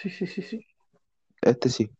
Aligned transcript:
Sí, 0.00 0.10
sí, 0.10 0.26
sí, 0.26 0.42
sí. 0.42 0.66
Este 1.42 1.68
sí. 1.68 1.90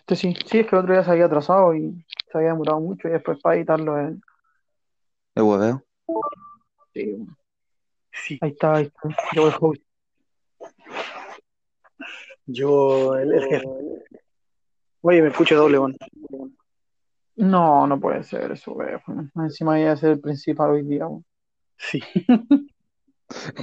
Este 0.00 0.16
sí. 0.16 0.34
Sí, 0.46 0.58
es 0.60 0.66
que 0.66 0.76
el 0.76 0.82
otro 0.82 0.92
día 0.94 1.04
se 1.04 1.10
había 1.10 1.26
atrasado 1.26 1.74
y 1.74 2.04
se 2.30 2.38
había 2.38 2.50
demorado 2.50 2.80
mucho 2.80 3.08
y 3.08 3.12
después 3.12 3.38
para 3.40 3.56
editarlo. 3.56 3.98
eh, 4.00 4.16
El 5.34 5.42
hueveo. 5.42 5.84
sí, 6.94 7.16
Sí. 8.12 8.38
ahí 8.42 8.50
está, 8.50 8.74
ahí 8.74 8.84
está. 8.84 9.08
Yo 9.34 9.48
el 9.48 9.54
host. 9.60 9.82
Yo, 12.46 13.16
el, 13.16 13.32
el 13.32 13.44
jefe. 13.44 13.66
Oye, 15.00 15.22
me 15.22 15.28
escucho 15.28 15.56
doble, 15.56 15.78
weón. 15.78 15.96
No, 17.36 17.86
no 17.86 17.98
puede 18.00 18.22
ser 18.24 18.52
eso, 18.52 18.72
weón. 18.72 19.30
Encima 19.36 19.80
iba 19.80 19.92
a 19.92 19.96
ser 19.96 20.10
el 20.10 20.20
principal 20.20 20.70
hoy 20.70 20.82
día, 20.82 21.06
weón. 21.06 21.24
Sí. 21.76 22.00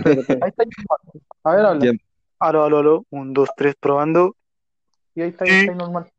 Ahí 0.06 0.50
está. 0.50 0.64
A 1.44 1.56
ver, 1.56 1.66
habla. 1.66 1.86
Ya. 1.86 1.92
Aló, 2.40 2.64
aló, 2.64 2.78
aló. 2.80 3.06
Un, 3.10 3.34
dos, 3.34 3.50
tres, 3.56 3.76
probando. 3.80 4.36
Y 5.16 5.22
ahí 5.22 5.30
está, 5.30 5.46
ahí 5.46 5.52
está 5.52 5.74
normal. 5.76 6.10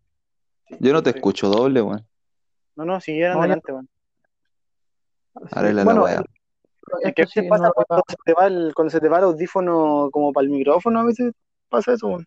Yo 0.78 0.92
no 0.92 1.02
te 1.02 1.10
escucho 1.10 1.48
doble, 1.48 1.82
weón. 1.82 2.06
No, 2.76 2.84
no, 2.84 3.00
siguieron 3.00 3.32
No, 3.34 3.38
ya- 3.40 3.44
adelante, 3.44 3.72
weón. 3.72 3.88
Arregla 5.52 5.84
Bueno, 5.84 6.00
la 6.00 6.04
weá. 6.04 6.24
Es 7.02 7.14
que 7.14 7.22
a 7.22 7.24
veces 7.24 7.44
pasa 7.48 7.64
no- 7.64 7.72
cuando 7.72 8.02
se 8.08 8.16
te 8.24 8.34
va 8.34 8.46
el, 8.46 8.72
cuando 8.74 8.90
se 8.90 9.00
te 9.00 9.08
va 9.08 9.18
el 9.18 9.24
audífono 9.24 10.08
como 10.12 10.32
para 10.32 10.44
el 10.44 10.50
micrófono, 10.50 11.00
a 11.00 11.04
veces 11.04 11.32
pasa 11.68 11.92
eso, 11.92 12.08
weón. 12.08 12.26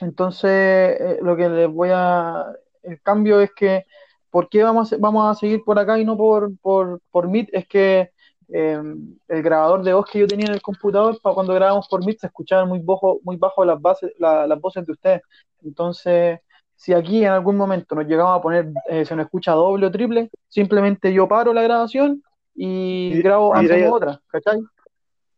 Entonces, 0.00 0.50
eh, 0.50 1.18
lo 1.22 1.36
que 1.36 1.48
les 1.48 1.68
voy 1.68 1.90
a... 1.92 2.46
El 2.82 3.00
cambio 3.02 3.40
es 3.40 3.52
que, 3.52 3.84
¿por 4.30 4.48
qué 4.48 4.62
vamos 4.62 4.92
a, 4.92 4.96
vamos 4.98 5.36
a 5.36 5.38
seguir 5.38 5.62
por 5.64 5.78
acá 5.78 5.98
y 5.98 6.04
no 6.04 6.16
por, 6.16 6.56
por, 6.58 7.00
por 7.10 7.28
Meet? 7.28 7.48
Es 7.52 7.66
que 7.66 8.12
eh, 8.48 8.80
el 9.28 9.42
grabador 9.42 9.82
de 9.82 9.92
voz 9.92 10.06
que 10.10 10.20
yo 10.20 10.26
tenía 10.26 10.46
en 10.46 10.54
el 10.54 10.62
computador, 10.62 11.18
para 11.22 11.34
cuando 11.34 11.54
grabamos 11.54 11.88
por 11.88 12.04
Meet, 12.04 12.20
se 12.20 12.26
escuchaban 12.28 12.68
muy 12.68 12.80
bajo, 12.80 13.20
muy 13.22 13.36
bajo 13.36 13.64
las, 13.64 13.80
bases, 13.80 14.12
la- 14.18 14.46
las 14.46 14.60
voces 14.60 14.86
de 14.86 14.92
ustedes. 14.92 15.22
Entonces, 15.62 16.40
si 16.74 16.92
aquí 16.92 17.24
en 17.24 17.30
algún 17.30 17.56
momento 17.56 17.94
nos 17.94 18.06
llegamos 18.06 18.38
a 18.38 18.42
poner, 18.42 18.70
eh, 18.88 19.04
se 19.04 19.16
nos 19.16 19.24
escucha 19.26 19.52
doble 19.52 19.86
o 19.86 19.90
triple, 19.90 20.30
simplemente 20.48 21.12
yo 21.12 21.26
paro 21.26 21.52
la 21.52 21.62
grabación 21.62 22.22
y, 22.54 23.20
grabo 23.22 23.52
y 23.60 23.68
otra, 23.84 24.20
¿cachai? 24.28 24.60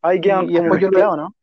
Ahí 0.03 0.21
quedan 0.21 0.45
Y 0.49 0.53
después 0.53 0.81
yo 0.81 0.91
¿no? 1.17 1.35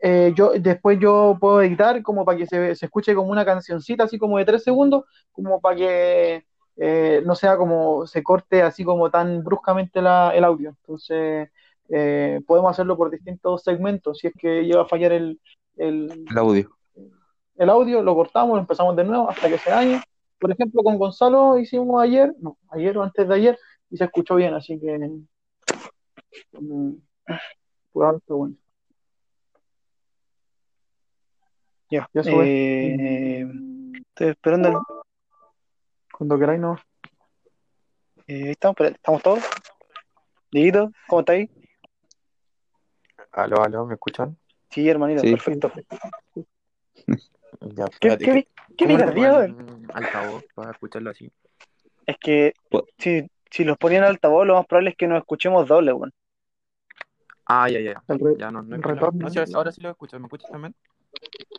eh, 0.00 0.32
yo 0.34 0.52
después 0.58 0.98
yo 0.98 1.36
puedo 1.40 1.62
editar 1.62 2.02
como 2.02 2.24
para 2.24 2.38
que 2.38 2.46
se, 2.46 2.74
se 2.74 2.86
escuche 2.86 3.14
como 3.14 3.30
una 3.30 3.44
cancioncita 3.44 4.04
así 4.04 4.18
como 4.18 4.38
de 4.38 4.44
tres 4.44 4.64
segundos, 4.64 5.04
como 5.30 5.60
para 5.60 5.76
que 5.76 6.46
eh, 6.76 7.22
no 7.24 7.34
sea 7.34 7.56
como 7.56 8.06
se 8.06 8.22
corte 8.22 8.62
así 8.62 8.84
como 8.84 9.10
tan 9.10 9.42
bruscamente 9.44 10.00
la- 10.02 10.34
el 10.34 10.44
audio. 10.44 10.70
Entonces 10.70 11.50
eh, 11.88 12.40
podemos 12.46 12.70
hacerlo 12.70 12.96
por 12.96 13.10
distintos 13.10 13.62
segmentos. 13.62 14.18
Si 14.18 14.26
es 14.28 14.32
que 14.38 14.62
llega 14.64 14.82
a 14.82 14.86
fallar 14.88 15.12
el, 15.12 15.40
el, 15.76 16.24
El 16.30 16.38
audio. 16.38 16.70
el 17.56 17.68
audio, 17.70 18.02
lo 18.02 18.14
cortamos, 18.14 18.54
lo 18.54 18.60
empezamos 18.60 18.96
de 18.96 19.04
nuevo 19.04 19.28
hasta 19.28 19.48
que 19.48 19.58
se 19.58 19.70
dañe. 19.70 20.00
Por 20.38 20.50
ejemplo, 20.50 20.82
con 20.82 20.98
Gonzalo 20.98 21.58
hicimos 21.58 22.02
ayer, 22.02 22.34
no, 22.40 22.56
ayer 22.70 22.96
o 22.98 23.02
antes 23.02 23.28
de 23.28 23.34
ayer, 23.34 23.58
y 23.90 23.96
se 23.96 24.04
escuchó 24.04 24.34
bien, 24.36 24.54
así 24.54 24.80
que 24.80 24.98
pues, 26.50 28.06
algo 28.06 28.20
bueno. 28.38 28.54
Ya. 31.90 32.08
Ya. 32.14 32.22
Eh, 32.24 33.46
estoy 34.08 34.28
esperando. 34.28 34.68
el- 34.68 34.74
Cuando 36.22 36.38
queráis, 36.38 36.60
no. 36.60 36.76
eh, 38.28 38.52
estamos, 38.52 38.76
¿estamos 38.80 39.22
todos? 39.24 39.42
Dieguito, 40.52 40.92
¿cómo 41.08 41.18
está 41.18 41.32
ahí? 41.32 41.50
Aló, 43.32 43.60
aló, 43.64 43.86
¿me 43.86 43.94
escuchan? 43.94 44.38
Sí, 44.70 44.88
hermanito, 44.88 45.22
Sí. 45.22 45.32
perfecto. 45.32 45.72
Ya, 47.74 47.86
¿Qué, 48.00 48.18
qué, 48.18 48.48
qué 48.78 48.84
altavoz 49.94 50.44
para 50.54 50.70
escucharlo 50.70 51.10
así? 51.10 51.28
Es 52.06 52.16
que 52.18 52.52
Po- 52.70 52.86
si, 52.98 53.28
si 53.50 53.64
los 53.64 53.76
ponían 53.76 54.04
altavoz, 54.04 54.46
lo 54.46 54.54
más 54.54 54.66
probable 54.66 54.90
es 54.90 54.96
que 54.96 55.08
nos 55.08 55.18
escuchemos 55.18 55.66
doble, 55.66 55.92
weón. 55.92 56.12
Ah, 57.46 57.68
ya, 57.68 57.80
ya, 57.80 58.00
ya, 58.38 58.50
no, 58.52 58.62
no 58.62 58.76
retorno. 58.76 59.24
No, 59.24 59.28
sí, 59.28 59.40
ahora- 59.52 59.72
sí 59.72 59.80
lo 59.80 59.90
escucho, 59.90 60.20
¿me 60.20 60.26
escuchas 60.26 60.48
también? 60.52 60.72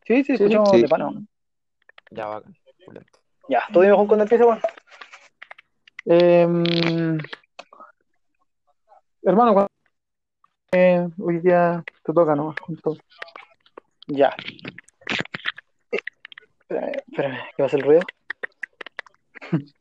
Sí, 0.07 0.23
sí, 0.23 0.35
escuchamos 0.35 0.71
sí. 0.71 0.81
de 0.83 0.87
pana, 0.87 1.09
weón. 1.09 1.27
Ya, 2.11 2.27
bacán, 2.27 2.55
excelente. 2.79 3.22
Ya, 3.49 3.63
¿todo 3.71 3.81
bien 3.81 3.91
mejor 3.91 4.07
cuando 4.07 4.23
empiece, 4.23 4.43
weón? 4.45 4.59
Em, 6.05 7.17
hermano, 9.23 9.53
cuando- 9.53 9.69
eh, 10.71 11.07
hoy 11.19 11.39
día 11.39 11.83
te 12.03 12.13
toca 12.13 12.35
nomás. 12.35 12.55
con 12.57 12.75
todo. 12.77 12.97
Ya. 14.07 14.35
Eh, 15.91 15.99
Espérame, 16.69 16.91
espérame, 17.07 17.37
¿qué 17.55 17.63
va 17.63 17.67
a 17.67 17.69
ser 17.69 17.79
el 17.79 17.85
ruido? 17.85 18.01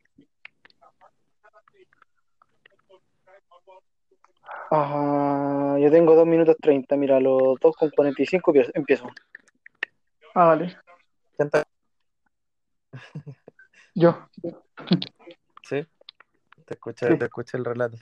Ah, 4.71 5.77
yo 5.79 5.91
tengo 5.91 6.15
2 6.15 6.25
minutos 6.25 6.55
30, 6.59 6.95
mira, 6.95 7.19
los 7.19 7.59
2 7.59 7.75
con 7.75 7.89
45 7.91 8.51
empiezo- 8.51 8.71
empiezo. 8.73 9.07
Ah, 10.33 10.45
vale. 10.47 10.75
Yo. 13.95 14.27
Sí, 15.63 15.85
te 16.65 16.73
escuché, 16.73 17.07
Sí. 17.07 17.17
te 17.17 17.25
escuché 17.25 17.57
el 17.57 17.65
relato. 17.65 17.97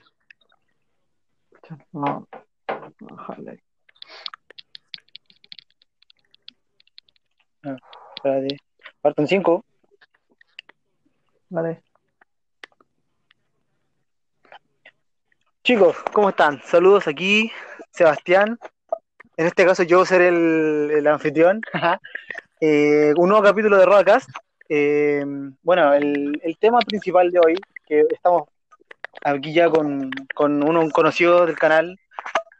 No. 1.92 2.28
Ojalá. 3.12 3.56
Espérate. 8.16 8.58
Faltan 9.02 9.28
5. 9.28 9.66
Vale. 11.50 11.84
Chicos, 15.64 15.96
¿cómo 16.14 16.30
están? 16.30 16.62
Saludos 16.64 17.08
aquí, 17.08 17.52
Sebastián. 17.92 18.58
En 19.38 19.48
este 19.48 19.66
caso 19.66 19.84
yo 19.84 20.06
seré 20.06 20.30
el, 20.30 20.92
el 20.92 21.08
anfitrión. 21.08 21.62
Eh, 22.64 23.12
un 23.18 23.30
nuevo 23.30 23.44
capítulo 23.44 23.76
de 23.76 23.88
Rodacast. 23.88 24.30
Eh, 24.74 25.26
bueno, 25.64 25.94
el, 25.94 26.40
el 26.42 26.58
tema 26.58 26.80
principal 26.80 27.30
de 27.30 27.40
hoy, 27.46 27.56
que 27.86 28.06
estamos 28.10 28.44
aquí 29.22 29.54
ya 29.54 29.70
con, 29.70 30.10
con 30.34 30.64
uno 30.64 30.80
un 30.80 30.92
conocido 30.92 31.46
del 31.46 31.58
canal, 31.58 32.00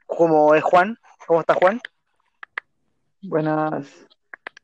como 0.08 0.54
es 0.54 0.62
Juan. 0.62 0.98
¿Cómo 1.26 1.40
está 1.40 1.54
Juan? 1.54 1.80
Buenas. 3.22 3.88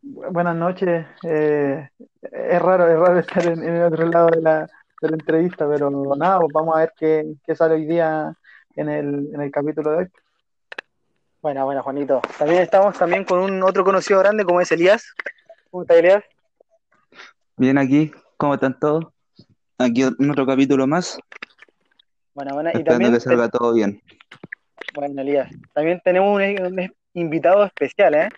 bu- 0.03 0.29
Buenas 0.33 0.57
noches. 0.57 1.05
Eh, 1.23 1.87
es 2.21 2.61
raro, 2.61 2.85
es 2.91 2.99
raro 2.99 3.19
estar 3.19 3.45
en, 3.45 3.63
en 3.63 3.75
el 3.77 3.83
otro 3.83 4.07
lado 4.07 4.27
de 4.27 4.41
la, 4.41 4.67
de 5.01 5.09
la 5.09 5.15
entrevista, 5.15 5.65
pero 5.69 5.89
nada, 6.17 6.41
pues 6.41 6.51
vamos 6.51 6.75
a 6.75 6.79
ver 6.79 6.93
qué, 6.97 7.23
qué 7.45 7.55
sale 7.55 7.75
hoy 7.75 7.85
día 7.85 8.33
en 8.75 8.89
el, 8.89 9.29
en 9.33 9.41
el 9.41 9.51
capítulo 9.51 9.91
de 9.91 9.97
hoy. 9.99 10.07
Buena, 11.41 11.63
buena, 11.63 11.81
Juanito. 11.81 12.19
También 12.37 12.61
estamos 12.63 12.97
también 12.97 13.23
con 13.23 13.39
un 13.39 13.63
otro 13.63 13.85
conocido 13.85 14.19
grande 14.19 14.43
como 14.43 14.59
es 14.59 14.69
Elías. 14.73 15.13
¿Cómo 15.71 15.83
está 15.83 15.95
Elías? 15.95 16.25
Bien 17.59 17.79
aquí, 17.79 18.11
¿cómo 18.37 18.53
están 18.53 18.79
todos? 18.79 19.05
Aquí 19.79 20.03
en 20.03 20.29
otro 20.29 20.45
capítulo 20.45 20.85
más, 20.85 21.17
Buena, 22.35 22.53
buena. 22.53 22.69
Y 22.69 22.77
esperando 22.77 22.91
también 22.91 23.13
que 23.13 23.19
salga 23.19 23.49
todo 23.49 23.73
bien. 23.73 23.99
Bueno, 24.93 25.23
Elías, 25.23 25.49
también 25.73 25.99
tenemos 26.03 26.35
un, 26.35 26.43
un 26.43 26.91
invitado 27.15 27.65
especial, 27.65 28.13
¿eh? 28.13 28.29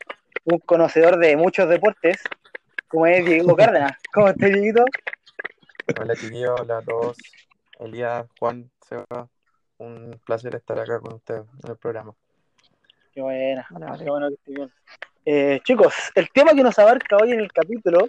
Un 0.45 0.59
conocedor 0.59 1.19
de 1.19 1.35
muchos 1.35 1.67
deportes, 1.67 2.15
como 2.87 3.07
es 3.07 3.25
Diego 3.25 3.55
Cárdenas. 3.57 3.91
¿Cómo 4.13 4.29
estás, 4.29 4.51
Dieguito? 4.51 4.85
Hola, 5.99 6.15
chiquillos, 6.15 6.61
hola 6.61 6.77
a 6.77 6.81
todos. 6.81 7.17
Elías, 7.77 8.25
Juan, 8.39 8.71
Seba, 8.87 9.27
un 9.79 10.17
placer 10.25 10.55
estar 10.55 10.79
acá 10.79 11.01
con 11.01 11.15
ustedes 11.15 11.43
en 11.61 11.71
el 11.71 11.75
programa. 11.75 12.13
Qué 13.13 13.21
buena, 13.21 13.67
qué 13.97 14.09
bueno 14.09 14.29
que 14.29 14.35
estés 14.35 14.55
bien. 14.55 14.71
Eh, 15.25 15.59
chicos, 15.65 15.93
el 16.15 16.29
tema 16.29 16.53
que 16.53 16.63
nos 16.63 16.79
abarca 16.79 17.17
hoy 17.17 17.33
en 17.33 17.41
el 17.41 17.51
capítulo, 17.51 18.07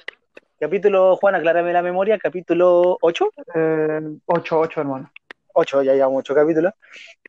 capítulo, 0.60 1.16
Juan, 1.16 1.34
aclárame 1.34 1.72
la 1.72 1.82
memoria, 1.82 2.18
capítulo 2.18 2.98
8, 3.00 3.30
Eh, 3.54 4.00
8, 4.26 4.58
8, 4.60 4.80
hermano. 4.82 5.10
8, 5.54 5.82
ya 5.82 5.94
llevamos 5.94 6.20
8 6.20 6.34
capítulos. 6.34 6.74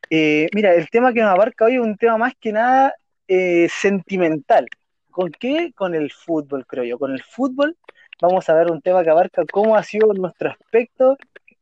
Eh, 0.10 0.48
mira, 0.54 0.74
el 0.74 0.89
tema 0.89 1.13
que 1.13 1.22
nos 1.22 1.31
abarca 1.31 1.66
hoy 1.66 1.75
es 1.75 1.80
un 1.80 1.95
tema 1.95 2.18
más 2.18 2.33
que 2.39 2.51
nada 2.51 2.94
eh, 3.28 3.69
sentimental. 3.69 4.68
¿Con 5.10 5.31
qué? 5.31 5.72
Con 5.74 5.95
el 5.95 6.12
fútbol, 6.12 6.66
creo 6.68 6.83
yo. 6.83 7.00
Con 7.00 7.13
el 7.13 7.24
fútbol 7.24 7.78
vamos 8.22 8.50
a 8.50 8.54
ver 8.54 8.69
un 8.69 8.81
tema 8.81 9.04
que 9.04 9.10
abarca 9.10 9.44
cómo 9.50 9.78
ha 9.78 9.83
sido 9.83 10.13
nuestro 10.13 10.50
aspecto 10.50 11.18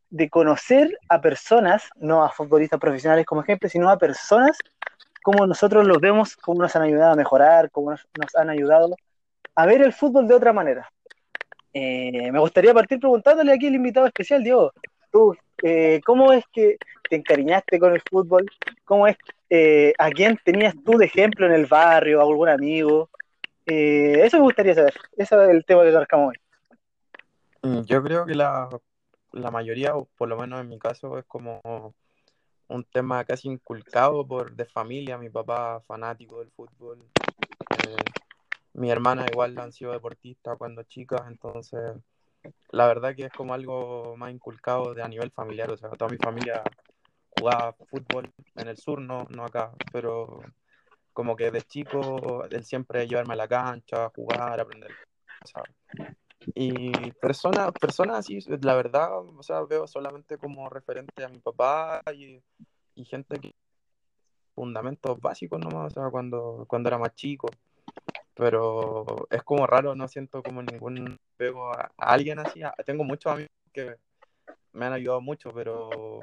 de 0.09 0.27
conocer 0.27 0.97
a 1.07 1.21
personas, 1.21 1.87
no 1.95 2.23
a 2.23 2.31
futbolistas 2.31 2.79
profesionales 2.79 3.27
como 3.27 3.43
ejemplo, 3.43 3.69
sino 3.69 3.89
a 3.89 3.97
personas, 3.97 4.57
cómo 5.21 5.45
nosotros 5.45 5.85
los 5.85 5.99
vemos, 5.99 6.35
cómo 6.35 6.63
nos 6.63 6.75
han 6.75 6.81
ayudado 6.81 7.13
a 7.13 7.15
mejorar, 7.15 7.69
cómo 7.69 7.91
nos, 7.91 8.07
nos 8.19 8.35
han 8.35 8.49
ayudado 8.49 8.95
a 9.55 9.65
ver 9.67 9.83
el 9.83 9.93
fútbol 9.93 10.27
de 10.27 10.33
otra 10.33 10.51
manera. 10.51 10.89
Eh, 11.73 12.31
me 12.31 12.39
gustaría 12.39 12.73
partir 12.73 12.99
preguntándole 12.99 13.53
aquí 13.53 13.67
al 13.67 13.75
invitado 13.75 14.07
especial, 14.07 14.43
Diego, 14.43 14.71
eh, 15.63 16.01
¿cómo 16.05 16.31
es 16.33 16.43
que 16.51 16.77
te 17.09 17.15
encariñaste 17.15 17.79
con 17.79 17.93
el 17.93 18.01
fútbol? 18.09 18.45
¿Cómo 18.85 19.07
es, 19.07 19.17
eh, 19.49 19.93
a 19.97 20.09
quién 20.09 20.39
tenías 20.43 20.73
tú 20.83 20.97
de 20.97 21.05
ejemplo 21.05 21.45
en 21.45 21.53
el 21.53 21.65
barrio, 21.65 22.21
algún 22.21 22.49
amigo? 22.49 23.09
Eh, 23.65 24.21
eso 24.23 24.37
me 24.37 24.43
gustaría 24.43 24.75
saber. 24.75 24.93
Ese 25.17 25.35
es 25.35 25.49
el 25.49 25.65
tema 25.65 25.83
que 25.83 25.89
abarcamos 25.89 26.29
hoy. 26.29 27.69
Mm, 27.69 27.81
Yo 27.81 28.01
creo 28.03 28.25
que 28.25 28.35
la, 28.35 28.69
la 29.33 29.51
mayoría, 29.51 29.95
o 29.95 30.05
por 30.17 30.29
lo 30.29 30.37
menos 30.37 30.61
en 30.61 30.69
mi 30.69 30.79
caso, 30.79 31.17
es 31.17 31.25
como 31.25 31.61
un 32.67 32.83
tema 32.85 33.23
casi 33.25 33.47
inculcado 33.49 34.25
por 34.25 34.55
de 34.55 34.65
familia. 34.65 35.17
Mi 35.17 35.29
papá 35.29 35.81
fanático 35.81 36.39
del 36.39 36.49
fútbol. 36.51 36.99
Mi 38.73 38.89
hermana 38.91 39.25
igual 39.29 39.57
han 39.57 39.71
sido 39.71 39.91
deportistas 39.91 40.57
cuando 40.57 40.83
chicas, 40.83 41.21
entonces 41.27 41.95
la 42.71 42.87
verdad 42.87 43.15
que 43.15 43.25
es 43.25 43.33
como 43.33 43.53
algo 43.53 44.15
más 44.17 44.31
inculcado 44.31 44.93
de 44.93 45.03
a 45.03 45.07
nivel 45.07 45.31
familiar. 45.31 45.71
O 45.71 45.77
sea, 45.77 45.89
toda 45.91 46.11
mi 46.11 46.17
familia 46.17 46.63
jugaba 47.29 47.73
fútbol 47.73 48.31
en 48.55 48.67
el 48.67 48.77
sur, 48.77 49.01
no, 49.01 49.25
no 49.29 49.45
acá, 49.45 49.71
pero 49.91 50.41
como 51.13 51.35
que 51.35 51.51
de 51.51 51.61
chico 51.61 52.45
él 52.49 52.63
siempre 52.63 53.07
llevarme 53.07 53.33
a 53.33 53.37
la 53.37 53.47
cancha, 53.47 54.09
jugar, 54.15 54.59
aprender. 54.59 54.91
cosas. 55.41 55.63
Y 56.55 57.11
personas, 57.13 57.71
personas 57.73 58.19
así, 58.19 58.39
la 58.61 58.75
verdad, 58.75 59.19
o 59.19 59.43
sea, 59.43 59.61
veo 59.63 59.85
solamente 59.87 60.37
como 60.37 60.69
referente 60.69 61.23
a 61.23 61.27
mi 61.27 61.39
papá 61.39 62.01
y, 62.15 62.41
y 62.95 63.05
gente 63.05 63.39
que 63.39 63.53
fundamentos 64.55 65.19
básicos 65.19 65.59
nomás, 65.59 65.91
o 65.91 66.01
sea, 66.01 66.09
cuando, 66.09 66.65
cuando 66.67 66.89
era 66.89 66.97
más 66.97 67.13
chico. 67.15 67.47
Pero 68.39 69.05
es 69.29 69.43
como 69.43 69.67
raro, 69.67 69.95
no 69.95 70.07
siento 70.07 70.41
como 70.41 70.61
ningún 70.61 71.19
pego 71.35 71.73
a, 71.73 71.91
a 71.97 72.13
alguien 72.13 72.39
así. 72.39 72.63
A- 72.63 72.73
Tengo 72.85 73.03
muchos 73.03 73.33
amigos 73.33 73.51
que 73.73 73.97
me 74.71 74.85
han 74.85 74.93
ayudado 74.93 75.19
mucho, 75.19 75.51
pero 75.53 76.21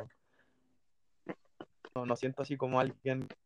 no, 1.94 2.06
no 2.06 2.16
siento 2.16 2.40
así 2.40 2.56
como 2.56 2.80
alguien 2.80 3.28
que 3.28 3.36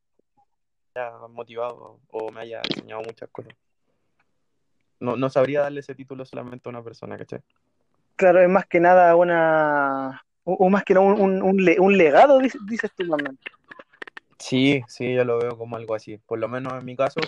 me 0.95 1.01
haya 1.01 1.11
motivado 1.29 1.99
o 2.13 2.31
me 2.31 2.43
haya 2.43 2.63
enseñado 2.71 3.03
muchas 3.03 3.29
cosas. 3.31 3.53
No, 5.01 5.17
no 5.17 5.29
sabría 5.31 5.63
darle 5.63 5.81
ese 5.81 5.97
título 5.97 6.25
solamente 6.25 6.69
a 6.69 6.71
una 6.71 6.85
persona, 6.85 7.19
¿cachai? 7.19 7.41
Claro, 8.15 8.41
es 8.41 8.49
más 8.49 8.67
que 8.67 8.79
nada 8.79 9.17
una. 9.17 10.23
O 10.45 10.55
o 10.55 10.69
más 10.69 10.85
que 10.85 10.95
nada 10.95 11.07
un, 11.07 11.21
un, 11.21 11.43
un 11.43 11.65
le- 11.65 11.81
un 11.81 11.99
legado, 11.99 12.39
dices, 12.39 12.61
dices 12.69 12.93
tú, 12.97 13.03
menos. 13.05 13.35
Sí, 14.39 14.83
sí, 14.87 15.13
yo 15.13 15.25
lo 15.25 15.39
veo 15.39 15.59
como 15.59 15.75
algo 15.77 15.95
así, 15.95 16.19
por 16.19 16.39
lo 16.39 16.49
menos 16.49 16.73
en 16.79 16.85
mi 16.85 16.95
caso. 16.95 17.21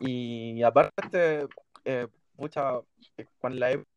Y 0.00 0.62
aparte, 0.62 1.48
eh, 1.84 2.06
pucha, 2.36 2.80
eh, 3.16 3.26
cuando 3.38 3.58
la 3.58 3.72
época 3.72 3.90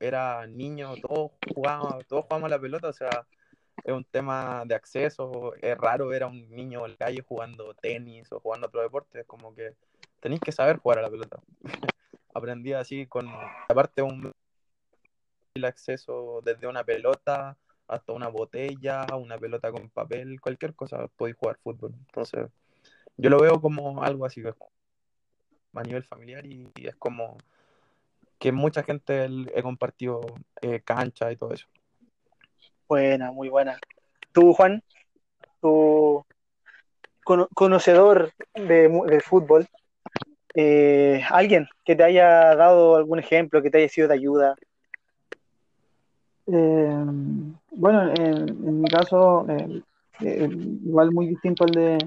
era 0.00 0.46
niño, 0.46 0.94
todos 1.02 1.32
jugábamos, 1.54 2.06
todos 2.06 2.24
jugábamos 2.24 2.50
la 2.50 2.60
pelota, 2.60 2.88
o 2.88 2.92
sea, 2.92 3.26
es 3.84 3.92
un 3.92 4.04
tema 4.04 4.64
de 4.66 4.74
acceso, 4.74 5.54
es 5.56 5.76
raro 5.76 6.08
ver 6.08 6.22
a 6.22 6.28
un 6.28 6.48
niño 6.50 6.84
en 6.84 6.92
la 6.92 6.98
calle 6.98 7.24
jugando 7.26 7.74
tenis 7.74 8.30
o 8.32 8.40
jugando 8.40 8.68
otro 8.68 8.82
deporte, 8.82 9.20
es 9.20 9.26
como 9.26 9.54
que 9.54 9.74
tenéis 10.20 10.40
que 10.40 10.52
saber 10.52 10.78
jugar 10.78 11.00
a 11.00 11.02
la 11.02 11.10
pelota. 11.10 11.40
Aprendí 12.34 12.72
así 12.72 13.06
con, 13.06 13.28
aparte 13.68 14.02
un 14.02 14.32
el 15.54 15.64
acceso 15.64 16.40
desde 16.44 16.68
una 16.68 16.84
pelota 16.84 17.56
hasta 17.88 18.12
una 18.12 18.28
botella, 18.28 19.06
una 19.16 19.38
pelota 19.38 19.72
con 19.72 19.88
papel, 19.90 20.40
cualquier 20.40 20.74
cosa, 20.74 21.08
podéis 21.16 21.36
jugar 21.36 21.58
fútbol. 21.62 21.94
Entonces, 22.06 22.48
yo 23.18 23.30
lo 23.30 23.38
veo 23.40 23.60
como 23.60 24.02
algo 24.02 24.24
así, 24.24 24.42
a 25.74 25.82
nivel 25.82 26.02
familiar 26.02 26.44
y, 26.46 26.68
y 26.76 26.86
es 26.88 26.96
como 26.96 27.36
que 28.38 28.52
mucha 28.52 28.82
gente 28.82 29.24
el- 29.24 29.50
he 29.54 29.62
compartido 29.62 30.20
eh, 30.62 30.80
cancha 30.80 31.30
y 31.30 31.36
todo 31.36 31.52
eso. 31.52 31.66
Buena, 32.88 33.30
muy 33.32 33.48
buena. 33.48 33.78
Tú, 34.32 34.54
Juan, 34.54 34.82
tú, 35.60 36.24
cono- 37.24 37.48
conocedor 37.54 38.32
de, 38.54 38.88
mu- 38.88 39.04
del 39.04 39.22
fútbol, 39.22 39.66
eh, 40.54 41.22
alguien 41.30 41.68
que 41.84 41.94
te 41.96 42.04
haya 42.04 42.54
dado 42.56 42.96
algún 42.96 43.18
ejemplo, 43.18 43.60
que 43.62 43.70
te 43.70 43.78
haya 43.78 43.88
sido 43.88 44.08
de 44.08 44.14
ayuda. 44.14 44.54
Eh, 46.46 47.04
bueno, 47.72 48.10
en, 48.14 48.48
en 48.48 48.80
mi 48.80 48.88
caso, 48.88 49.46
eh, 49.50 49.82
eh, 50.20 50.48
igual 50.84 51.12
muy 51.12 51.26
distinto 51.26 51.64
al 51.64 51.70
de, 51.72 51.98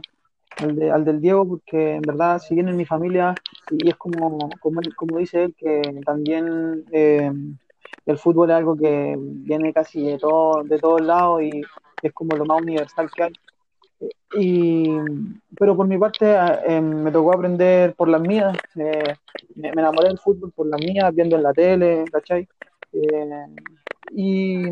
al 0.57 0.75
de- 0.75 0.92
al 0.92 1.06
del 1.06 1.21
Diego, 1.21 1.48
porque 1.48 1.95
en 1.95 2.01
verdad, 2.01 2.39
si 2.39 2.56
bien 2.56 2.68
en 2.69 2.77
mi 2.77 2.86
familia, 2.86 3.38
y 3.69 3.89
es 3.89 3.95
como, 3.98 4.50
como, 4.59 4.81
como 4.95 5.18
dice 5.18 5.44
él, 5.45 5.56
que 5.57 5.94
también 6.06 6.83
eh, 6.92 7.31
el 8.06 8.18
fútbol 8.18 8.50
es 8.51 8.57
algo 8.57 8.77
que 8.77 9.15
viene 9.18 9.74
casi 9.74 10.03
de 10.06 10.18
todo, 10.18 10.63
de 10.63 10.80
todos 10.80 11.01
lados 11.01 11.42
y 11.44 11.62
es 12.01 12.13
como 12.13 12.36
lo 12.36 12.45
más 12.45 12.62
universal 12.62 13.09
que 13.15 13.24
hay. 13.24 13.33
Y, 14.33 14.88
pero 15.59 15.75
por 15.75 15.88
mi 15.88 15.98
parte, 15.98 16.36
eh, 16.68 16.81
me 16.81 17.12
tocó 17.12 17.33
aprender 17.33 17.94
por 17.95 18.07
las 18.09 18.21
mías. 18.21 18.57
eh, 18.75 19.01
me, 19.56 19.74
me 19.74 19.81
enamoré 19.81 20.07
del 20.09 20.19
fútbol 20.19 20.51
por 20.51 20.68
las 20.68 20.80
mías, 20.80 21.13
viendo 21.13 21.36
en 21.36 21.44
la 21.44 21.54
tele, 21.54 22.06
¿cachai? 22.12 22.47
Eh, 22.94 23.45
y, 24.15 24.69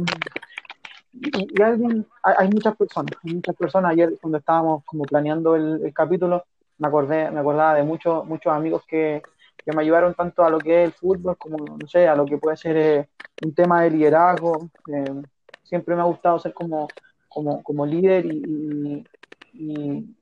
y, 1.13 1.61
alguien, 1.61 2.05
hay, 2.23 2.47
muchas 2.49 2.75
personas, 2.75 3.11
hay 3.23 3.35
muchas 3.35 3.55
personas. 3.55 3.91
Ayer 3.91 4.17
cuando 4.21 4.37
estábamos 4.37 4.83
como 4.85 5.03
planeando 5.03 5.55
el, 5.55 5.91
capítulo, 5.93 6.45
me 6.77 6.87
acordé, 6.87 7.29
me 7.31 7.39
acordaba 7.39 7.75
de 7.75 7.83
muchos, 7.83 8.25
muchos 8.25 8.53
amigos 8.53 8.83
que, 8.87 9.21
que 9.57 9.71
me 9.73 9.81
ayudaron 9.81 10.13
tanto 10.13 10.43
a 10.43 10.49
lo 10.49 10.59
que 10.59 10.83
es 10.83 10.89
el 10.89 10.93
fútbol 10.93 11.37
como, 11.37 11.57
no 11.77 11.87
sé, 11.87 12.07
a 12.07 12.15
lo 12.15 12.25
que 12.25 12.37
puede 12.37 12.57
ser 12.57 12.77
eh, 12.77 13.09
un 13.43 13.53
tema 13.53 13.83
de 13.83 13.91
liderazgo. 13.91 14.69
Eh, 14.87 15.21
siempre 15.63 15.95
me 15.95 16.01
ha 16.01 16.05
gustado 16.05 16.39
ser 16.39 16.53
como, 16.53 16.87
como, 17.27 17.61
como 17.63 17.85
líder 17.85 18.25
y, 18.25 19.05
y, 19.53 20.15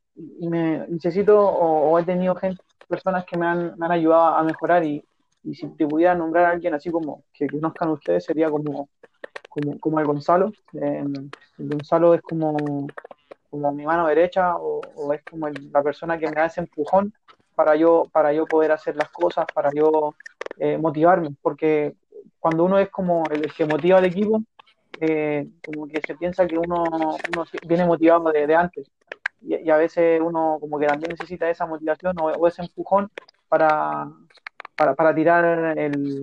me 0.50 0.88
necesito 0.88 1.40
o, 1.40 2.00
he 2.00 2.04
tenido 2.04 2.34
gente, 2.36 2.62
personas 2.88 3.24
que 3.26 3.38
me 3.38 3.46
han, 3.46 3.76
han 3.82 3.92
ayudado 3.92 4.36
a 4.36 4.44
mejorar 4.44 4.84
y, 4.84 5.04
y 5.44 5.56
si 5.56 5.68
te 5.70 5.88
pudiera 5.88 6.16
nombrar 6.16 6.46
a 6.46 6.52
alguien 6.52 6.74
así 6.74 6.90
como 6.90 7.24
que 7.34 7.48
conozcan 7.48 7.90
ustedes 7.90 8.26
sería 8.26 8.50
como, 8.50 8.90
como, 9.58 9.80
como 9.80 10.00
el 10.00 10.06
Gonzalo. 10.06 10.52
Eh, 10.74 11.04
el 11.58 11.68
Gonzalo 11.68 12.14
es 12.14 12.22
como, 12.22 12.88
como 13.50 13.72
mi 13.72 13.86
mano 13.86 14.08
derecha 14.08 14.56
o, 14.58 15.14
es 15.14 15.24
como 15.24 15.48
el- 15.48 15.72
la 15.72 15.82
persona 15.84 16.18
que 16.20 16.28
me 16.28 16.34
da 16.36 16.46
ese 16.46 16.62
empujón 16.62 17.14
para 17.56 17.76
yo, 17.76 18.06
para 18.12 18.32
yo 18.34 18.46
poder 18.46 18.72
hacer 18.72 18.96
las 18.96 19.10
cosas, 19.10 19.48
para 19.54 19.72
yo 19.74 20.14
eh, 20.60 20.78
motivarme, 20.78 21.36
porque 21.42 21.96
cuando 22.40 22.66
uno 22.66 22.78
es 22.80 22.90
como 22.90 23.28
el 23.32 23.52
que 23.54 23.66
motiva 23.66 23.98
al 23.98 24.06
equipo, 24.06 24.42
eh, 25.02 25.48
como 25.66 25.88
que 25.88 26.02
se 26.02 26.16
piensa 26.16 26.48
que 26.48 26.58
uno, 26.58 27.18
viene 27.68 27.86
motivado 27.86 28.32
de, 28.32 28.46
de 28.48 28.56
antes 28.56 28.88
y, 29.42 29.70
a 29.70 29.78
veces 29.78 30.20
uno 30.22 30.58
como 30.60 30.80
que 30.80 30.86
también 30.88 31.12
necesita 31.12 31.50
esa 31.50 31.66
motivación 31.66 32.16
o, 32.20 32.48
ese 32.48 32.62
empujón 32.64 33.10
para, 33.48 34.08
para, 34.76 34.96
para 34.96 35.16
tirar 35.16 35.78
el, 35.78 36.22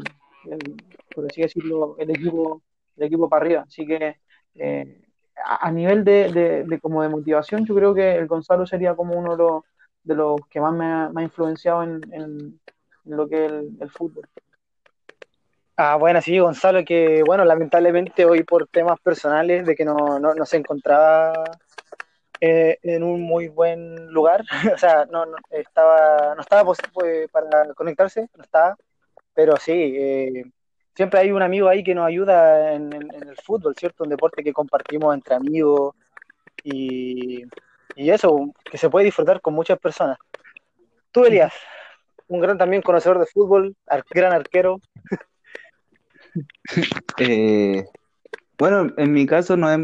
el, 0.50 0.74
por 1.14 1.24
decirlo, 1.24 1.96
el 1.98 2.10
equipo, 2.10 2.60
el 2.96 3.04
equipo 3.04 3.28
para 3.28 3.44
arriba. 3.44 3.64
Así 3.66 3.86
que 3.86 4.16
eh, 4.54 5.00
a, 5.44 5.70
nivel 5.70 6.04
de, 6.04 6.32
de, 6.32 6.64
de 6.64 6.80
como 6.80 7.02
de 7.02 7.08
motivación, 7.08 7.64
yo 7.66 7.74
creo 7.74 7.94
que 7.94 8.16
el 8.16 8.26
Gonzalo 8.26 8.66
sería 8.66 8.94
como 8.94 9.18
uno 9.18 9.32
de 9.32 9.42
los, 9.42 9.62
de 10.02 10.14
los 10.14 10.40
que 10.48 10.60
más 10.60 10.72
me 10.72 10.86
ha, 10.86 11.10
me 11.10 11.22
ha 11.22 11.24
influenciado 11.24 11.82
en, 11.82 12.00
en, 12.12 12.60
lo 13.04 13.28
que 13.28 13.46
es 13.46 13.52
el, 13.52 13.76
el 13.80 13.90
fútbol. 13.90 14.28
Ah, 15.76 15.96
bueno, 15.96 16.22
sí, 16.22 16.38
Gonzalo, 16.38 16.84
que 16.84 17.22
bueno, 17.26 17.44
lamentablemente 17.44 18.24
hoy 18.24 18.44
por 18.44 18.68
temas 18.68 19.00
personales 19.00 19.66
de 19.66 19.74
que 19.74 19.84
no, 19.84 20.20
no, 20.20 20.32
no 20.32 20.46
se 20.46 20.56
encontraba 20.56 21.44
eh, 22.40 22.78
en 22.82 23.02
un 23.02 23.22
muy 23.22 23.48
buen 23.48 24.06
lugar, 24.12 24.44
o 24.74 24.78
sea, 24.78 25.04
no, 25.06 25.26
no 25.26 25.36
estaba, 25.50 26.34
no 26.36 26.40
estaba 26.42 26.64
pues, 26.92 27.28
para 27.30 27.74
conectarse, 27.74 28.28
no 28.36 28.44
estaba, 28.44 28.76
pero 29.34 29.56
sí, 29.56 29.72
eh, 29.72 30.44
siempre 30.94 31.20
hay 31.20 31.30
un 31.32 31.42
amigo 31.42 31.68
ahí 31.68 31.82
que 31.84 31.94
nos 31.94 32.06
ayuda 32.06 32.72
en, 32.74 32.92
en- 32.92 33.14
en 33.14 33.28
el 33.28 33.36
fútbol, 33.36 33.74
¿cierto? 33.76 34.04
Un 34.04 34.10
deporte 34.10 34.42
que 34.44 34.52
compartimos 34.52 35.14
entre 35.14 35.34
amigos 35.34 35.94
y, 36.62 37.44
y 37.96 38.10
eso, 38.10 38.52
que 38.64 38.78
se 38.78 38.88
puede 38.90 39.06
disfrutar 39.06 39.40
con 39.40 39.54
muchas 39.54 39.78
personas. 39.78 40.18
Tú, 41.12 41.24
Elías, 41.24 41.52
un 42.28 42.40
gran 42.40 42.56
también 42.58 42.82
conocedor 42.82 43.18
de 43.18 43.26
fútbol, 43.26 43.74
ar- 43.86 44.04
gran 44.10 44.32
arquero. 44.32 44.80
Eh, 47.18 47.84
bueno, 48.58 48.92
en 48.96 49.12
mi 49.12 49.26
caso 49.26 49.56
no 49.56 49.70
es, 49.70 49.78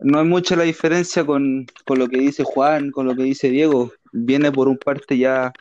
no 0.00 0.20
es 0.20 0.26
mucha 0.26 0.56
la 0.56 0.64
diferencia 0.64 1.24
con, 1.24 1.66
con 1.84 1.98
lo 1.98 2.08
que 2.08 2.18
dice 2.18 2.42
Juan, 2.44 2.90
con 2.90 3.06
lo 3.06 3.14
que 3.14 3.22
dice 3.22 3.48
Diego. 3.50 3.92
Viene 4.12 4.50
por 4.50 4.68
un 4.68 4.76
parte 4.78 5.16
ya 5.16 5.52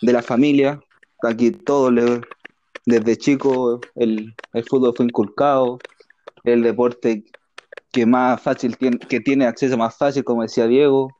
de 0.00 0.12
la 0.12 0.22
familia. 0.22 0.80
Aquí 1.22 1.50
todo 1.50 1.90
le- 1.90 2.20
desde 2.86 3.16
chico 3.16 3.80
el, 3.94 4.34
el 4.52 4.64
fútbol 4.64 4.94
fue 4.96 5.06
inculcado, 5.06 5.78
el 6.44 6.62
deporte 6.62 7.24
que 7.92 8.06
más 8.06 8.40
fácil 8.40 8.76
tiene, 8.76 8.98
que 8.98 9.20
tiene 9.20 9.46
acceso 9.46 9.76
más 9.76 9.96
fácil, 9.96 10.24
como 10.24 10.42
decía 10.42 10.66
Diego. 10.66 11.16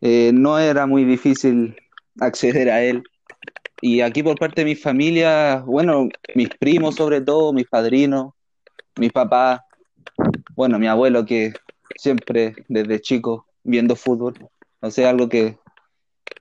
Eh, 0.00 0.32
no 0.34 0.58
era 0.58 0.86
muy 0.86 1.04
difícil 1.04 1.76
acceder 2.20 2.70
a 2.70 2.82
él. 2.82 3.02
Y 3.80 4.00
aquí 4.00 4.22
por 4.22 4.38
parte 4.38 4.62
de 4.62 4.66
mi 4.66 4.74
familia, 4.76 5.62
bueno, 5.66 6.08
mis 6.34 6.48
primos 6.48 6.94
sobre 6.94 7.20
todo, 7.20 7.52
mis 7.52 7.66
padrinos, 7.66 8.32
mis 8.96 9.12
papás, 9.12 9.60
bueno, 10.54 10.78
mi 10.78 10.86
abuelo 10.86 11.24
que 11.24 11.52
siempre 11.96 12.54
desde 12.68 13.00
chico 13.00 13.46
viendo 13.62 13.96
fútbol, 13.96 14.34
no 14.80 14.90
sé, 14.90 15.06
algo 15.06 15.28
que, 15.28 15.58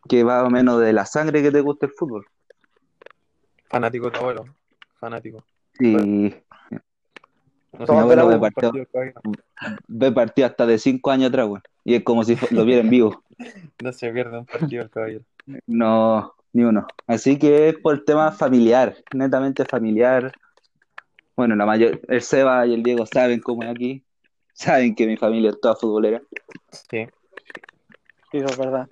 que 0.07 0.23
va 0.23 0.43
o 0.43 0.49
menos 0.49 0.79
de 0.79 0.93
la 0.93 1.05
sangre 1.05 1.41
que 1.41 1.51
te 1.51 1.61
gusta 1.61 1.87
el 1.87 1.91
fútbol. 1.93 2.25
Fanático 3.73 4.11
de 4.11 4.17
abuelo. 4.19 4.45
Fanático. 4.99 5.43
Sí, 5.79 5.95
No 7.71 7.85
mi 7.89 7.99
abuelo 7.99 8.27
ve 8.27 8.37
partido, 8.37 8.71
ve 9.87 10.11
partido 10.11 10.45
hasta 10.45 10.67
de 10.67 10.77
cinco 10.77 11.09
años 11.09 11.29
atrás, 11.29 11.47
weón. 11.47 11.63
Y 11.83 11.95
es 11.95 12.03
como 12.03 12.23
si 12.23 12.37
lo 12.51 12.65
viera 12.65 12.81
en 12.81 12.91
vivo. 12.91 13.23
No 13.81 13.91
se 13.91 14.11
pierde 14.11 14.37
un 14.37 14.45
partido 14.45 14.83
el 14.83 14.91
caballero. 14.91 15.25
No, 15.65 16.35
ni 16.53 16.63
uno. 16.63 16.85
Así 17.07 17.39
que 17.39 17.69
es 17.69 17.77
por 17.79 17.95
el 17.95 18.05
tema 18.05 18.31
familiar, 18.31 18.95
netamente 19.11 19.65
familiar. 19.65 20.31
Bueno, 21.35 21.55
la 21.55 21.65
mayor, 21.65 21.99
el 22.07 22.21
Seba 22.21 22.67
y 22.67 22.75
el 22.75 22.83
Diego 22.83 23.07
saben 23.07 23.39
cómo 23.41 23.63
es 23.63 23.69
aquí. 23.69 24.03
Saben 24.53 24.93
que 24.93 25.07
mi 25.07 25.17
familia 25.17 25.49
es 25.49 25.59
toda 25.59 25.75
futbolera. 25.75 26.21
Sí. 26.69 27.07
Sí, 28.31 28.37
eso 28.37 28.45
es 28.45 28.57
verdad. 28.57 28.87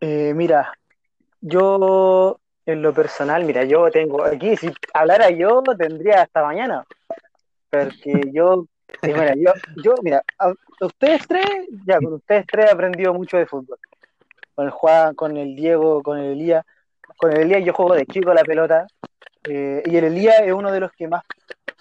Eh, 0.00 0.32
mira, 0.34 0.72
yo 1.42 2.40
en 2.66 2.82
lo 2.82 2.92
personal, 2.92 3.44
mira, 3.44 3.64
yo 3.64 3.90
tengo 3.90 4.24
aquí, 4.24 4.56
si 4.56 4.70
hablara 4.94 5.30
yo, 5.30 5.62
tendría 5.76 6.22
hasta 6.22 6.44
mañana. 6.44 6.84
Porque 7.70 8.30
yo, 8.32 8.66
mira, 9.02 9.34
yo, 9.34 9.52
yo, 9.82 9.94
mira, 10.02 10.22
ustedes 10.80 11.26
tres, 11.26 11.46
ya, 11.86 11.98
con 11.98 12.14
ustedes 12.14 12.46
tres 12.46 12.66
he 12.66 12.72
aprendido 12.72 13.12
mucho 13.14 13.36
de 13.36 13.46
fútbol. 13.46 13.78
Con 14.54 14.66
el 14.66 14.70
Juan, 14.70 15.14
con 15.14 15.36
el 15.36 15.56
Diego, 15.56 16.02
con 16.02 16.18
el 16.18 16.32
Elías. 16.32 16.64
Con 17.16 17.32
el 17.32 17.40
Elías 17.40 17.64
yo 17.64 17.72
juego 17.72 17.94
de 17.94 18.06
chico 18.06 18.34
la 18.34 18.44
pelota. 18.44 18.86
eh, 19.48 19.82
y 19.86 19.96
el 19.96 20.04
Elías 20.04 20.40
es 20.44 20.52
uno 20.52 20.70
de 20.70 20.80
los 20.80 20.92
que 20.92 21.08
más 21.08 21.22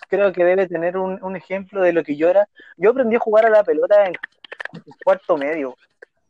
creo 0.08 0.34
que 0.34 0.44
debe 0.44 0.68
tener 0.68 0.98
un, 0.98 1.24
un 1.24 1.36
ejemplo 1.36 1.82
de 1.82 1.94
lo 1.94 2.04
que 2.04 2.18
yo 2.18 2.30
era. 2.30 2.48
Yo 2.76 2.92
aprendí 2.92 3.16
a 3.16 3.20
jugar 3.20 3.46
a 3.46 3.50
la 3.50 3.64
pelota 3.64 4.06
en 4.06 4.14
cuarto 5.04 5.38
medio. 5.38 5.76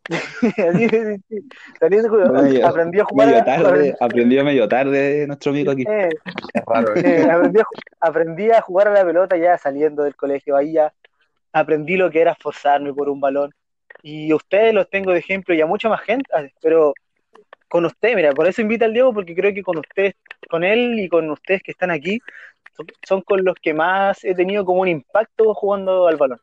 Así 0.10 0.88
de- 0.88 1.20
sí, 1.30 1.40
salí 1.80 1.98
de 1.98 2.10
juego, 2.10 2.34
Medio- 2.34 2.68
aprendí 2.68 3.00
a 3.00 3.06
jugar 3.06 3.28
a 3.30 3.32
Medio 3.72 3.96
aprendió 4.00 4.44
medio 4.44 4.68
tarde 4.68 5.28
nuestro 5.28 5.52
amigo 5.52 5.72
aquí. 5.72 5.84
eh, 5.88 6.10
Es 6.54 6.64
raro. 6.66 6.96
¿eh? 6.96 7.02
eh, 7.04 7.30
aprendí, 7.30 7.60
a, 7.60 7.64
ju- 7.64 7.82
aprendí 8.00 8.52
a 8.52 8.62
jugar 8.62 8.88
a 8.88 8.94
la 8.94 9.06
pelota 9.06 9.38
ya 9.38 9.58
saliendo 9.58 10.04
del 10.04 10.16
colegio. 10.16 10.56
Ahí 10.58 10.74
ya 10.74 10.92
aprendí 11.54 11.98
lo 11.98 12.10
que 12.10 12.22
era 12.22 12.32
esforzarme 12.32 12.94
por 12.94 13.10
un 13.10 13.20
balón. 13.22 13.52
Y 14.04 14.32
a 14.32 14.36
ustedes 14.36 14.74
los 14.74 14.90
tengo 14.90 15.12
de 15.12 15.20
ejemplo 15.20 15.54
y 15.54 15.62
a 15.62 15.66
mucha 15.68 15.88
más 15.88 16.02
gente, 16.02 16.26
ah, 16.34 16.44
pero 16.62 16.94
con 17.70 17.86
usted, 17.86 18.16
mira, 18.16 18.32
por 18.34 18.48
eso 18.48 18.62
invita 18.62 18.86
al 18.86 18.94
Diego, 18.94 19.14
porque 19.14 19.36
creo 19.36 19.54
que 19.54 19.64
con 19.64 19.78
ustedes, 19.78 20.16
con 20.50 20.64
él 20.64 21.00
y 21.00 21.08
con 21.08 21.30
ustedes 21.30 21.62
que 21.64 21.72
están 21.72 21.92
aquí, 21.92 22.20
son, 22.76 22.88
son 23.08 23.22
con 23.22 23.44
los 23.46 23.56
que 23.62 23.74
más 23.74 24.24
he 24.24 24.34
tenido 24.34 24.66
como 24.66 24.82
un 24.82 24.88
impacto 24.90 25.54
jugando 25.54 26.08
al 26.08 26.18
balón. 26.18 26.40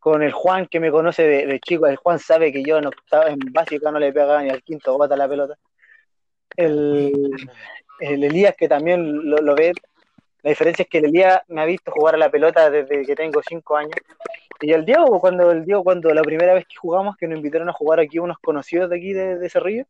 Con 0.00 0.22
el 0.22 0.32
Juan, 0.32 0.66
que 0.66 0.80
me 0.80 0.90
conoce 0.90 1.22
de, 1.22 1.46
de 1.46 1.60
chico, 1.60 1.86
el 1.86 1.96
Juan 1.96 2.18
sabe 2.18 2.50
que 2.52 2.62
yo 2.64 2.80
no 2.80 2.88
estaba 2.88 3.28
en 3.28 3.38
básica, 3.52 3.90
no 3.92 3.98
le 3.98 4.12
pegaba 4.12 4.42
ni 4.42 4.48
al 4.50 4.62
quinto 4.62 4.96
bota 4.96 5.14
la 5.16 5.28
pelota. 5.28 5.56
El, 6.56 7.12
el 8.00 8.24
Elías, 8.24 8.54
que 8.56 8.66
también 8.66 9.28
lo, 9.30 9.36
lo 9.36 9.54
ve, 9.54 9.72
la 10.42 10.50
diferencia 10.50 10.82
es 10.84 10.88
que 10.88 10.98
el 10.98 11.04
Elías 11.06 11.42
me 11.48 11.60
ha 11.60 11.66
visto 11.66 11.92
jugar 11.92 12.14
a 12.14 12.18
la 12.18 12.30
pelota 12.30 12.70
desde 12.70 13.04
que 13.04 13.14
tengo 13.14 13.42
cinco 13.46 13.76
años. 13.76 13.94
Y 14.62 14.72
el 14.72 14.84
Diego, 14.84 15.20
cuando 15.20 15.50
el 15.52 15.64
Diego, 15.64 15.84
cuando 15.84 16.12
la 16.12 16.22
primera 16.22 16.54
vez 16.54 16.66
que 16.66 16.76
jugamos, 16.76 17.16
que 17.16 17.28
nos 17.28 17.36
invitaron 17.36 17.68
a 17.68 17.72
jugar 17.72 18.00
aquí 18.00 18.18
unos 18.18 18.38
conocidos 18.38 18.90
de 18.90 18.96
aquí 18.96 19.12
de, 19.12 19.38
de 19.38 19.48
Cerrillo, 19.50 19.84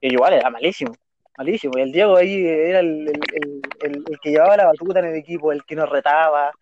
y 0.00 0.12
igual 0.14 0.32
era 0.32 0.50
malísimo, 0.50 0.94
malísimo. 1.36 1.78
Y 1.78 1.82
el 1.82 1.92
Diego 1.92 2.16
ahí 2.16 2.46
era 2.46 2.80
el- 2.80 3.08
el- 3.32 3.62
el 4.08 4.18
que 4.20 4.30
llevaba 4.30 4.56
la 4.56 4.66
batuta 4.66 5.00
en 5.00 5.06
el 5.06 5.14
equipo, 5.14 5.52
el 5.52 5.64
que 5.64 5.76
nos 5.76 5.88
retaba. 5.88 6.52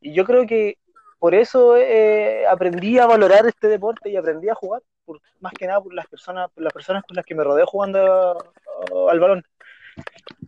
Y 0.00 0.12
yo 0.12 0.24
creo 0.24 0.46
que 0.46 0.76
por 1.18 1.34
eso 1.34 1.76
eh, 1.76 2.46
aprendí 2.46 2.98
a 2.98 3.06
valorar 3.06 3.46
este 3.46 3.68
deporte 3.68 4.08
y 4.10 4.16
aprendí 4.16 4.48
a 4.48 4.54
jugar, 4.54 4.82
por, 5.04 5.20
más 5.40 5.52
que 5.52 5.66
nada 5.66 5.80
por 5.80 5.92
las 5.94 6.06
personas, 6.06 6.50
por 6.50 6.62
las 6.62 6.72
personas 6.72 7.02
con 7.04 7.16
las 7.16 7.24
que 7.24 7.34
me 7.34 7.44
rodeo 7.44 7.66
jugando 7.66 7.98
a- 7.98 9.10
al 9.10 9.20
balón. 9.20 9.44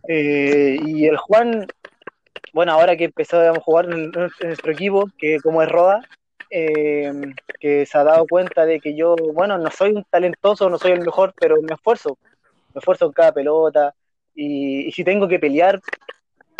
Eh, 0.07 0.77
y 0.81 1.05
el 1.05 1.17
Juan, 1.17 1.67
bueno, 2.53 2.73
ahora 2.73 2.95
que 2.95 3.05
empezó 3.05 3.39
a 3.39 3.53
jugar 3.59 3.85
en, 3.85 4.11
en 4.15 4.31
nuestro 4.47 4.71
equipo, 4.71 5.07
que 5.17 5.39
como 5.41 5.61
es 5.61 5.69
Roda, 5.69 6.01
eh, 6.49 7.11
que 7.59 7.85
se 7.85 7.97
ha 7.97 8.03
dado 8.03 8.25
cuenta 8.27 8.65
de 8.65 8.79
que 8.79 8.95
yo, 8.95 9.15
bueno, 9.33 9.57
no 9.57 9.69
soy 9.71 9.91
un 9.91 10.03
talentoso, 10.09 10.69
no 10.69 10.77
soy 10.77 10.91
el 10.91 11.01
mejor, 11.01 11.33
pero 11.39 11.61
me 11.61 11.73
esfuerzo, 11.75 12.17
me 12.73 12.79
esfuerzo 12.79 13.05
en 13.05 13.11
cada 13.13 13.31
pelota, 13.31 13.93
y, 14.33 14.87
y 14.87 14.91
si 14.91 15.03
tengo 15.03 15.27
que 15.27 15.39
pelear 15.39 15.79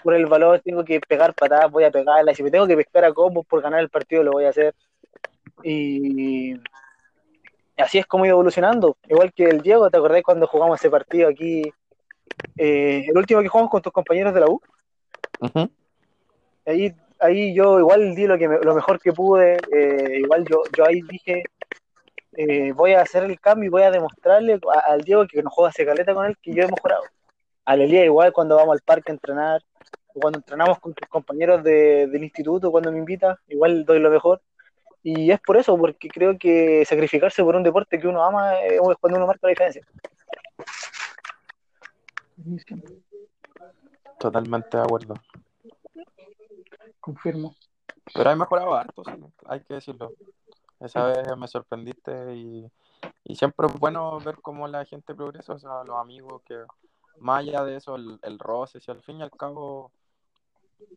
por 0.02 0.14
el 0.14 0.26
valor, 0.26 0.60
tengo 0.64 0.84
que 0.84 1.00
pegar 1.00 1.34
patadas, 1.34 1.72
voy 1.72 1.84
a 1.84 1.92
pegarla, 1.92 2.32
y 2.32 2.36
si 2.36 2.44
me 2.44 2.52
tengo 2.52 2.68
que 2.68 2.76
pescar 2.76 3.06
a 3.06 3.14
combos 3.14 3.46
por 3.46 3.62
ganar 3.62 3.80
el 3.80 3.90
partido, 3.90 4.24
lo 4.24 4.32
voy 4.34 4.46
a 4.46 4.50
hacer. 4.50 4.74
Y 5.64 6.54
así 7.78 7.98
es 8.00 8.06
como 8.06 8.24
he 8.24 8.28
ido 8.28 8.36
evolucionando, 8.36 8.98
igual 9.08 9.32
que 9.34 9.46
el 9.46 9.62
Diego, 9.62 9.90
¿te 9.90 9.98
acordás 9.98 10.22
cuando 10.24 10.48
jugamos 10.48 10.80
ese 10.80 10.90
partido 10.90 11.30
aquí? 11.30 11.72
eh, 12.58 13.06
el 13.08 13.18
último 13.18 13.42
que 13.42 13.48
jugamos 13.48 13.72
con 13.72 13.82
tus 13.82 13.94
compañeros 13.94 14.34
de 14.34 14.40
la 14.40 14.48
U, 14.48 14.62
Ujú. 15.40 15.70
ahí, 16.66 16.94
ahí 17.20 17.56
yo 17.56 17.80
igual 17.80 18.14
di 18.14 18.28
lo, 18.28 18.38
que 18.38 18.48
me- 18.48 18.60
lo 18.60 18.76
mejor 18.76 19.00
que 19.00 19.14
pude, 19.14 19.58
eh, 19.72 20.20
igual 20.20 20.46
yo, 20.46 20.62
yo 20.76 20.86
ahí 20.86 21.02
dije, 21.02 21.44
eh, 22.34 22.72
voy 22.74 22.94
a 22.94 23.02
hacer 23.02 23.24
el 23.24 23.40
cambio 23.40 23.68
y 23.68 23.70
voy 23.72 23.84
a 23.84 23.92
demostrarle 23.92 24.60
a- 24.74 24.92
al 24.92 25.02
Diego 25.02 25.26
que 25.28 25.42
no 25.42 25.50
juega 25.50 25.70
hace 25.70 25.86
caleta 25.86 26.14
con 26.14 26.26
él 26.26 26.38
que 26.42 26.54
yo 26.54 26.64
he 26.64 26.68
mejorado. 26.68 27.04
Al 27.66 27.82
Elías 27.82 28.06
igual 28.06 28.32
cuando 28.34 28.56
vamos 28.58 28.74
al 28.74 28.82
parque 28.82 29.12
a 29.12 29.16
entrenar, 29.16 29.62
cuando 30.14 30.40
entrenamos 30.40 30.80
con 30.80 30.94
tus 30.94 31.08
compañeros 31.08 31.64
de- 31.64 32.08
del 32.08 32.24
instituto, 32.24 32.72
cuando 32.72 32.92
me 32.92 32.98
invita, 33.00 33.40
igual 33.48 33.86
doy 33.86 34.00
lo 34.00 34.10
mejor. 34.10 34.42
Y 35.04 35.32
es 35.32 35.40
por 35.40 35.58
eso, 35.58 35.76
porque 35.78 36.08
creo 36.10 36.38
que 36.38 36.86
sacrificarse 36.86 37.44
por 37.44 37.56
un 37.56 37.64
deporte 37.64 38.00
que 38.00 38.08
uno 38.08 38.24
ama 38.24 38.60
es 38.60 38.80
cuando 39.00 39.18
uno 39.18 39.28
marca 39.28 39.48
la 39.48 39.50
diferencia. 39.50 39.82
Totalmente 44.20 44.78
de 44.78 44.84
acuerdo. 44.84 45.16
Confirmo. 47.00 47.56
Pero 48.14 48.30
hay 48.30 48.36
mejorado 48.36 48.76
harto, 48.76 49.04
sí, 49.04 49.12
hay 49.46 49.62
que 49.62 49.76
decirlo. 49.76 50.14
Esa 50.80 51.06
vez 51.06 51.38
me 51.38 51.48
sorprendiste 51.48 52.34
y, 52.36 52.72
y 53.24 53.36
siempre 53.36 53.68
es 53.68 53.74
bueno 53.80 54.20
ver 54.20 54.36
cómo 54.42 54.68
la 54.68 54.86
gente 54.86 55.14
progresa, 55.16 55.54
o 55.54 55.60
sea, 55.60 55.84
los 55.84 55.98
amigos 55.98 56.42
que 56.44 56.64
más 57.18 57.40
allá 57.40 57.64
de 57.64 57.78
eso, 57.78 57.96
el, 57.96 58.20
el 58.24 58.40
roce, 58.40 58.80
si 58.80 58.90
al 58.90 59.02
fin 59.02 59.18
y 59.20 59.24
al 59.24 59.32
cabo 59.32 59.92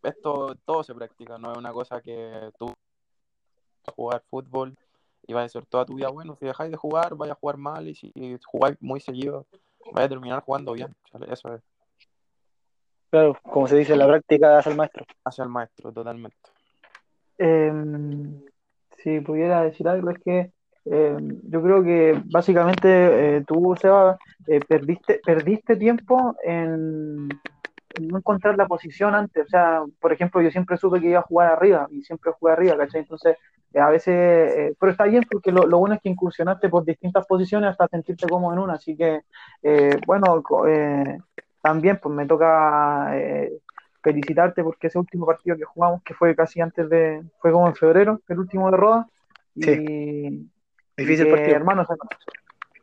esto 0.03 0.55
todo 0.65 0.83
se 0.83 0.95
practica, 0.95 1.39
no 1.39 1.53
es 1.53 1.59
una 1.59 1.73
cosa 1.73 2.01
que 2.01 2.51
tú 2.59 2.67
vas 2.67 3.89
a 3.89 3.93
jugar 3.93 4.23
fútbol 4.31 4.77
y 5.27 5.33
vas 5.33 5.47
a 5.47 5.49
ser 5.49 5.67
toda 5.67 5.85
tu 5.85 5.95
vida 5.95 6.09
bueno, 6.09 6.37
si 6.37 6.47
dejáis 6.47 6.71
de 6.71 6.77
jugar, 6.77 7.15
vais 7.15 7.33
a 7.33 7.37
jugar 7.37 7.57
mal 7.57 7.89
y 7.89 7.95
si 7.95 8.13
jugáis 8.45 8.77
muy 8.81 9.01
seguido, 9.01 9.47
vais 9.93 10.07
a 10.07 10.09
terminar 10.09 10.43
jugando 10.43 10.73
bien, 10.73 10.95
¿sale? 11.11 11.33
eso 11.33 11.55
es 11.55 11.63
Claro, 13.11 13.39
como 13.43 13.69
se 13.69 13.77
dice, 13.77 13.95
la 13.95 14.09
práctica 14.09 14.59
hace 14.59 14.71
el 14.71 14.77
maestro. 14.77 15.05
hacia 15.25 15.45
el 15.45 15.49
maestro, 15.49 15.93
totalmente. 15.93 16.37
Eh, 17.39 17.73
si 18.99 19.21
pudiera 19.21 19.63
decir 19.63 19.87
algo, 19.87 20.11
es 20.11 20.19
que 20.19 20.51
eh, 20.87 21.17
yo 21.45 21.63
creo 21.63 21.85
que 21.85 22.21
básicamente 22.27 23.37
eh, 23.37 23.45
tú, 23.47 23.77
Seba, 23.81 24.19
eh, 24.49 24.59
perdiste, 24.67 25.21
perdiste 25.25 25.77
tiempo 25.77 26.35
en 26.43 27.29
no 28.01 28.19
encontrar 28.19 28.57
la 28.57 28.67
posición 28.67 29.15
antes. 29.15 29.47
O 29.47 29.49
sea, 29.49 29.83
por 30.01 30.13
ejemplo, 30.13 30.41
yo 30.43 30.51
siempre 30.51 30.77
supe 30.77 31.01
que 31.01 31.09
iba 31.09 31.21
a 31.21 31.23
jugar 31.23 31.53
arriba 31.53 31.87
y 31.91 32.03
siempre 32.03 32.33
jugué 32.33 32.53
arriba, 32.53 32.77
¿cachai? 32.77 33.03
Entonces, 33.03 33.37
eh, 33.73 33.81
a 33.81 33.89
veces, 33.91 34.15
eh, 34.15 34.75
pero 34.79 34.93
está 34.93 35.05
bien 35.05 35.25
porque 35.31 35.53
lo, 35.53 35.67
lo 35.67 35.79
bueno 35.79 35.95
es 35.95 36.01
que 36.01 36.09
incursionaste 36.09 36.69
por 36.69 36.85
distintas 36.85 37.27
posiciones 37.27 37.71
hasta 37.71 37.89
sentirte 37.89 38.29
cómodo 38.29 38.53
en 38.53 38.59
una. 38.61 38.75
Así 38.75 38.97
que, 38.97 39.23
eh, 39.63 39.99
bueno, 40.07 40.43
también 41.63 41.99
pues 42.03 42.15
me 42.15 42.27
toca 42.27 43.13
felicitarte 44.03 44.63
porque 44.63 44.89
ese 44.89 44.99
último 44.99 45.27
partido 45.27 45.57
que 45.57 45.65
jugamos, 45.65 46.03
que 46.03 46.15
fue 46.15 46.35
casi 46.37 46.61
antes 46.61 46.89
de, 46.91 47.23
fue 47.41 47.51
como 47.53 47.67
en 47.67 47.75
febrero, 47.75 48.21
el 48.29 48.39
último 48.39 48.71
de 48.71 48.77
Roda, 48.77 49.09
y, 49.55 50.49
Difícil 50.97 51.27
y 51.27 51.31
que, 51.31 51.31
partido. 51.31 51.57
hermano, 51.57 51.83
o 51.83 51.87
sea, 51.87 51.97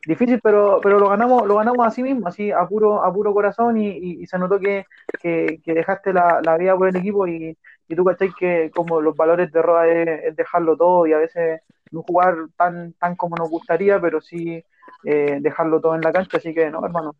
difícil, 0.06 0.40
pero, 0.42 0.80
pero 0.82 0.98
lo 0.98 1.08
ganamos, 1.08 1.46
lo 1.46 1.56
ganamos 1.56 1.86
así 1.86 2.02
mismo, 2.02 2.28
así 2.28 2.50
a 2.50 2.66
puro, 2.66 3.02
a 3.04 3.12
puro 3.12 3.32
corazón, 3.32 3.78
y, 3.78 4.26
se 4.26 4.38
notó 4.38 4.58
que, 4.58 4.86
que, 5.20 5.60
dejaste 5.64 6.12
la, 6.12 6.40
la 6.42 6.56
vida 6.56 6.76
por 6.76 6.88
el 6.88 6.96
equipo, 6.96 7.26
y, 7.26 7.56
y 7.88 7.96
tú 7.96 8.04
cachai 8.04 8.32
que 8.32 8.70
como 8.74 9.00
los 9.00 9.16
valores 9.16 9.52
de 9.52 9.62
Roda 9.62 9.86
es, 9.88 10.36
dejarlo 10.36 10.76
todo, 10.76 11.06
y 11.06 11.12
a 11.12 11.18
veces 11.18 11.60
no 11.90 12.02
jugar 12.02 12.36
tan, 12.56 12.94
tan 12.94 13.16
como 13.16 13.36
nos 13.36 13.50
gustaría, 13.50 14.00
pero 14.00 14.20
sí 14.20 14.64
eh, 15.04 15.38
dejarlo 15.40 15.80
todo 15.80 15.94
en 15.94 16.00
la 16.00 16.12
cancha, 16.12 16.38
así 16.38 16.54
que 16.54 16.70
no, 16.70 16.84
hermano, 16.84 17.14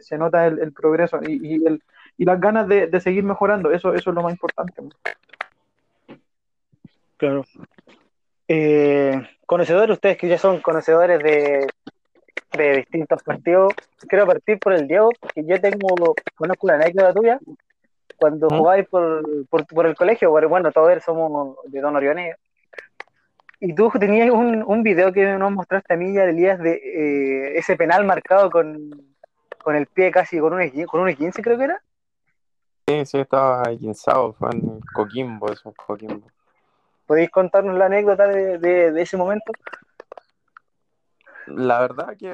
se, 0.00 0.18
nota 0.18 0.46
el, 0.46 0.72
progreso 0.72 1.20
y, 1.22 1.54
y 1.54 1.66
el, 1.66 1.82
y 2.16 2.24
las 2.24 2.40
ganas 2.40 2.66
de, 2.68 2.86
de 2.86 3.00
seguir 3.00 3.24
mejorando, 3.24 3.70
eso, 3.70 3.94
eso 3.94 4.10
es 4.10 4.14
lo 4.14 4.22
más 4.22 4.32
importante. 4.32 4.82
Claro. 7.16 7.44
Eh, 8.48 9.22
conocedores, 9.46 9.94
ustedes 9.94 10.16
que 10.16 10.28
ya 10.28 10.38
son 10.38 10.60
conocedores 10.60 11.22
de, 11.22 11.66
de 12.56 12.76
distintos 12.78 13.22
partidos, 13.22 13.72
quiero 14.08 14.26
partir 14.26 14.58
por 14.58 14.72
el 14.72 14.86
Diego, 14.86 15.10
que 15.34 15.44
yo 15.44 15.60
tengo, 15.60 16.14
conozco 16.36 16.66
una 16.66 16.74
anécdota 16.76 17.12
tuya, 17.12 17.38
cuando 18.16 18.48
¿Mm? 18.48 18.58
jugabais 18.58 18.88
por, 18.88 19.22
por, 19.48 19.66
por 19.66 19.86
el 19.86 19.94
colegio, 19.96 20.30
porque, 20.30 20.46
bueno, 20.46 20.70
todos 20.72 21.02
somos 21.02 21.56
de 21.66 21.80
Don 21.80 21.96
Orioneo, 21.96 22.36
y 23.60 23.74
tú 23.74 23.90
tenías 23.98 24.30
un, 24.30 24.62
un 24.66 24.82
video 24.82 25.12
que 25.12 25.24
nos 25.38 25.50
mostraste 25.52 25.94
a 25.94 25.96
mí 25.96 26.12
y 26.12 26.18
a 26.18 26.24
Elías 26.24 26.58
de 26.58 26.74
eh, 26.74 27.58
ese 27.58 27.76
penal 27.76 28.04
marcado 28.04 28.50
con, 28.50 28.90
con 29.62 29.74
el 29.74 29.86
pie 29.86 30.10
casi 30.10 30.38
con 30.38 30.52
un, 30.52 30.86
con 30.86 31.00
un 31.00 31.14
15 31.14 31.40
creo 31.42 31.56
que 31.56 31.64
era. 31.64 31.82
Sí, 32.86 33.06
sí, 33.06 33.18
estaba 33.18 33.62
guinzado, 33.70 34.34
fue 34.34 34.50
en 34.50 34.80
Coquimbo, 34.92 35.50
eso, 35.50 35.72
Coquimbo. 35.72 36.26
¿Podéis 37.06 37.30
contarnos 37.30 37.76
la 37.78 37.86
anécdota 37.86 38.26
de, 38.28 38.58
de- 38.58 38.92
de 38.92 39.02
ese 39.02 39.16
momento? 39.16 39.52
La 41.46 41.80
verdad 41.80 42.16
que, 42.16 42.28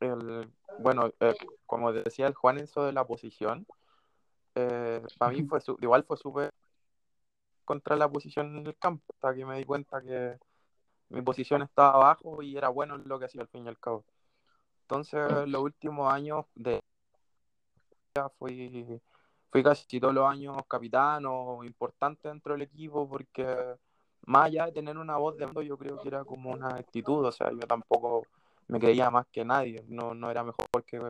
el, 0.00 0.50
bueno, 0.78 1.10
eh, 1.20 1.34
como 1.66 1.92
decía 1.92 2.26
el 2.26 2.34
Juan 2.34 2.58
eso 2.58 2.84
de 2.84 2.92
la 2.92 3.06
posición, 3.06 3.66
eh, 4.54 5.02
para 5.18 5.32
mí 5.32 5.44
fue 5.44 5.60
su- 5.60 5.78
igual 5.80 6.04
fue 6.04 6.16
súper 6.16 6.52
contra 7.64 7.96
la 7.96 8.08
posición 8.10 8.56
en 8.58 8.66
el 8.66 8.76
campo, 8.78 9.04
hasta 9.14 9.34
que 9.34 9.44
me 9.44 9.58
di 9.58 9.64
cuenta 9.64 10.00
que 10.02 10.38
mi 11.10 11.22
posición 11.22 11.62
estaba 11.62 11.90
abajo 11.94 12.42
y 12.42 12.56
era 12.56 12.68
bueno 12.70 12.96
en 12.96 13.08
lo 13.08 13.18
que 13.18 13.26
hacía 13.26 13.42
al 13.42 13.48
fin 13.48 13.66
y 13.66 13.68
al 13.68 13.78
cabo. 13.78 14.04
Entonces, 14.82 15.48
los 15.48 15.62
últimos 15.62 16.12
años 16.12 16.46
de 16.54 16.80
ya 18.14 18.28
fui, 18.38 19.00
fui 19.50 19.62
casi 19.62 20.00
todos 20.00 20.14
los 20.14 20.26
años 20.28 20.56
capitán 20.68 21.24
o 21.26 21.64
importante 21.64 22.28
dentro 22.28 22.52
del 22.52 22.62
equipo 22.62 23.08
porque 23.08 23.46
más 24.26 24.46
allá 24.46 24.66
de 24.66 24.72
tener 24.72 24.98
una 24.98 25.16
voz 25.16 25.36
de 25.36 25.46
mando, 25.46 25.62
yo 25.62 25.76
creo 25.78 25.98
que 26.00 26.08
era 26.08 26.24
como 26.24 26.50
una 26.50 26.76
actitud, 26.76 27.24
o 27.24 27.32
sea, 27.32 27.50
yo 27.50 27.60
tampoco 27.60 28.26
me 28.68 28.78
creía 28.80 29.10
más 29.10 29.26
que 29.32 29.44
nadie, 29.44 29.84
no, 29.88 30.14
no 30.14 30.30
era 30.30 30.42
mejor 30.42 30.66
que, 30.84 31.00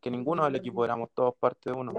que 0.00 0.10
ninguno 0.10 0.44
del 0.44 0.56
equipo, 0.56 0.84
éramos 0.84 1.10
todos 1.14 1.34
parte 1.36 1.70
de 1.70 1.76
uno. 1.76 1.94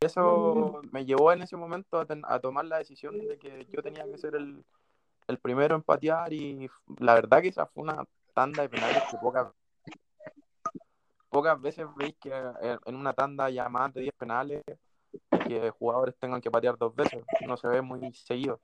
Eso 0.00 0.80
me 0.92 1.04
llevó 1.04 1.32
en 1.32 1.42
ese 1.42 1.56
momento 1.56 1.98
a, 1.98 2.06
ten- 2.06 2.22
a 2.26 2.38
tomar 2.38 2.64
la 2.64 2.78
decisión 2.78 3.18
de 3.18 3.38
que 3.38 3.66
yo 3.70 3.82
tenía 3.82 4.04
que 4.04 4.16
ser 4.16 4.36
el, 4.36 4.64
el 5.26 5.38
primero 5.38 5.74
en 5.74 5.82
patear 5.82 6.32
y 6.32 6.68
la 6.98 7.14
verdad 7.14 7.42
que 7.42 7.48
esa 7.48 7.66
fue 7.66 7.82
una 7.82 8.04
tanda 8.32 8.62
de 8.62 8.68
penales 8.68 9.02
que 9.10 9.18
pocas 9.18 9.48
pocas 11.28 11.60
veces 11.60 11.86
veis 11.96 12.14
que 12.20 12.30
eh, 12.30 12.78
en 12.86 12.96
una 12.96 13.12
tanda 13.12 13.50
ya 13.50 13.68
más 13.68 13.92
de 13.92 14.02
10 14.02 14.14
penales 14.14 14.62
que 15.46 15.70
jugadores 15.70 16.16
tengan 16.18 16.40
que 16.40 16.50
patear 16.50 16.78
dos 16.78 16.94
veces, 16.94 17.24
no 17.46 17.56
se 17.56 17.68
ve 17.68 17.82
muy 17.82 18.12
seguido. 18.14 18.60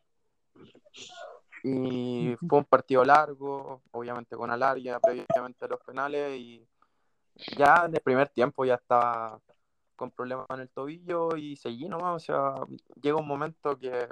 Y 1.63 2.37
fue 2.47 2.59
un 2.59 2.65
partido 2.65 3.05
largo, 3.05 3.83
obviamente 3.93 4.37
con 4.37 4.51
alargue, 4.51 4.95
previamente 5.01 5.67
los 5.67 5.81
penales 5.81 6.39
y 6.39 6.67
ya 7.57 7.85
en 7.87 7.95
el 7.95 8.01
primer 8.01 8.29
tiempo 8.29 8.65
ya 8.65 8.75
estaba 8.75 9.41
con 9.97 10.11
problemas 10.11 10.47
en 10.51 10.61
el 10.61 10.69
tobillo 10.71 11.37
y 11.37 11.57
seguí 11.57 11.89
nomás, 11.89 12.17
o 12.17 12.19
sea, 12.19 12.55
llega 13.01 13.17
un 13.17 13.27
momento 13.27 13.79
que 13.79 14.09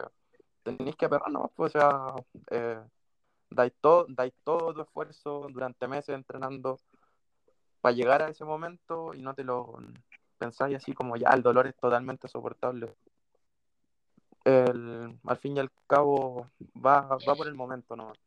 tenéis 0.63 0.97
que 0.97 1.07
aperrar 1.07 1.31
nomás, 1.31 1.51
pues, 1.55 1.75
o 1.77 1.79
sea, 1.79 2.15
eh, 2.51 2.81
dais, 3.51 3.73
todo, 3.81 4.07
dais 4.09 4.33
todo 4.45 4.73
tu 4.73 4.83
esfuerzo 4.83 5.49
durante 5.51 5.89
meses 5.89 6.15
entrenando 6.15 6.79
para 7.81 7.95
llegar 7.95 8.23
a 8.23 8.29
ese 8.31 8.45
momento 8.45 9.13
y 9.15 9.23
no 9.23 9.35
te 9.35 9.45
lo 9.45 9.77
pensáis 10.39 10.77
así 10.77 10.93
como 10.93 11.17
ya 11.17 11.31
el 11.31 11.43
dolor 11.43 11.67
es 11.67 11.77
totalmente 11.77 12.29
soportable. 12.29 12.95
El, 14.45 15.19
al 15.25 15.37
fin 15.39 15.57
y 15.57 15.61
al 15.61 15.71
cabo 15.87 16.51
va, 16.75 17.03
va 17.03 17.35
por 17.35 17.47
el 17.47 17.55
momento 17.55 17.95
nomás. 17.97 18.19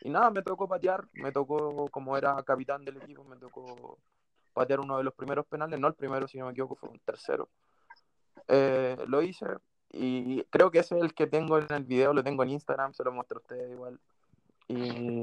Y 0.00 0.10
nada, 0.10 0.30
me 0.30 0.42
tocó 0.42 0.68
patear, 0.68 1.06
me 1.12 1.30
tocó, 1.30 1.88
como 1.88 2.16
era 2.16 2.42
capitán 2.42 2.84
del 2.84 2.96
equipo, 2.96 3.22
me 3.24 3.36
tocó 3.36 3.98
patear 4.52 4.80
uno 4.80 4.98
de 4.98 5.04
los 5.04 5.14
primeros 5.14 5.46
penales, 5.46 5.78
no 5.78 5.86
el 5.88 5.94
primero, 5.94 6.26
si 6.26 6.38
no 6.38 6.46
me 6.46 6.52
equivoco, 6.52 6.76
fue 6.76 6.88
un 6.88 6.98
tercero. 7.00 7.48
Eh, 8.48 8.96
lo 9.06 9.22
hice 9.22 9.46
y 9.90 10.42
creo 10.44 10.70
que 10.70 10.80
ese 10.80 10.96
es 10.96 11.02
el 11.02 11.14
que 11.14 11.26
tengo 11.26 11.58
en 11.58 11.70
el 11.70 11.84
video, 11.84 12.12
lo 12.12 12.24
tengo 12.24 12.42
en 12.42 12.50
Instagram, 12.50 12.92
se 12.94 13.04
lo 13.04 13.12
muestro 13.12 13.38
a 13.38 13.42
ustedes 13.42 13.70
igual. 13.70 14.00
Y, 14.68 15.22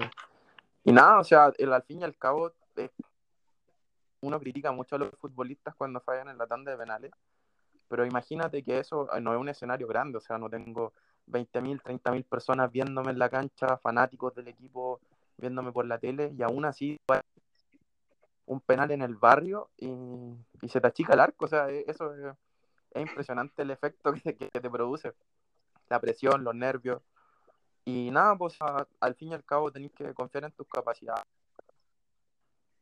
y 0.83 0.91
nada, 0.91 1.19
o 1.19 1.23
sea, 1.23 1.51
el, 1.57 1.73
al 1.73 1.83
fin 1.83 2.01
y 2.01 2.03
al 2.03 2.15
cabo, 2.17 2.53
uno 4.21 4.39
critica 4.39 4.71
mucho 4.71 4.95
a 4.95 4.99
los 4.99 5.11
futbolistas 5.17 5.75
cuando 5.75 5.99
fallan 6.01 6.29
en 6.29 6.37
la 6.37 6.47
tanda 6.47 6.71
de 6.71 6.77
penales, 6.77 7.11
pero 7.89 8.05
imagínate 8.05 8.63
que 8.63 8.79
eso 8.79 9.13
eh, 9.15 9.21
no 9.21 9.33
es 9.33 9.39
un 9.39 9.49
escenario 9.49 9.87
grande, 9.87 10.17
o 10.19 10.21
sea, 10.21 10.37
no 10.37 10.49
tengo 10.49 10.93
20.000, 11.27 11.81
30.000 11.81 12.23
personas 12.25 12.71
viéndome 12.71 13.11
en 13.11 13.19
la 13.19 13.29
cancha, 13.29 13.77
fanáticos 13.77 14.35
del 14.35 14.47
equipo 14.49 15.01
viéndome 15.37 15.71
por 15.71 15.85
la 15.87 15.99
tele, 15.99 16.33
y 16.37 16.43
aún 16.43 16.65
así 16.65 16.99
un 18.45 18.59
penal 18.61 18.91
en 18.91 19.01
el 19.01 19.15
barrio 19.15 19.69
y, 19.77 19.87
y 20.61 20.69
se 20.69 20.81
te 20.81 20.87
achica 20.87 21.13
el 21.13 21.19
arco, 21.19 21.45
o 21.45 21.47
sea, 21.47 21.69
e- 21.69 21.85
eso 21.87 22.13
es, 22.13 22.35
es 22.91 23.01
impresionante 23.01 23.61
el 23.63 23.71
efecto 23.71 24.13
que, 24.13 24.35
que- 24.35 24.49
te 24.49 24.69
produce, 24.69 25.13
la 25.89 25.99
presión, 25.99 26.43
los 26.43 26.55
nervios, 26.55 27.01
y 27.85 28.11
nada, 28.11 28.37
pues 28.37 28.57
al 28.99 29.15
fin 29.15 29.29
y 29.31 29.35
al 29.35 29.45
cabo 29.45 29.71
tenés 29.71 29.91
que 29.93 30.13
confiar 30.13 30.45
en 30.45 30.51
tus 30.53 30.67
capacidades. 30.67 31.25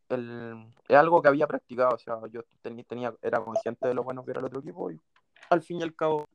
El- 0.10 0.74
es 0.88 0.96
algo 0.96 1.22
que 1.22 1.28
había 1.28 1.48
practicado, 1.48 1.96
o 1.96 1.98
sea, 1.98 2.20
yo 2.32 2.41
tenía, 2.62 2.84
tenía, 2.86 3.13
era 3.22 3.43
consciente 3.43 3.88
de 3.88 3.93
lo 3.93 4.04
bueno 4.04 4.24
que 4.24 4.32
era 4.32 4.39
el 4.39 4.46
otro 4.46 4.60
equipo 4.62 4.89
y 4.91 5.00
al 5.50 5.62
fin 5.62 5.80
y 5.80 5.84
al 5.84 5.96
cabo 5.96 6.26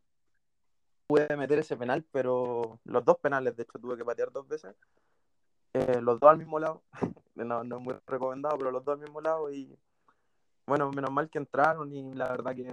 pude 1.07 1.37
meter 1.37 1.59
ese 1.59 1.77
penal, 1.77 2.05
pero 2.11 2.79
los 2.85 3.05
dos 3.05 3.19
penales, 3.19 3.57
de 3.57 3.63
hecho, 3.65 3.79
tuve 3.79 3.97
que 3.97 4.05
patear 4.05 4.31
dos 4.31 4.47
veces, 4.49 4.75
eh, 5.75 6.01
los 6.01 6.21
dos 6.21 6.31
al 6.31 6.39
mismo 6.39 6.59
lado, 6.59 6.83
no, 7.35 7.65
no 7.65 7.77
es 7.79 7.83
muy 7.83 7.95
recomendado, 8.07 8.57
pero 8.59 8.71
los 8.71 8.85
dos 8.85 8.95
al 8.95 9.01
mismo 9.01 9.21
lado 9.21 9.51
y 9.51 9.77
bueno, 10.67 10.91
menos 10.93 11.11
mal 11.11 11.29
que 11.29 11.39
entraron 11.39 11.93
y 11.93 12.15
la 12.15 12.29
verdad 12.29 12.55
que 12.55 12.69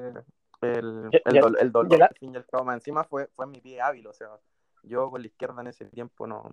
el, 0.61 1.09
el, 1.25 1.57
el 1.59 1.71
dolor 1.71 2.03
al 2.03 2.15
fin 2.19 2.33
y 2.33 2.37
al 2.37 2.45
cabo 2.45 2.65
más 2.65 2.75
encima 2.75 3.03
fue, 3.03 3.27
fue 3.35 3.47
mi 3.47 3.59
pie 3.61 3.81
hábil, 3.81 4.05
o 4.07 4.13
sea, 4.13 4.29
yo 4.83 5.09
con 5.09 5.21
la 5.21 5.27
izquierda 5.27 5.61
en 5.61 5.67
ese 5.67 5.85
tiempo 5.85 6.27
no, 6.27 6.51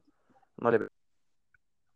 no 0.57 0.71
le 0.71 0.89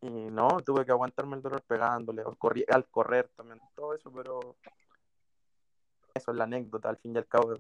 y 0.03 0.09
no, 0.09 0.61
tuve 0.61 0.85
que 0.85 0.93
aguantarme 0.93 1.37
el 1.37 1.43
dolor 1.43 1.63
pegándole, 1.63 2.23
o 2.25 2.35
corri- 2.37 2.65
al 2.73 2.87
correr 2.89 3.29
también, 3.37 3.61
todo 3.75 3.95
eso, 3.95 4.11
pero 4.13 4.57
eso 6.15 6.31
es 6.31 6.37
la 6.37 6.45
anécdota, 6.45 6.89
al 6.89 6.97
fin 6.97 7.15
y 7.15 7.19
al 7.19 7.27
cabo. 7.27 7.55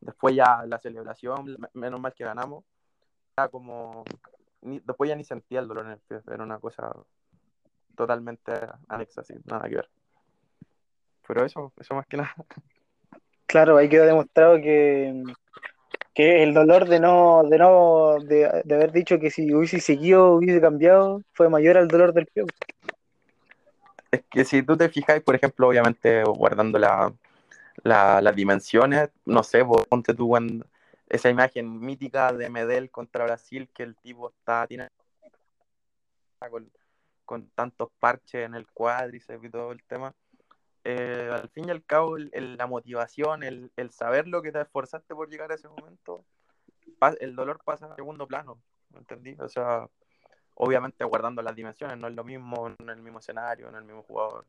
Después 0.00 0.34
ya 0.34 0.64
la 0.66 0.78
celebración, 0.78 1.56
me- 1.58 1.68
menos 1.74 2.00
mal 2.00 2.14
que 2.14 2.24
ganamos, 2.24 2.64
era 3.36 3.48
como, 3.48 4.04
ni- 4.62 4.80
después 4.80 5.08
ya 5.08 5.16
ni 5.16 5.24
sentía 5.24 5.60
el 5.60 5.68
dolor 5.68 5.86
en 5.86 5.92
el 5.92 6.00
pie, 6.00 6.20
era 6.26 6.42
una 6.42 6.58
cosa 6.58 6.92
totalmente 7.94 8.52
anexa, 8.88 9.20
así, 9.20 9.34
nada 9.44 9.68
que 9.68 9.76
ver. 9.76 9.90
Pero 11.26 11.44
eso, 11.44 11.72
eso 11.76 11.94
más 11.94 12.06
que 12.06 12.16
nada. 12.16 12.34
Claro, 13.46 13.76
ahí 13.76 13.88
quedó 13.88 14.06
demostrado 14.06 14.56
que, 14.56 15.22
que 16.14 16.42
el 16.42 16.54
dolor 16.54 16.88
de 16.88 17.00
no, 17.00 17.42
de 17.44 17.58
no, 17.58 18.18
de, 18.20 18.46
haber 18.46 18.92
dicho 18.92 19.18
que 19.18 19.30
si 19.30 19.52
hubiese 19.54 19.80
seguido, 19.80 20.34
hubiese 20.34 20.60
cambiado, 20.60 21.22
fue 21.32 21.48
mayor 21.48 21.78
al 21.78 21.88
dolor 21.88 22.12
del 22.12 22.26
pie. 22.26 22.44
Es 24.10 24.22
que 24.30 24.44
si 24.44 24.62
tú 24.62 24.76
te 24.76 24.88
fijas, 24.88 25.20
por 25.20 25.34
ejemplo, 25.34 25.68
obviamente 25.68 26.22
guardando 26.24 26.78
la, 26.78 27.12
la- 27.82 28.20
las 28.20 28.36
dimensiones, 28.36 29.10
no 29.24 29.42
sé, 29.42 29.62
vos 29.62 29.86
ponte 29.86 30.12
tú 30.14 30.36
esa 31.08 31.30
imagen 31.30 31.80
mítica 31.80 32.32
de 32.32 32.50
Medel 32.50 32.90
contra 32.90 33.24
Brasil, 33.24 33.68
que 33.74 33.82
el 33.82 33.96
tipo 33.96 34.28
está, 34.30 34.66
tiene 34.66 34.88
con, 36.50 36.70
con 37.24 37.48
tantos 37.50 37.88
parches 37.98 38.46
en 38.46 38.54
el 38.54 38.66
cuádriceps 38.66 39.44
y 39.44 39.50
todo 39.50 39.72
el 39.72 39.82
tema. 39.84 40.12
Eh, 40.84 41.28
al 41.32 41.48
fin 41.50 41.68
y 41.68 41.70
al 41.70 41.84
cabo, 41.84 42.16
el- 42.16 42.56
la 42.56 42.66
motivación, 42.66 43.42
el, 43.44 43.70
saber 43.90 44.26
lo 44.26 44.42
que 44.42 44.52
te 44.52 44.60
esforzaste 44.60 45.14
por 45.14 45.28
llegar 45.30 45.52
a 45.52 45.54
ese 45.54 45.68
momento, 45.68 46.24
el 47.20 47.34
dolor 47.36 47.60
pasa 47.64 47.86
a 47.86 47.96
segundo 47.96 48.26
plano, 48.26 48.60
¿me 48.90 48.98
entendí? 49.00 49.36
O 49.38 49.48
sea, 49.48 49.88
obviamente 50.54 51.04
guardando 51.04 51.42
las 51.42 51.54
dimensiones, 51.54 51.98
no 51.98 52.08
es 52.08 52.14
lo 52.14 52.24
mismo 52.24 52.68
en 52.78 52.88
el 52.88 53.02
mismo 53.02 53.18
escenario, 53.20 53.68
en 53.68 53.76
el 53.76 53.84
mismo 53.84 54.02
jugador, 54.02 54.46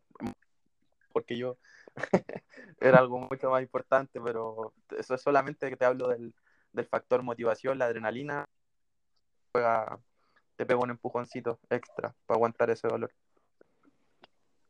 porque 1.12 1.38
yo 1.38 1.58
era 2.80 3.00
algo 3.00 3.20
mucho 3.20 3.50
más 3.52 3.62
importante, 3.62 4.20
pero 4.22 4.74
eso 4.98 5.16
es 5.16 5.22
solamente 5.22 5.70
que 5.70 5.78
te 5.78 5.86
hablo 5.86 6.08
del, 6.08 6.34
del 6.72 6.86
factor 6.88 7.24
motivación, 7.24 7.78
la 7.78 7.86
adrenalina, 7.86 8.46
te 10.56 10.66
pega 10.66 10.80
un 10.80 10.90
empujoncito 10.90 11.60
extra 11.70 12.16
para 12.26 12.38
aguantar 12.38 12.70
ese 12.70 12.88
dolor. 12.88 13.12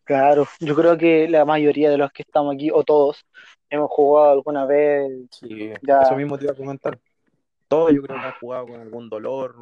Claro, 0.04 0.48
yo 0.60 0.76
creo 0.76 0.98
que 0.98 1.28
la 1.30 1.46
mayoría 1.46 1.90
de 1.90 1.98
los 1.98 2.12
que 2.12 2.24
estamos 2.24 2.54
aquí, 2.56 2.70
o 2.72 2.84
todos, 2.84 3.26
hemos 3.70 3.90
jugado 3.90 4.32
alguna 4.32 4.66
vez. 4.66 5.10
Sí, 5.32 5.72
Ya. 5.82 6.02
eso 6.02 6.16
mismo 6.16 6.38
te 6.38 6.44
iba 6.46 6.54
a 6.54 6.58
comentar. 6.58 7.00
Todos 7.68 7.94
yo 7.94 8.02
creo 8.04 8.20
que 8.20 8.26
han 8.26 8.34
jugado 8.40 8.68
con 8.68 8.82
algún 8.82 9.10
dolor, 9.10 9.56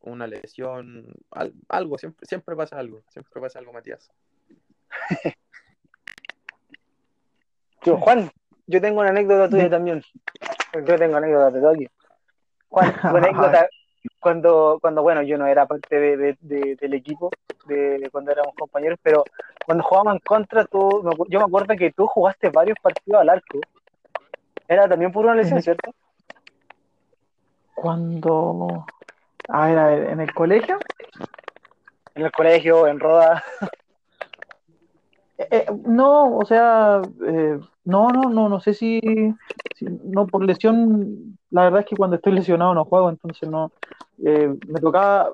una 0.00 0.26
lesión, 0.26 1.06
al- 1.30 1.54
algo, 1.68 1.98
siempre, 1.98 2.26
siempre 2.26 2.56
pasa 2.56 2.78
algo, 2.78 3.00
siempre 3.08 3.40
pasa 3.40 3.58
algo, 3.58 3.72
Matías. 3.72 4.10
Yo, 7.82 7.96
Juan, 7.96 8.30
yo 8.66 8.80
tengo 8.80 9.00
una 9.00 9.08
anécdota 9.10 9.48
tuya 9.48 9.70
también. 9.70 10.02
Yo 10.86 10.96
tengo 10.98 11.16
anécdota 11.16 11.50
de 11.50 11.60
Tokio. 11.60 11.88
Juan, 12.68 12.92
tu 13.02 13.16
anécdota 13.16 13.68
cuando, 14.18 14.78
cuando, 14.82 15.02
bueno, 15.02 15.22
yo 15.22 15.38
no 15.38 15.46
era 15.46 15.66
parte 15.66 15.98
de, 15.98 16.16
de- 16.16 16.38
de- 16.40 16.76
del 16.76 16.94
equipo, 16.94 17.30
de, 17.66 18.06
cuando 18.12 18.32
éramos 18.32 18.54
compañeros, 18.54 18.98
pero 19.02 19.24
cuando 19.70 19.84
jugábamos 19.84 20.14
en 20.14 20.20
contra, 20.26 20.64
tú, 20.64 21.00
yo 21.28 21.38
me 21.38 21.44
acuerdo 21.44 21.76
que 21.76 21.92
tú 21.92 22.04
jugaste 22.08 22.50
varios 22.50 22.76
partidos 22.82 23.20
al 23.20 23.28
arco. 23.28 23.60
Era 24.66 24.88
también 24.88 25.12
por 25.12 25.24
una 25.24 25.36
lesión. 25.36 25.62
¿cierto? 25.62 25.92
Cuando 27.76 28.84
A 29.46 29.66
ver, 29.68 29.78
a 29.78 29.86
ver, 29.86 30.10
¿en 30.10 30.20
el 30.22 30.34
colegio? 30.34 30.80
En 32.16 32.24
el 32.24 32.32
colegio, 32.32 32.88
en 32.88 32.98
Roda. 32.98 33.44
Eh, 35.38 35.46
eh, 35.52 35.66
no, 35.86 36.36
o 36.36 36.44
sea, 36.44 37.02
eh, 37.28 37.60
no, 37.84 38.12
no, 38.12 38.28
no, 38.28 38.48
no 38.48 38.58
sé 38.58 38.74
si, 38.74 39.00
si- 39.76 39.86
no 40.04 40.26
por 40.26 40.44
lesión, 40.44 41.38
la 41.50 41.62
verdad 41.62 41.80
es 41.82 41.86
que 41.86 41.96
cuando 41.96 42.16
estoy 42.16 42.32
lesionado 42.32 42.74
no 42.74 42.84
juego, 42.84 43.08
entonces 43.08 43.48
no, 43.48 43.70
eh, 44.24 44.52
me 44.66 44.80
tocaba, 44.80 45.30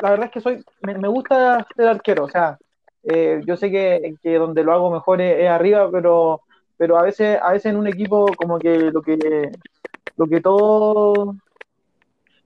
la 0.00 0.10
verdad 0.10 0.26
es 0.26 0.30
que 0.30 0.40
soy, 0.40 0.64
me, 0.82 0.94
me 0.96 1.08
gusta 1.08 1.66
ser 1.74 1.88
arquero, 1.88 2.26
o 2.26 2.28
sea, 2.28 2.56
eh, 3.04 3.40
yo 3.46 3.56
sé 3.56 3.70
que, 3.70 4.14
que 4.22 4.36
donde 4.36 4.64
lo 4.64 4.72
hago 4.72 4.90
mejor 4.90 5.20
es, 5.20 5.48
arriba, 5.48 5.90
pero, 5.90 6.42
pero 6.76 6.98
a 6.98 7.02
veces, 7.02 7.38
a 7.42 7.52
veces 7.52 7.66
en 7.66 7.76
un 7.76 7.86
equipo 7.86 8.26
como 8.36 8.58
que 8.58 8.90
lo 8.90 9.02
que, 9.02 9.50
lo 10.16 10.26
que 10.26 10.40
todo 10.40 11.36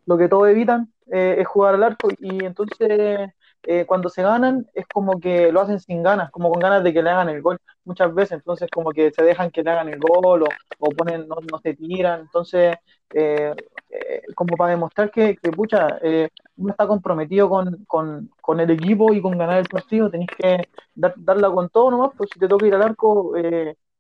lo 0.07 0.16
que 0.16 0.29
todos 0.29 0.49
evitan 0.49 0.92
eh, 1.11 1.37
es 1.38 1.47
jugar 1.47 1.75
al 1.75 1.83
arco. 1.83 2.09
Y 2.19 2.45
entonces 2.45 3.31
eh, 3.64 3.85
cuando 3.87 4.09
se 4.09 4.23
ganan 4.23 4.66
es 4.75 4.87
como 4.87 5.21
que 5.21 5.53
lo 5.53 5.61
hacen 5.61 5.81
sin 5.81 6.03
ganas, 6.03 6.31
como 6.31 6.51
con 6.51 6.61
ganas 6.61 6.83
de 6.85 6.92
que 6.92 7.03
le 7.03 7.11
hagan 7.11 7.29
el 7.29 7.42
gol 7.42 7.59
muchas 7.85 8.14
veces, 8.14 8.33
entonces 8.33 8.69
como 8.73 8.92
que 8.92 9.11
se 9.11 9.23
dejan 9.23 9.51
que 9.51 9.62
le 9.62 9.71
hagan 9.71 9.88
el 9.88 9.99
gol 9.99 10.42
o, 10.42 10.47
o 10.79 10.90
ponen, 10.90 11.27
no, 11.29 11.37
no 11.51 11.59
se 11.59 11.75
tiran, 11.75 12.21
entonces 12.21 12.77
eh, 13.14 13.55
eh, 13.90 14.23
como 14.35 14.57
para 14.57 14.71
demostrar 14.71 15.11
que, 15.11 15.37
pucha, 15.55 15.99
eh, 16.03 16.29
uno 16.57 16.71
está 16.71 16.87
comprometido 16.87 17.49
con, 17.49 17.85
con, 17.87 18.31
con, 18.40 18.61
el 18.61 18.71
equipo 18.71 19.12
y 19.12 19.21
con 19.23 19.38
ganar 19.38 19.59
el 19.59 19.69
partido, 19.69 20.11
tenéis 20.11 20.31
que 20.37 20.69
dar, 20.95 21.14
darla 21.16 21.51
con 21.51 21.69
todo 21.69 21.90
nomás, 21.90 22.11
pues 22.16 22.31
si 22.33 22.38
te 22.38 22.49
toca 22.49 22.66
ir 22.66 22.75
al 22.75 22.83
arco, 22.83 23.33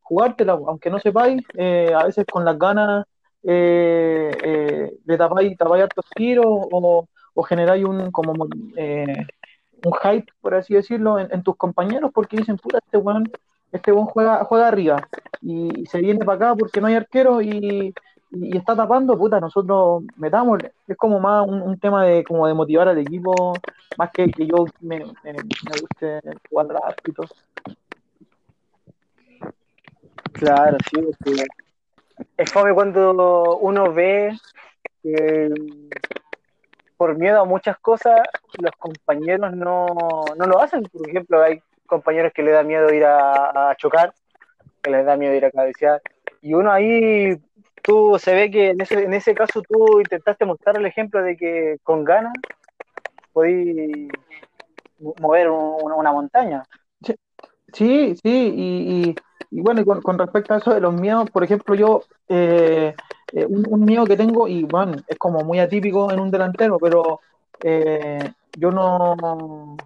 jugártela, 0.00 0.52
aunque 0.52 0.90
no 0.90 0.98
sepáis, 0.98 1.42
a 1.58 2.04
veces 2.04 2.26
con 2.30 2.44
las 2.44 2.58
ganas 2.58 3.06
le 3.42 5.16
tapáis, 5.18 5.56
tapáis 5.56 5.84
hartos 5.84 6.04
tiros 6.14 6.46
o, 6.46 7.08
o 7.34 7.42
generáis 7.42 7.84
un 7.84 8.10
como 8.10 8.32
un 8.32 9.92
hype, 10.02 10.32
por 10.40 10.54
así 10.54 10.74
decirlo, 10.74 11.18
en, 11.18 11.42
tus 11.42 11.56
compañeros 11.56 12.10
porque 12.12 12.36
dicen, 12.38 12.56
puta, 12.56 12.78
este 12.84 12.96
weón, 12.98 13.30
este 13.72 13.92
weón 13.92 14.06
juega, 14.06 14.44
juega 14.44 14.68
arriba 14.68 15.08
y 15.40 15.86
se 15.86 16.00
viene 16.00 16.24
para 16.24 16.36
acá 16.36 16.54
porque 16.56 16.80
no 16.80 16.88
hay 16.88 16.94
arquero 16.94 17.40
y, 17.40 17.94
y, 18.30 18.56
está 18.56 18.74
tapando, 18.74 19.16
puta, 19.16 19.40
nosotros 19.40 20.04
metamos, 20.16 20.60
es 20.86 20.96
como 20.96 21.20
más 21.20 21.46
un, 21.46 21.62
un, 21.62 21.78
tema 21.78 22.04
de 22.04 22.24
como 22.24 22.46
de 22.46 22.54
motivar 22.54 22.88
al 22.88 22.98
equipo, 22.98 23.54
más 23.96 24.10
que 24.10 24.30
que 24.30 24.46
yo 24.46 24.66
me, 24.80 24.98
me, 24.98 25.32
guste 25.32 26.20
jugar 26.50 26.66
al 26.70 26.76
árbitro. 26.82 27.24
Claro, 30.32 30.76
sí, 30.90 31.00
sí 31.24 31.42
es 32.36 32.52
fome 32.52 32.72
cuando 32.74 33.58
uno 33.58 33.92
ve 33.92 34.36
que 35.02 35.50
por 36.96 37.16
miedo 37.16 37.40
a 37.40 37.44
muchas 37.44 37.78
cosas 37.78 38.20
los 38.58 38.72
compañeros 38.78 39.54
no, 39.54 39.86
no 40.36 40.46
lo 40.46 40.60
hacen. 40.60 40.82
Por 40.84 41.08
ejemplo, 41.08 41.42
hay 41.42 41.60
compañeros 41.86 42.32
que 42.34 42.42
le 42.42 42.52
da 42.52 42.62
miedo 42.62 42.92
ir 42.92 43.04
a, 43.04 43.70
a, 43.70 43.76
chocar, 43.76 44.14
que 44.82 44.90
les 44.90 45.04
da 45.04 45.16
miedo 45.16 45.34
ir 45.34 45.44
a 45.44 45.50
cabecear. 45.50 46.00
Y 46.40 46.54
uno 46.54 46.72
ahí, 46.72 47.38
tú 47.86 48.18
se 48.18 48.34
ve 48.34 48.50
que 48.50 48.70
en 48.70 48.80
ese, 48.80 49.04
en 49.04 49.14
ese 49.14 49.32
caso 49.32 49.62
tú 49.62 50.00
intentaste 50.00 50.44
mostrar 50.44 50.76
el 50.76 50.86
ejemplo 50.86 51.22
de 51.22 51.36
que 51.36 51.76
con 51.84 52.02
ganas 52.02 52.32
podí 53.32 54.08
mover 54.98 55.50
un, 55.50 55.92
una 55.92 56.12
montaña. 56.12 56.64
Sí, 57.72 58.16
sí, 58.16 58.52
y, 58.56 59.14
y, 59.50 59.60
bueno, 59.60 59.84
con, 59.84 60.18
respecto 60.18 60.54
a 60.54 60.58
eso 60.58 60.74
de 60.74 60.80
los 60.80 60.94
miedos, 60.94 61.30
por 61.30 61.44
ejemplo, 61.44 61.74
yo, 61.74 62.02
eh, 62.28 62.94
eh, 63.32 63.46
un, 63.46 63.66
un, 63.68 63.84
miedo 63.84 64.04
que 64.04 64.16
tengo, 64.16 64.48
y 64.48 64.64
bueno, 64.64 64.94
es 65.06 65.18
como 65.18 65.40
muy 65.40 65.60
atípico 65.60 66.10
en 66.10 66.18
un 66.18 66.30
delantero, 66.30 66.78
pero 66.78 67.20
eh, 67.62 68.32
yo 68.58 68.70
no, 68.70 69.76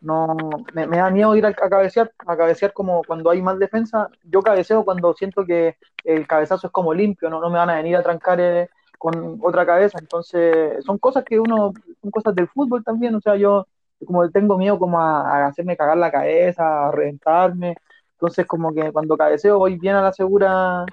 no 0.00 0.36
me, 0.74 0.86
da 0.86 1.10
miedo 1.10 1.34
ir 1.36 1.46
a, 1.46 1.52
cabecear, 1.52 2.12
a 2.26 2.36
cabecear 2.36 2.72
como 2.72 3.02
cuando 3.04 3.30
hay 3.30 3.42
más 3.42 3.58
defensa, 3.58 4.08
yo 4.24 4.42
cabeceo 4.42 4.84
cuando 4.84 5.14
siento 5.14 5.44
que 5.44 5.76
el 6.04 6.26
cabezazo 6.26 6.68
es 6.68 6.72
como 6.72 6.94
limpio, 6.94 7.30
no, 7.30 7.40
no 7.40 7.50
me 7.50 7.58
van 7.58 7.70
a 7.70 7.76
venir 7.76 7.96
a 7.96 8.02
trancar 8.02 8.40
eh, 8.40 8.68
con 8.98 9.38
otra 9.42 9.66
cabeza, 9.66 9.98
entonces 10.00 10.84
son 10.84 10.98
cosas 10.98 11.24
que 11.24 11.38
uno, 11.40 11.72
son 12.00 12.10
cosas 12.10 12.34
del 12.34 12.48
fútbol 12.48 12.84
también, 12.84 13.14
o 13.14 13.20
sea, 13.20 13.36
yo 13.36 13.66
como 14.04 14.28
tengo 14.30 14.58
miedo 14.58 14.78
como 14.78 15.00
a, 15.00 15.46
hacerme 15.46 15.76
cagar 15.76 15.96
la 15.96 16.10
cabeza, 16.10 16.88
a 16.88 16.92
reventarme, 16.92 17.76
entonces 18.12 18.46
como 18.46 18.72
que 18.72 18.92
cuando 18.92 19.16
cabeceo 19.16 19.58
voy 19.58 19.76
bien 19.78 19.96
a 19.96 20.02
la 20.02 20.12
segura, 20.12 20.84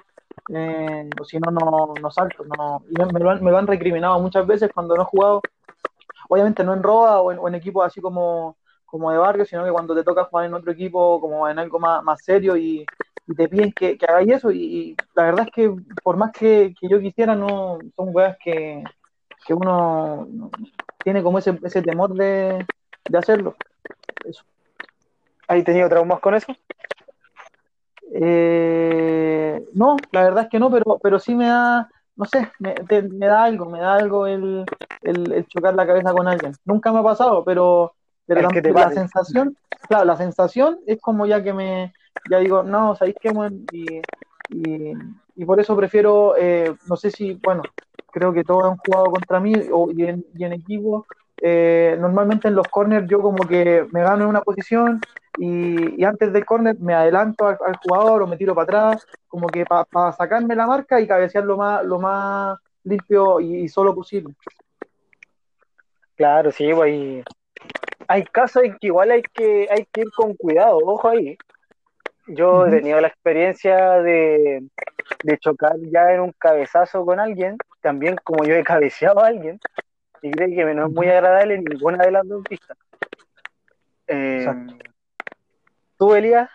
eh, 0.50 1.10
o 1.20 1.24
si 1.24 1.38
no, 1.38 1.50
no, 1.50 2.10
salto, 2.10 2.44
no, 2.44 2.82
y 2.88 3.12
me, 3.12 3.20
lo 3.20 3.30
han, 3.30 3.42
me, 3.42 3.50
lo 3.50 3.58
han, 3.58 3.66
recriminado 3.66 4.18
muchas 4.20 4.46
veces 4.46 4.70
cuando 4.72 4.96
no 4.96 5.02
he 5.02 5.06
jugado, 5.06 5.40
obviamente 6.28 6.64
no 6.64 6.74
en 6.74 6.80
en, 6.80 7.38
o 7.38 7.48
en 7.48 7.54
equipos 7.54 7.86
así 7.86 8.00
como, 8.00 8.56
como 8.94 9.10
de 9.10 9.18
barrio, 9.18 9.44
sino 9.44 9.64
que 9.64 9.72
cuando 9.72 9.92
te 9.92 10.04
toca 10.04 10.26
jugar 10.26 10.46
en 10.46 10.54
otro 10.54 10.70
equipo, 10.70 11.20
como 11.20 11.48
en 11.48 11.58
algo 11.58 11.80
más, 11.80 12.00
más 12.04 12.22
serio 12.22 12.56
y, 12.56 12.86
y 13.26 13.34
te 13.34 13.48
piden 13.48 13.72
que, 13.72 13.98
que 13.98 14.06
hagáis 14.06 14.34
eso, 14.34 14.52
y, 14.52 14.58
y, 14.62 14.96
la 15.16 15.24
verdad 15.24 15.46
es 15.48 15.52
que 15.52 15.74
por 16.04 16.16
más 16.16 16.30
que, 16.30 16.72
que 16.80 16.88
yo 16.88 17.00
quisiera, 17.00 17.34
no 17.34 17.78
son 17.96 18.10
weas 18.12 18.36
que, 18.38 18.84
que 19.44 19.52
uno 19.52 20.28
tiene 21.02 21.24
como 21.24 21.38
ese, 21.40 21.58
ese 21.64 21.82
temor 21.82 22.14
de, 22.14 22.64
de 23.10 23.18
hacerlo. 23.18 23.56
Eso. 24.24 24.44
¿Hay 25.48 25.64
tenido 25.64 25.88
traumas 25.88 26.20
con 26.20 26.36
eso? 26.36 26.54
Eh, 28.12 29.60
no, 29.72 29.96
la 30.12 30.22
verdad 30.22 30.44
es 30.44 30.50
que 30.50 30.60
no, 30.60 30.70
pero, 30.70 31.00
pero 31.02 31.18
sí 31.18 31.34
me 31.34 31.48
da, 31.48 31.90
no 32.14 32.26
sé, 32.26 32.48
me, 32.60 32.74
te, 32.74 33.02
me 33.02 33.26
da 33.26 33.42
algo, 33.42 33.66
me 33.66 33.80
da 33.80 33.94
algo 33.94 34.28
el, 34.28 34.64
el, 35.02 35.32
el, 35.32 35.46
chocar 35.48 35.74
la 35.74 35.84
cabeza 35.84 36.12
con 36.12 36.28
alguien. 36.28 36.52
Nunca 36.64 36.92
me 36.92 37.00
ha 37.00 37.02
pasado, 37.02 37.42
pero, 37.44 37.96
pero 38.26 38.42
la, 38.42 38.70
la 38.72 38.90
sensación, 38.90 39.56
claro, 39.88 40.04
la 40.04 40.16
sensación 40.16 40.78
es 40.86 41.00
como 41.00 41.26
ya 41.26 41.42
que 41.42 41.52
me, 41.52 41.92
ya 42.30 42.38
digo, 42.38 42.62
no, 42.62 42.94
¿sabéis 42.96 43.16
qué? 43.20 43.32
Y, 43.72 44.00
y, 44.50 44.92
y, 45.36 45.44
por 45.44 45.60
eso 45.60 45.76
prefiero, 45.76 46.34
eh, 46.38 46.74
no 46.88 46.96
sé 46.96 47.10
si, 47.10 47.34
bueno, 47.42 47.62
creo 48.10 48.32
que 48.32 48.44
todos 48.44 48.64
han 48.64 48.76
jugado 48.76 49.06
contra 49.06 49.40
mí 49.40 49.54
o, 49.72 49.90
y, 49.90 50.04
en, 50.04 50.24
y 50.34 50.44
en 50.44 50.52
equipo. 50.52 51.06
Eh, 51.42 51.96
normalmente 52.00 52.48
en 52.48 52.54
los 52.54 52.68
corners 52.68 53.06
yo 53.08 53.20
como 53.20 53.46
que 53.46 53.86
me 53.92 54.02
gano 54.02 54.22
en 54.22 54.30
una 54.30 54.40
posición 54.40 55.00
y, 55.36 56.00
y 56.00 56.04
antes 56.04 56.32
del 56.32 56.46
corner 56.46 56.78
me 56.78 56.94
adelanto 56.94 57.46
al, 57.46 57.58
al, 57.66 57.76
jugador 57.76 58.22
o 58.22 58.26
me 58.26 58.36
tiro 58.36 58.54
para 58.54 58.64
atrás, 58.92 59.06
como 59.28 59.48
que 59.48 59.66
para 59.66 59.84
pa 59.84 60.12
sacarme 60.12 60.54
la 60.54 60.66
marca 60.66 61.00
y 61.00 61.06
cabecear 61.06 61.44
lo 61.44 61.56
más, 61.56 61.84
lo 61.84 61.98
más 61.98 62.56
limpio 62.84 63.40
y, 63.40 63.56
y 63.56 63.68
solo 63.68 63.94
posible. 63.94 64.34
Claro, 66.16 66.52
sí, 66.52 66.70
pues 66.72 67.24
hay, 68.08 68.24
casos 68.24 68.64
en 68.64 68.72
que 68.78 68.86
igual 68.88 69.10
hay 69.10 69.22
que, 69.22 69.66
hay 69.70 69.86
que 69.92 70.02
ir 70.02 70.10
con 70.16 70.34
cuidado, 70.34 70.78
ojo 70.78 71.08
ahí. 71.08 71.36
Yo 72.26 72.50
uh 72.50 72.62
-huh. 72.62 72.68
he 72.68 72.70
tenido 72.70 73.00
la 73.00 73.08
experiencia 73.08 74.00
de, 74.00 74.62
de 75.22 75.38
chocar 75.38 75.76
ya 75.92 76.12
en 76.12 76.20
un 76.20 76.32
cabezazo 76.32 77.04
con 77.04 77.20
alguien, 77.20 77.56
también 77.80 78.16
como 78.24 78.44
yo 78.44 78.54
he 78.54 78.64
cabeceado 78.64 79.20
a 79.20 79.26
alguien, 79.26 79.60
y 80.22 80.30
creo 80.30 80.48
que 80.48 80.74
no 80.74 80.86
es 80.86 80.92
muy 80.92 81.08
agradable 81.08 81.58
ninguna 81.58 81.98
de 82.04 82.10
las 82.10 82.26
dos 82.26 82.42
pistas. 82.48 82.78
Eh, 84.06 84.46
¿Tú, 85.98 86.14
Elías, 86.14 86.48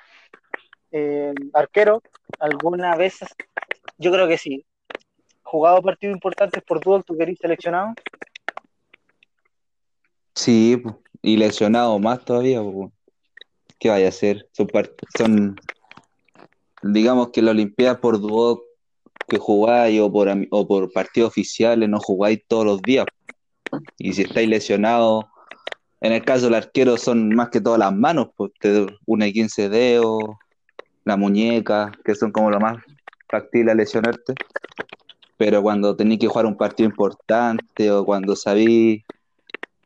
eh, 0.91 1.33
arquero, 1.53 2.01
alguna 2.39 2.95
vez, 2.95 3.19
yo 3.97 4.11
creo 4.11 4.27
que 4.27 4.37
sí, 4.37 4.65
jugado 5.43 5.81
partidos 5.81 6.15
importantes 6.15 6.63
por 6.63 6.79
tú, 6.79 7.01
tú 7.03 7.17
querís 7.17 7.37
seleccionado? 7.39 7.93
Sí, 10.39 10.81
y 11.21 11.35
lesionado 11.35 11.99
más 11.99 12.23
todavía, 12.23 12.61
¿qué 13.77 13.89
vaya 13.89 14.05
a 14.05 14.07
hacer? 14.07 14.47
Son, 14.53 14.69
son 15.17 15.55
digamos 16.81 17.31
que 17.31 17.41
la 17.41 17.51
Olimpiada 17.51 17.99
por 17.99 18.21
dúo 18.21 18.63
que 19.27 19.37
jugáis 19.37 19.99
o 19.99 20.09
por, 20.09 20.29
o 20.49 20.65
por 20.65 20.93
partidos 20.93 21.31
oficiales 21.31 21.89
no 21.89 21.99
jugáis 21.99 22.41
todos 22.47 22.63
los 22.63 22.81
días. 22.81 23.05
Y 23.97 24.13
si 24.13 24.21
estáis 24.21 24.47
lesionados, 24.47 25.25
en 25.99 26.13
el 26.13 26.23
caso 26.23 26.45
del 26.45 26.53
arquero 26.53 26.95
son 26.95 27.35
más 27.35 27.49
que 27.49 27.59
todas 27.59 27.79
las 27.79 27.93
manos, 27.93 28.29
pues 28.37 28.53
te 28.61 28.87
une 29.05 29.33
15 29.33 29.67
dedos, 29.67 30.23
la 31.03 31.17
muñeca, 31.17 31.91
que 32.05 32.15
son 32.15 32.31
como 32.31 32.49
lo 32.49 32.61
más 32.61 32.81
factible 33.27 33.73
a 33.73 33.75
lesionarte. 33.75 34.35
Pero 35.35 35.61
cuando 35.61 35.97
tenéis 35.97 36.21
que 36.21 36.27
jugar 36.27 36.45
un 36.45 36.55
partido 36.55 36.87
importante 36.87 37.91
o 37.91 38.05
cuando 38.05 38.37
sabéis 38.37 39.03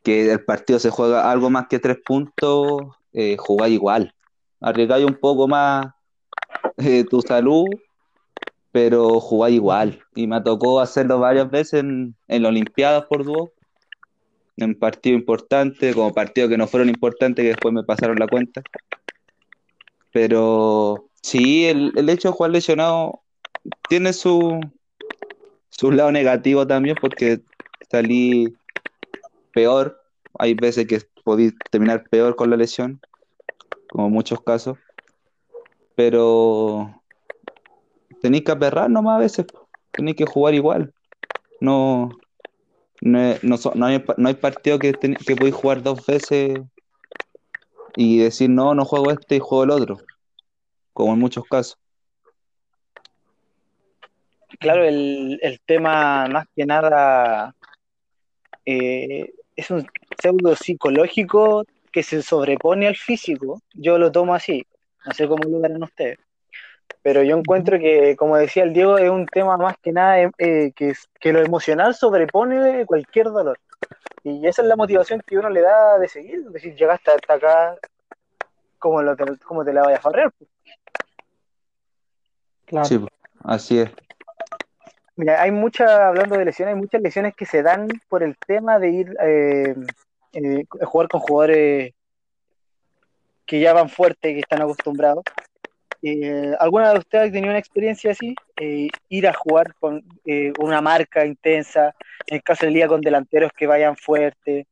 que 0.03 0.31
el 0.31 0.43
partido 0.43 0.79
se 0.79 0.89
juega 0.89 1.31
algo 1.31 1.49
más 1.49 1.67
que 1.67 1.79
tres 1.79 1.97
puntos, 2.05 2.81
eh, 3.13 3.37
igual. 3.69 4.13
Arriesgáis 4.59 5.05
un 5.05 5.15
poco 5.15 5.47
más 5.47 5.87
eh, 6.77 7.05
tu 7.09 7.21
salud, 7.21 7.65
pero 8.71 9.19
jugáis 9.19 9.55
igual. 9.55 10.01
Y 10.15 10.27
me 10.27 10.41
tocó 10.41 10.79
hacerlo 10.81 11.19
varias 11.19 11.49
veces 11.49 11.81
en, 11.81 12.15
en 12.27 12.43
las 12.43 12.49
Olimpiadas 12.49 13.05
por 13.05 13.23
dúo 13.23 13.51
en 14.57 14.75
partido 14.75 15.15
importante, 15.15 15.93
como 15.93 16.13
partidos 16.13 16.49
que 16.49 16.57
no 16.57 16.67
fueron 16.67 16.89
importantes, 16.89 17.43
que 17.43 17.49
después 17.49 17.73
me 17.73 17.83
pasaron 17.83 18.19
la 18.19 18.27
cuenta. 18.27 18.61
Pero 20.11 21.09
sí, 21.21 21.65
el, 21.65 21.91
el 21.95 22.09
hecho 22.09 22.29
de 22.29 22.33
jugar 22.33 22.51
lesionado 22.51 23.21
tiene 23.89 24.13
su, 24.13 24.59
su 25.69 25.91
lado 25.91 26.11
negativo 26.11 26.67
también, 26.67 26.95
porque 26.99 27.41
salí 27.89 28.53
peor. 29.53 30.01
Hay 30.37 30.55
veces 30.55 30.87
que 30.87 30.99
podéis 31.23 31.53
terminar 31.71 32.03
peor 32.09 32.35
con 32.35 32.49
la 32.49 32.57
lesión, 32.57 32.99
como 33.89 34.09
muchos 34.09 34.41
casos. 34.41 34.77
Pero 35.95 37.01
tenéis 38.21 38.43
que 38.43 38.51
aperrar 38.51 38.89
nomás 38.89 39.17
a 39.17 39.19
veces, 39.19 39.45
tenéis 39.91 40.17
que 40.17 40.25
jugar 40.25 40.53
igual. 40.53 40.93
No, 41.61 42.09
no, 43.01 43.35
no, 43.75 43.85
hay, 43.85 44.03
no 44.17 44.27
hay 44.27 44.33
partido 44.33 44.79
que, 44.79 44.93
que 44.93 45.35
podéis 45.35 45.55
jugar 45.55 45.83
dos 45.83 46.05
veces 46.05 46.59
y 47.95 48.19
decir, 48.19 48.49
no, 48.49 48.73
no 48.73 48.85
juego 48.85 49.11
este 49.11 49.35
y 49.35 49.39
juego 49.39 49.63
el 49.63 49.69
otro, 49.71 49.97
como 50.93 51.13
en 51.13 51.19
muchos 51.19 51.45
casos. 51.45 51.77
Claro, 54.59 54.83
el, 54.83 55.39
el 55.41 55.59
tema 55.65 56.27
más 56.27 56.45
que 56.55 56.65
nada 56.65 57.55
eh, 58.65 59.33
es 59.55 59.71
un 59.71 59.87
pseudo 60.19 60.55
psicológico 60.55 61.65
que 61.91 62.03
se 62.03 62.21
sobrepone 62.21 62.87
al 62.87 62.95
físico. 62.95 63.61
Yo 63.73 63.97
lo 63.97 64.11
tomo 64.11 64.33
así, 64.33 64.65
no 65.05 65.13
sé 65.13 65.27
cómo 65.27 65.43
lo 65.47 65.59
verán 65.59 65.83
ustedes. 65.83 66.19
Pero 67.01 67.21
yo 67.23 67.37
encuentro 67.37 67.77
que, 67.79 68.15
como 68.15 68.37
decía 68.37 68.63
el 68.63 68.73
Diego, 68.73 68.97
es 68.97 69.09
un 69.09 69.25
tema 69.25 69.57
más 69.57 69.75
que 69.81 69.91
nada 69.91 70.31
eh, 70.37 70.71
que, 70.75 70.93
que 71.19 71.33
lo 71.33 71.41
emocional 71.41 71.93
sobrepone 71.93 72.85
cualquier 72.85 73.27
dolor. 73.27 73.59
Y 74.23 74.47
esa 74.47 74.61
es 74.61 74.67
la 74.67 74.77
motivación 74.77 75.21
que 75.25 75.37
uno 75.37 75.49
le 75.49 75.61
da 75.61 75.99
de 75.99 76.07
seguir, 76.07 76.43
es 76.47 76.53
decir, 76.53 76.75
llegaste 76.75 77.11
hasta 77.11 77.33
acá, 77.33 77.75
¿cómo, 78.79 79.01
lo 79.01 79.15
te, 79.15 79.25
cómo 79.39 79.65
te 79.65 79.73
la 79.73 79.83
vayas 79.83 79.99
a 79.99 80.03
farrear? 80.03 80.33
Claro. 82.65 82.85
Sí, 82.85 83.05
así 83.43 83.79
es. 83.79 83.89
Mira, 85.15 85.41
hay 85.41 85.51
muchas, 85.51 85.89
hablando 85.91 86.37
de 86.37 86.45
lesiones, 86.45 86.73
hay 86.73 86.79
muchas 86.81 87.01
lesiones 87.01 87.35
que 87.35 87.45
se 87.45 87.61
dan 87.61 87.87
por 88.09 88.23
el 88.23 88.35
tema 88.37 88.79
de 88.79 88.89
ir 88.89 89.15
eh, 89.21 89.75
eh, 90.33 90.65
a 90.81 90.85
jugar 90.85 91.07
con 91.07 91.19
jugadores 91.19 91.93
que 93.45 93.59
ya 93.59 93.73
van 93.73 93.89
fuertes, 93.89 94.33
que 94.33 94.39
están 94.39 94.63
acostumbrados. 94.63 95.23
Eh, 96.01 96.53
¿Alguna 96.59 96.93
de 96.93 96.99
ustedes 96.99 97.29
ha 97.29 97.31
tenido 97.31 97.51
una 97.51 97.59
experiencia 97.59 98.11
así? 98.11 98.35
Ir 99.09 99.27
a 99.27 99.33
jugar 99.33 99.75
con 99.75 100.03
una 100.59 100.81
marca 100.81 101.25
intensa, 101.25 101.93
en 102.25 102.37
el 102.37 102.43
caso 102.43 102.65
del 102.65 102.73
día 102.73 102.87
con 102.87 103.01
delanteros 103.01 103.51
que 103.55 103.67
vayan 103.67 103.95
fuertes. 103.95 104.65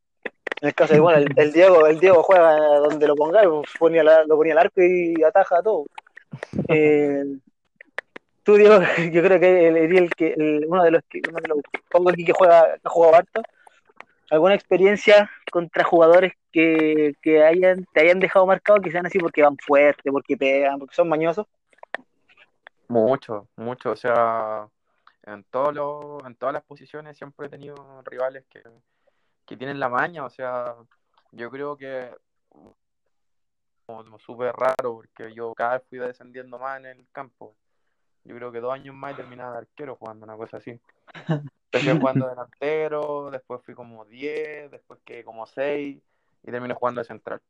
En 0.62 0.68
el 0.68 0.74
caso 0.74 0.94
de, 0.94 1.00
bueno, 1.00 1.24
el, 1.36 1.54
Diego, 1.54 1.86
el 1.86 2.00
Diego 2.00 2.24
juega 2.24 2.56
donde 2.80 3.08
lo 3.08 3.16
ponga, 3.16 3.44
lo 3.44 3.64
ponía 3.78 4.02
al 4.02 4.58
arco 4.58 4.82
y 4.82 5.22
ataja 5.24 5.62
todo. 5.62 5.86
yo 9.12 9.24
creo 9.24 9.40
que 9.40 9.68
el, 9.68 9.78
el, 9.78 10.66
uno 10.68 10.84
de 10.84 10.92
los 10.92 11.04
que 11.10 11.22
uno 11.28 11.40
de 11.42 11.48
los 11.48 11.62
que 12.16 12.34
juega, 12.34 12.78
que 12.78 12.82
ha 12.84 12.90
jugado 12.90 13.16
harto, 13.16 13.42
¿alguna 14.30 14.56
experiencia 14.56 15.30
contra 15.52 15.84
jugadores 15.84 16.34
que, 16.52 17.16
que 17.22 17.44
hayan, 17.44 17.86
te 17.94 18.02
hayan 18.02 18.20
dejado 18.20 18.46
marcado 18.46 18.82
que 18.82 18.92
sean 18.92 19.06
así 19.06 19.20
porque 19.20 19.42
van 19.44 19.58
fuerte, 19.58 20.12
porque 20.12 20.38
pegan, 20.38 20.80
porque 20.80 20.96
son 20.96 21.10
mañosos? 21.10 21.48
Mucho, 22.88 23.48
mucho. 23.56 23.92
O 23.92 23.96
sea, 23.96 24.68
en, 25.24 25.44
todo 25.46 26.20
en 26.26 26.36
todas 26.36 26.54
las 26.54 26.64
posiciones 26.64 27.18
siempre 27.18 27.48
he 27.48 27.50
tenido 27.50 27.76
rivales 28.04 28.46
que, 28.50 28.62
que 29.46 29.58
tienen 29.58 29.80
la 29.80 29.90
maña. 29.90 30.26
O 30.26 30.30
sea, 30.30 30.76
yo 31.32 31.50
creo 31.50 31.78
que 31.78 32.10
como 33.86 34.20
súper 34.20 34.54
raro 34.56 34.94
porque 34.96 35.34
yo 35.34 35.54
cada 35.54 35.78
vez 35.78 35.84
fui 35.90 36.00
descendiendo 36.00 36.58
más 36.58 36.80
en 36.80 36.86
el 36.86 37.08
campo. 37.12 37.56
Yo 38.24 38.36
creo 38.36 38.52
que 38.52 38.60
dos 38.60 38.74
años 38.74 38.96
más 38.96 39.14
y 39.14 39.16
terminaba 39.16 39.54
de 39.54 39.58
arquero 39.60 39.96
jugando 39.96 40.26
una 40.26 40.36
cosa 40.36 40.58
así. 40.58 40.80
Empecé 41.74 41.98
jugando 41.98 42.28
delantero, 42.28 43.32
después 43.32 43.62
fui 43.64 43.74
como 43.74 44.06
10, 44.06 44.72
después 44.72 45.00
que 45.06 45.24
como 45.24 45.46
6 45.46 45.98
y 46.44 46.52
terminé 46.52 46.74
jugando 46.74 47.02
de 47.02 47.06
central. 47.06 47.42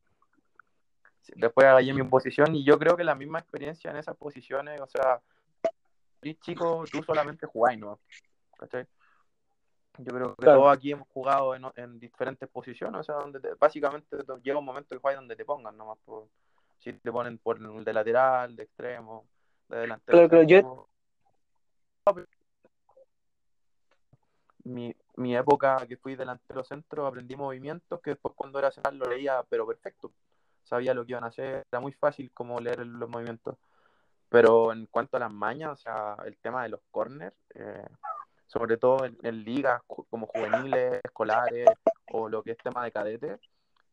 Después 1.36 1.66
agarré 1.66 1.94
mi 1.94 2.04
posición 2.04 2.56
y 2.56 2.64
yo 2.64 2.78
creo 2.78 2.96
que 2.96 3.04
la 3.04 3.16
misma 3.16 3.40
experiencia 3.40 3.90
en 3.92 3.98
esas 3.98 4.16
posiciones, 4.16 4.80
o 4.82 4.88
sea, 4.88 5.22
chico, 6.42 6.84
tú 6.92 7.04
solamente 7.04 7.46
jugáis, 7.48 7.80
¿no? 7.80 8.00
¿Cachai? 8.58 8.86
Yo 9.98 10.14
creo 10.14 10.36
que 10.36 10.46
todos 10.46 10.76
aquí 10.76 10.92
hemos 10.92 11.08
jugado 11.10 11.54
en, 11.56 12.00
diferentes 12.00 12.48
posiciones, 12.50 13.02
o 13.02 13.04
sea, 13.04 13.16
donde 13.16 13.40
básicamente 13.60 14.18
llega 14.42 14.58
un 14.58 14.66
momento 14.66 14.96
que 14.96 15.02
juegas 15.02 15.20
donde 15.20 15.36
te 15.36 15.46
pongan, 15.46 15.78
nomás 15.78 15.98
por, 16.06 16.28
si 16.80 16.94
te 16.94 17.12
ponen 17.12 17.38
por 17.38 17.60
de 17.60 17.94
lateral, 17.94 18.56
de 18.56 18.64
extremo, 18.64 19.26
de 19.72 19.80
delantero. 19.80 20.30
Claro, 20.30 20.44
yo... 20.44 20.88
Mi, 24.64 24.96
mi 25.16 25.36
época 25.36 25.86
que 25.88 25.98
fui 25.98 26.16
delantero 26.16 26.64
centro, 26.64 27.08
aprendí 27.08 27.36
movimientos 27.36 28.00
que 28.02 28.12
después 28.12 28.36
cuando 28.36 28.60
era 28.60 28.72
central 28.72 28.98
lo 28.98 29.06
leía, 29.06 29.44
pero 29.50 29.66
perfecto. 29.66 30.12
Sabía 30.64 30.94
lo 30.94 31.06
que 31.06 31.14
iban 31.14 31.24
a 31.24 31.28
hacer, 31.28 31.66
era 31.72 31.80
muy 31.80 31.92
fácil 31.94 32.32
como 32.34 32.60
leer 32.60 32.86
los 32.86 33.10
movimientos. 33.10 33.58
Pero 34.30 34.72
en 34.72 34.86
cuanto 34.86 35.18
a 35.18 35.20
las 35.20 35.32
mañas, 35.32 35.72
o 35.72 35.76
sea, 35.76 36.16
el 36.26 36.38
tema 36.38 36.64
de 36.64 36.70
los 36.70 36.80
corners, 36.92 37.36
eh, 37.56 37.86
sobre 38.48 38.78
todo 38.78 39.06
en, 39.06 39.44
ligas 39.44 39.82
como 39.86 40.28
juveniles, 40.28 41.02
escolares 41.04 41.68
o 42.12 42.30
lo 42.30 42.44
que 42.44 42.52
es 42.52 42.58
tema 42.58 42.84
de 42.84 42.92
cadetes, 42.92 43.40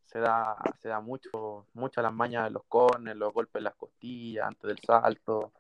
se 0.04 0.20
da, 0.20 0.56
se 0.80 0.88
da 0.88 1.00
mucho, 1.00 1.66
mucho 1.74 2.02
las 2.02 2.12
mañas 2.12 2.44
de 2.44 2.50
los 2.50 2.64
corners, 2.64 3.16
los 3.16 3.32
golpes 3.32 3.60
en 3.60 3.64
las 3.64 3.74
costillas, 3.74 4.46
antes 4.46 4.68
del 4.68 4.78
salto, 4.78 5.52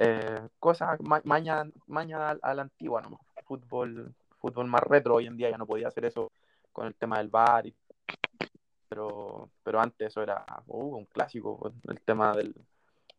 eh, 0.00 0.48
cosas, 0.60 0.96
mañas 1.24 1.66
maña 1.88 2.30
a, 2.30 2.54
la 2.54 2.62
antigua, 2.62 3.02
¿no? 3.02 3.18
Fútbol, 3.44 4.14
fútbol 4.38 4.68
más 4.68 4.82
retro, 4.82 5.16
hoy 5.16 5.26
en 5.26 5.36
día 5.36 5.50
ya 5.50 5.58
no 5.58 5.66
podía 5.66 5.88
hacer 5.88 6.04
eso 6.04 6.30
con 6.72 6.86
el 6.86 6.94
tema 6.94 7.18
del 7.18 7.28
bar, 7.28 7.64
pero, 8.88 9.50
pero 9.64 9.80
antes 9.80 10.06
eso 10.06 10.22
era 10.22 10.44
uh, 10.68 10.96
un 10.98 11.04
clásico, 11.06 11.72
el 11.88 12.00
tema 12.02 12.32
del, 12.36 12.54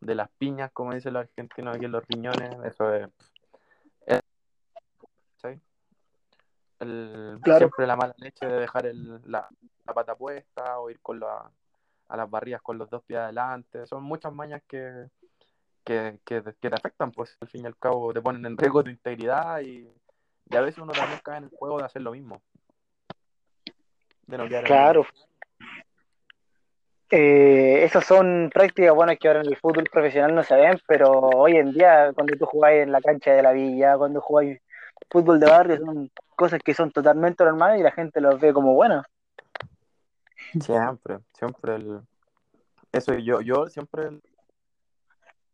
de 0.00 0.14
las 0.14 0.30
piñas, 0.30 0.70
como 0.72 0.94
dicen 0.94 1.12
los 1.12 1.20
argentinos 1.20 1.76
aquí 1.76 1.84
en 1.84 1.92
los 1.92 2.06
riñones, 2.08 2.56
eso 2.64 2.94
es... 2.94 3.08
Siempre 6.78 7.86
la 7.86 7.96
mala 7.96 8.14
leche 8.16 8.46
de 8.46 8.58
dejar 8.58 8.86
el, 8.86 9.20
la, 9.26 9.46
pata 9.84 10.14
puesta 10.14 10.78
o 10.78 10.88
ir 10.88 10.98
con 11.00 11.20
la, 11.20 11.50
a 12.08 12.16
las 12.16 12.30
barridas 12.30 12.62
con 12.62 12.78
los 12.78 12.88
dos 12.88 13.02
pies 13.02 13.20
adelante, 13.20 13.86
son 13.86 14.02
muchas 14.02 14.32
mañas 14.32 14.62
que, 14.66 15.10
que, 15.90 16.18
que, 16.24 16.40
te 16.42 16.68
afectan, 16.68 17.10
pues 17.10 17.36
al 17.40 17.48
fin 17.48 17.62
y 17.64 17.66
al 17.66 17.76
cabo 17.76 18.12
te 18.12 18.22
ponen 18.22 18.46
en 18.46 18.56
riesgo 18.56 18.84
tu 18.84 18.90
integridad 18.90 19.60
y, 19.60 19.88
y 20.48 20.56
a 20.56 20.60
veces 20.60 20.78
uno 20.78 20.92
también 20.92 21.20
cae 21.24 21.38
en 21.38 21.44
el 21.44 21.50
juego 21.50 21.78
de 21.78 21.84
hacer 21.84 22.02
lo 22.02 22.12
mismo. 22.12 22.40
claro. 24.64 25.04
Eh, 27.10 27.82
esas 27.82 28.04
son 28.06 28.50
prácticas 28.54 28.94
buenas 28.94 29.18
que 29.18 29.26
ahora 29.26 29.40
en 29.40 29.48
el 29.48 29.56
fútbol 29.56 29.82
profesional 29.90 30.32
no 30.32 30.44
se 30.44 30.54
ven, 30.54 30.78
pero 30.86 31.10
hoy 31.10 31.56
en 31.56 31.72
día, 31.72 32.12
cuando 32.14 32.36
tú 32.36 32.46
jugáis 32.46 32.84
en 32.84 32.92
la 32.92 33.00
cancha 33.00 33.32
de 33.32 33.42
la 33.42 33.50
villa, 33.50 33.98
cuando 33.98 34.20
jugáis 34.20 34.60
fútbol 35.10 35.40
de 35.40 35.46
barrio, 35.46 35.78
son 35.78 36.08
cosas 36.36 36.60
que 36.64 36.72
son 36.72 36.92
totalmente 36.92 37.42
normales 37.42 37.80
y 37.80 37.82
la 37.82 37.90
gente 37.90 38.20
los 38.20 38.38
ve 38.38 38.52
como 38.52 38.74
buenas. 38.74 39.04
Siempre, 40.60 41.18
siempre 41.32 41.74
el... 41.74 42.00
Eso 42.92 43.14
yo, 43.14 43.40
yo 43.40 43.66
siempre 43.66 44.10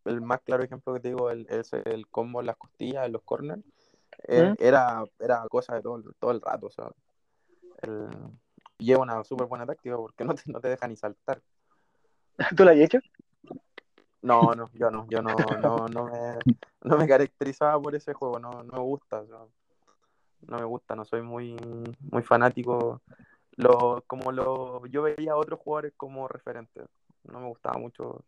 el, 0.07 0.21
más 0.21 0.41
claro 0.43 0.63
ejemplo 0.63 0.95
que 0.95 1.01
te 1.01 1.09
digo 1.09 1.31
el, 1.31 1.47
es 1.51 1.73
el 1.73 2.07
combo 2.09 2.41
en 2.41 2.47
las 2.47 2.57
costillas, 2.57 3.07
en 3.07 3.13
los 3.13 3.23
corners, 3.23 3.63
eh, 4.29 4.51
¿Mm? 4.51 4.55
era, 4.59 5.05
era 5.19 5.47
cosa 5.49 5.75
de 5.75 5.83
todo, 5.83 6.03
todo 6.19 6.31
el 6.31 6.41
rato, 6.41 6.67
o 6.67 6.71
sea, 6.71 6.91
el, 7.83 8.09
lleva 8.79 9.03
una 9.03 9.25
súper 9.25 9.47
buena 9.47 9.67
táctica 9.67 9.97
porque 9.97 10.25
no 10.25 10.35
te, 10.35 10.43
no 10.47 10.61
te 10.61 10.69
deja 10.69 10.89
ni 10.89 10.97
saltar. 10.97 11.41
¿Tú 12.57 12.65
la 12.65 12.73
has 12.73 12.79
hecho? 12.79 12.99
No, 14.23 14.53
no, 14.55 14.69
yo 14.73 14.91
no, 14.91 15.07
yo 15.09 15.23
no, 15.23 15.37
no, 15.61 15.89
no, 15.89 16.05
me, 16.07 16.39
no 16.83 16.99
me 16.99 17.07
caracterizaba 17.07 17.81
por 17.81 17.95
ese 17.95 18.13
juego, 18.13 18.39
no, 18.39 18.63
no 18.65 18.73
me 18.73 18.81
gusta, 18.81 19.23
no 20.49 20.59
me 20.59 20.65
gusta, 20.65 20.97
no 20.97 21.05
soy 21.05 21.23
muy, 21.23 21.57
muy 22.11 22.23
fanático. 22.23 23.03
Lo, 23.53 24.03
como 24.07 24.33
lo, 24.33 24.85
yo 24.87 25.03
veía 25.03 25.33
a 25.33 25.37
otros 25.37 25.61
jugadores 25.61 25.95
como 25.97 26.29
referentes, 26.29 26.85
no 27.25 27.41
me 27.41 27.47
gustaba 27.47 27.79
mucho, 27.79 28.25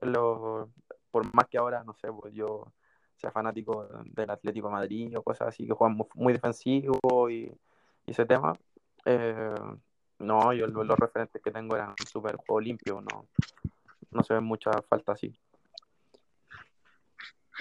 lo, 0.00 0.70
por 1.10 1.32
más 1.34 1.46
que 1.48 1.58
ahora, 1.58 1.82
no 1.84 1.94
sé, 1.94 2.08
pues 2.12 2.34
yo 2.34 2.72
sea 3.16 3.30
fanático 3.30 3.86
del 4.04 4.30
Atlético 4.30 4.68
de 4.68 4.72
Madrid 4.72 5.18
o 5.18 5.22
cosas 5.22 5.48
así 5.48 5.66
que 5.66 5.74
juegan 5.74 5.98
muy, 6.14 6.32
defensivo 6.32 7.28
y, 7.28 7.52
y 8.06 8.10
ese 8.10 8.24
tema, 8.24 8.54
eh, 9.04 9.54
no, 10.20 10.52
yo 10.52 10.66
los, 10.66 10.98
referentes 10.98 11.42
que 11.42 11.50
tengo 11.50 11.76
eran 11.76 11.94
súper 12.10 12.36
juego 12.36 12.60
limpio, 12.60 13.00
no, 13.00 13.26
no 14.10 14.22
se 14.22 14.34
ven 14.34 14.44
mucha 14.44 14.70
falta 14.88 15.12
así. 15.12 15.34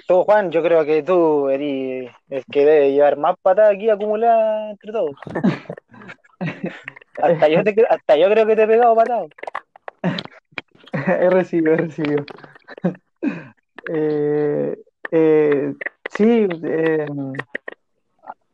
Tú, 0.07 0.23
Juan, 0.23 0.49
yo 0.51 0.63
creo 0.63 0.85
que 0.85 1.03
tú 1.03 1.49
eres 1.49 2.11
el 2.29 2.45
que 2.45 2.65
debe 2.65 2.91
llevar 2.91 3.17
más 3.17 3.35
patadas 3.41 3.75
aquí 3.75 3.89
acumuladas 3.89 4.71
entre 4.71 4.91
todos. 4.91 5.15
hasta, 7.21 7.47
yo 7.49 7.59
hasta 7.89 8.17
yo 8.17 8.29
creo 8.29 8.45
que 8.45 8.55
te 8.55 8.63
he 8.63 8.67
pegado 8.67 8.95
patadas. 8.95 9.29
he 10.93 11.29
recibido, 11.29 11.73
he 11.73 11.77
recibido. 11.77 12.25
Eh, 13.87 14.77
eh, 15.11 15.73
sí, 16.09 16.47
eh, 16.63 17.07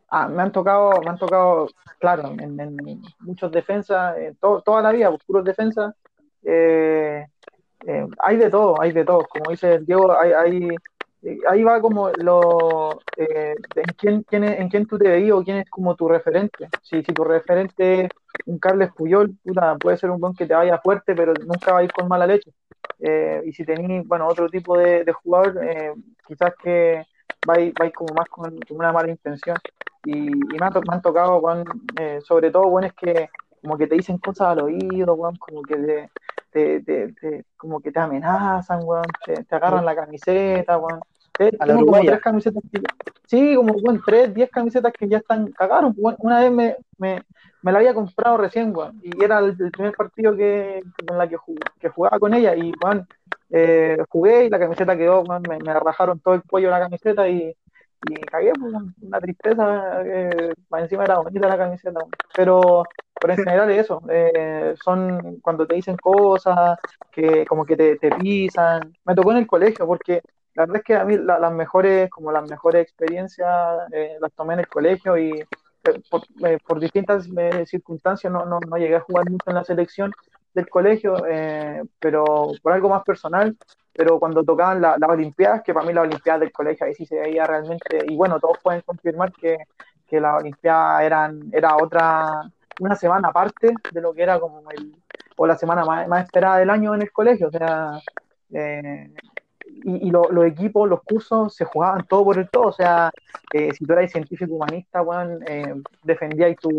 Ah, 0.10 0.28
me 0.30 0.44
han 0.44 0.52
tocado, 0.52 1.02
me 1.02 1.10
han 1.10 1.18
tocado, 1.18 1.68
claro, 2.00 2.30
en, 2.40 2.58
en 2.60 3.02
muchos 3.20 3.52
defensas, 3.52 4.16
to- 4.40 4.62
toda 4.62 4.82
la 4.82 4.92
vida, 4.92 5.12
puros 5.26 5.44
defensas. 5.44 5.94
hay 8.20 8.38
de 8.38 8.50
todo, 8.50 8.80
hay 8.80 8.92
de 8.92 9.04
todo. 9.04 9.26
Como 9.28 9.50
dice 9.50 9.80
Diego, 9.80 10.18
hay, 10.18 10.78
ahí 11.48 11.64
va 11.64 11.82
como 11.82 12.10
lo, 12.12 13.00
en 13.18 13.86
quién, 13.98 14.24
quién 14.70 14.86
tú 14.86 14.98
te 14.98 15.10
veías 15.10 15.34
o 15.34 15.44
quién 15.44 15.58
es 15.58 15.70
como 15.70 15.96
tu 15.96 16.08
referente. 16.08 16.70
Si, 16.82 17.04
si 17.04 17.14
tu 17.14 17.24
referente 17.24 18.06
es 18.06 18.10
un 18.46 18.60
Carles 18.60 18.92
Puyol, 18.94 19.36
puta, 19.44 19.76
puede 19.78 19.98
ser 19.98 20.12
un 20.12 20.20
buen 20.20 20.34
que 20.34 20.46
te 20.46 20.54
vaya 20.54 20.78
fuerte, 20.80 21.16
pero 21.16 21.34
nunca 21.34 21.74
va 21.74 21.80
a 21.80 21.84
ir 21.84 21.92
con 21.92 22.08
mala 22.08 22.28
leche. 22.28 22.52
Eh, 23.00 23.42
y 23.46 23.52
si 23.54 23.66
tenéis, 23.66 24.08
bueno, 24.08 24.28
otro 24.28 24.50
tipo 24.50 24.78
de, 24.78 25.04
de 25.04 25.14
jugador, 25.14 25.60
eh, 25.64 25.94
quizás 26.28 26.54
que 26.62 27.06
vais, 27.46 27.74
vais 27.78 27.94
como 27.94 28.14
más 28.14 28.28
con, 28.30 28.58
con 28.62 28.78
una 28.78 28.92
mala 28.92 29.10
intención. 29.12 29.58
Y, 30.04 30.14
y 30.28 30.60
me, 30.60 30.66
han 30.66 30.74
to- 30.74 30.82
me 30.82 30.94
han 30.96 31.02
tocado, 31.02 31.38
weón, 31.38 31.66
eh, 32.00 32.20
sobre 32.22 32.52
todo, 32.52 32.70
bueno, 32.70 32.88
es 32.88 32.94
que 32.94 33.30
como 33.62 33.78
que 33.78 33.88
te 33.88 33.96
dicen 33.96 34.18
cosas 34.20 34.50
al 34.50 34.62
oído, 34.62 35.14
weón, 35.16 35.36
como 35.38 35.62
que 35.64 35.76
te, 35.78 36.10
te, 36.52 36.82
te- 36.82 37.14
te- 37.14 37.46
como 37.58 37.80
que 37.82 37.92
te 37.92 38.00
amenazan, 38.00 38.82
weón, 38.84 39.06
te, 39.26 39.56
agarran 39.56 39.86
la 39.86 39.96
camiseta. 39.96 40.78
Te- 41.38 41.56
A 41.60 41.66
la 41.66 41.74
tengo 41.74 41.86
como 41.86 42.04
tres 42.04 42.22
camisetas 42.22 42.64
que- 42.72 42.82
sí, 43.26 43.56
como, 43.56 43.74
weón, 43.74 44.02
tres, 44.06 44.34
diez 44.34 44.50
camisetas 44.50 44.94
que 44.94 45.08
ya 45.08 45.18
están 45.18 45.52
cagaron. 45.52 45.94
weón. 45.98 46.16
Una 46.20 46.40
vez 46.42 46.52
me, 46.52 46.76
me, 46.98 47.24
me 47.62 47.72
la 47.72 47.80
había 47.80 47.94
comprado 47.94 48.38
recién, 48.38 48.74
y 49.02 49.24
era 49.24 49.40
el, 49.40 49.56
el 49.60 49.72
primer 49.72 49.94
partido 49.94 50.36
que, 50.36 50.82
con 51.08 51.18
la 51.18 51.28
que, 51.28 51.38
jug- 51.38 51.60
que 51.80 51.90
jugaba 51.90 52.20
con 52.20 52.34
ella, 52.34 52.56
y, 52.56 52.72
eh, 53.50 53.98
jugué 54.10 54.46
y 54.46 54.50
la 54.50 54.60
camiseta 54.60 54.98
quedó, 54.98 55.24
me, 55.24 55.58
me 55.60 55.74
rajaron 55.80 56.20
todo 56.20 56.34
el 56.36 56.44
cuello 56.44 56.68
de 56.68 56.72
la 56.74 56.80
camiseta 56.82 57.28
y, 57.28 57.56
y 58.10 58.16
cagué, 58.22 58.52
pues, 58.60 58.74
una 59.02 59.20
tristeza, 59.20 60.02
eh, 60.06 60.54
encima 60.78 61.04
era 61.06 61.20
bonita 61.20 61.48
la 61.48 61.58
camiseta, 61.58 62.00
pero, 62.36 62.84
pero 63.20 63.34
en 63.34 63.40
general 63.40 63.72
es 63.72 63.86
eso, 63.86 64.02
eh, 64.10 64.76
son 64.84 65.40
cuando 65.42 65.66
te 65.66 65.76
dicen 65.76 65.98
cosas, 65.98 66.78
que 67.12 67.46
como 67.46 67.66
que 67.66 67.76
te, 67.76 67.98
te 67.98 68.12
pisan, 68.12 68.94
me 69.06 69.16
tocó 69.16 69.32
en 69.32 69.38
el 69.38 69.48
colegio, 69.48 69.88
porque 69.88 70.22
la 70.56 70.64
verdad 70.64 70.78
es 70.78 70.84
que 70.84 70.96
a 70.96 71.06
mí 71.06 71.18
la- 71.18 71.40
las 71.40 71.54
mejores, 71.54 72.10
como 72.10 72.32
las 72.32 72.50
mejores 72.50 72.82
experiencias 72.84 73.50
eh, 73.92 74.18
las 74.22 74.32
tomé 74.34 74.54
en 74.56 74.62
el 74.62 74.68
colegio 74.68 75.18
y 75.18 75.32
eh, 75.42 75.48
por, 76.10 76.22
eh, 76.48 76.58
por 76.66 76.80
distintas 76.80 77.28
eh, 77.38 77.66
circunstancias 77.66 78.32
no, 78.32 78.46
no, 78.46 78.60
no 78.60 78.78
llegué 78.78 78.96
a 78.96 79.02
jugar 79.02 79.30
mucho 79.30 79.50
en 79.50 79.56
la 79.56 79.64
selección 79.64 80.12
del 80.54 80.70
colegio, 80.70 81.18
eh, 81.28 81.84
pero 82.00 82.24
por 82.64 82.72
algo 82.74 82.90
más 82.90 83.04
personal, 83.04 83.56
pero 83.94 84.20
cuando 84.20 84.44
tocaban 84.44 84.82
la- 84.82 84.96
las 84.98 85.10
Olimpiadas, 85.10 85.62
que 85.64 85.74
para 85.74 85.86
mí 85.86 85.94
las 85.94 86.06
Olimpiadas 86.06 86.42
del 86.42 86.52
colegio 86.52 86.86
ahí 86.86 86.94
sí 86.96 87.06
se 87.06 87.20
veía 87.20 87.46
realmente, 87.46 88.00
y 88.08 88.16
bueno, 88.16 88.40
todos 88.40 88.58
pueden 88.64 88.82
confirmar 88.82 89.32
que, 89.34 89.58
que 90.08 90.20
las 90.22 90.40
Olimpiadas 90.42 91.04
eran, 91.04 91.50
era 91.52 91.76
otra, 91.78 92.44
una 92.80 92.96
semana 92.96 93.30
aparte 93.30 93.74
de 93.92 94.02
lo 94.02 94.14
que 94.14 94.24
era 94.24 94.40
como 94.40 94.62
el, 94.72 94.96
o 95.38 95.46
la 95.48 95.58
semana 95.58 95.84
más, 95.86 96.08
más 96.08 96.24
esperada 96.26 96.58
del 96.58 96.70
año 96.70 96.96
en 96.96 97.02
el 97.02 97.12
colegio, 97.12 97.48
o 97.48 97.52
sea, 97.52 98.00
eh, 98.54 99.12
y, 99.86 100.08
y 100.08 100.12
lo- 100.12 100.30
los 100.32 100.46
equipos, 100.46 100.90
los 100.90 101.04
cursos 101.04 101.56
se 101.56 101.64
jugaban 101.64 102.06
todo 102.08 102.24
por 102.26 102.40
el 102.40 102.50
todo, 102.50 102.64
o 102.70 102.72
sea, 102.72 103.12
eh, 103.54 103.72
si 103.74 103.86
tú 103.86 103.94
eras 103.94 104.12
científico 104.12 104.56
humanista, 104.56 105.04
weón, 105.04 105.40
eh, 105.48 105.76
defendías 106.04 106.56
tu, 106.58 106.70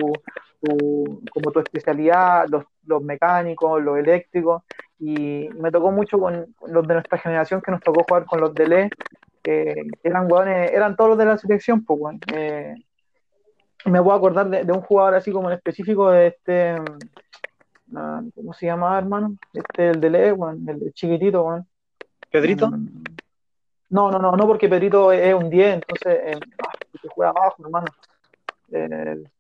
tu- 0.61 1.23
como 1.33 1.53
tu 1.53 1.61
especialidad, 1.61 2.47
los, 2.49 2.65
los 2.85 3.03
mecánicos, 3.03 3.81
los 3.83 3.99
eléctricos, 3.99 4.63
y 4.99 5.49
me 5.61 5.71
tocó 5.71 5.93
mucho 5.93 6.19
con 6.19 6.47
los 6.67 6.87
de 6.89 6.95
nuestra 6.95 7.19
generación 7.19 7.61
que 7.63 7.71
nos 7.71 7.81
tocó 7.81 8.03
jugar 8.03 8.25
con 8.27 8.41
los 8.41 8.53
de 8.55 8.65
LE, 8.65 8.91
que 9.43 9.75
eran 10.03 10.31
weones, 10.31 10.73
eran 10.73 10.97
todos 10.97 11.11
los 11.11 11.19
de 11.19 11.27
la 11.27 11.39
selección, 11.39 11.85
pues 11.85 12.01
weón. 12.01 12.19
Eh, 12.35 12.75
me 13.85 14.03
puedo 14.03 14.17
acordar 14.17 14.49
de, 14.51 14.73
un 14.73 14.81
jugador 14.81 15.15
así 15.15 15.31
como 15.31 15.49
en 15.49 15.57
específico 15.57 16.13
este, 16.13 16.75
ah, 17.95 18.21
¿cómo 18.35 18.53
se 18.53 18.67
llamaba, 18.67 18.99
hermano? 18.99 19.37
Este, 19.53 19.91
el 19.91 20.01
de 20.01 20.33
weón, 20.33 20.69
el 20.69 20.93
chiquitito, 20.93 21.45
weón. 21.45 21.67
Pedrito. 22.41 22.71
No, 23.89 24.11
no, 24.11 24.19
no, 24.19 24.33
no, 24.33 24.47
porque 24.47 24.69
Pedrito 24.69 25.13
es 25.13 25.35
un 25.35 25.49
10, 25.49 25.75
entonces 25.75 26.19
eh, 26.25 26.39
ah, 26.63 26.73
juega 27.15 27.31
abajo, 27.31 27.57
hermano. 27.63 27.87
El, 28.71 29.31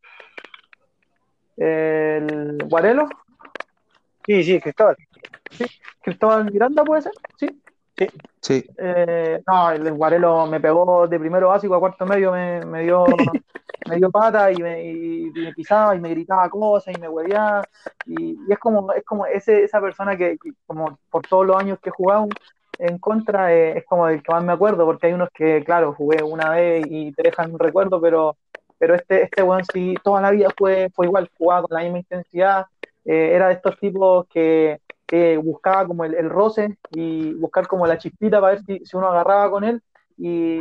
el 1.57 2.59
Guarelo, 2.69 3.09
Sí, 4.27 4.43
sí, 4.43 4.61
Cristóbal. 4.61 4.97
Cristóbal 6.03 6.51
Miranda, 6.51 6.85
¿puede 6.85 7.03
ser? 7.03 7.13
Sí. 7.39 7.61
Sí, 8.43 8.65
Eh, 8.77 9.43
no, 9.47 9.71
el, 9.71 9.87
el 9.87 9.95
Guarelo 9.95 10.47
me 10.47 10.61
pegó 10.61 11.09
de 11.09 11.19
primero 11.19 11.49
básico 11.49 11.75
a 11.75 11.81
cuarto 11.81 12.05
medio, 12.05 12.31
me, 12.31 12.61
me 12.67 12.83
dio, 12.83 13.07
me 13.89 13.97
dio 13.97 14.11
pata 14.11 14.53
y 14.53 14.57
me, 14.57 14.85
y 14.85 15.31
me 15.35 15.55
pisaba 15.55 15.97
y 15.97 16.01
me 16.01 16.11
gritaba 16.11 16.49
cosas 16.51 16.95
y 16.95 17.01
me 17.01 17.09
hueveaba. 17.09 17.63
Y, 18.05 18.33
y 18.33 18.53
es 18.53 18.59
como, 18.59 18.93
es 18.93 19.03
como 19.05 19.25
ese, 19.27 19.65
esa 19.65 19.81
persona 19.81 20.17
que, 20.17 20.37
que 20.37 20.51
como 20.67 20.99
por 21.11 21.23
todos 21.27 21.47
los 21.47 21.57
años 21.57 21.79
que 21.81 21.89
he 21.89 21.93
jugado 21.93 22.29
en 22.79 22.99
contra, 22.99 23.53
eh, 23.55 23.79
es 23.79 23.85
como 23.85 24.09
el 24.09 24.23
que 24.23 24.33
más 24.33 24.45
me 24.45 24.53
acuerdo, 24.53 24.85
porque 24.85 25.07
hay 25.09 25.13
unos 25.13 25.29
que, 25.35 25.63
claro, 25.65 25.95
jugué 25.95 26.23
una 26.23 26.51
vez 26.51 26.85
y 26.89 27.13
te 27.13 27.23
dejan 27.25 27.53
un 27.53 27.59
recuerdo, 27.59 28.01
pero, 28.01 28.37
pero 28.79 28.95
este, 28.95 29.23
este 29.25 29.43
weón 29.43 29.63
sí, 29.73 29.95
toda 30.03 30.21
la 30.21 30.31
vida 30.31 30.49
fue, 30.57 30.91
fue 30.95 31.07
igual, 31.07 31.31
jugaba 31.39 31.63
con 31.63 31.77
la 31.77 31.83
misma 31.85 31.99
intensidad, 31.99 32.67
eh, 33.05 33.33
era 33.35 33.49
de 33.49 33.55
estos 33.55 33.79
tipos 33.79 34.27
que, 34.29 34.81
que 35.07 35.37
buscaba 35.39 35.87
como 35.87 36.05
el, 36.05 36.15
el 36.15 36.31
roce 36.31 36.77
y 36.91 37.33
buscar 37.35 37.67
como 37.67 37.87
la 37.87 37.99
chispita 37.99 38.41
para 38.41 38.55
ver 38.55 38.63
si, 38.65 38.85
si 38.85 38.97
uno 38.97 39.09
agarraba 39.09 39.51
con 39.51 39.65
él 39.65 39.83
y, 40.19 40.59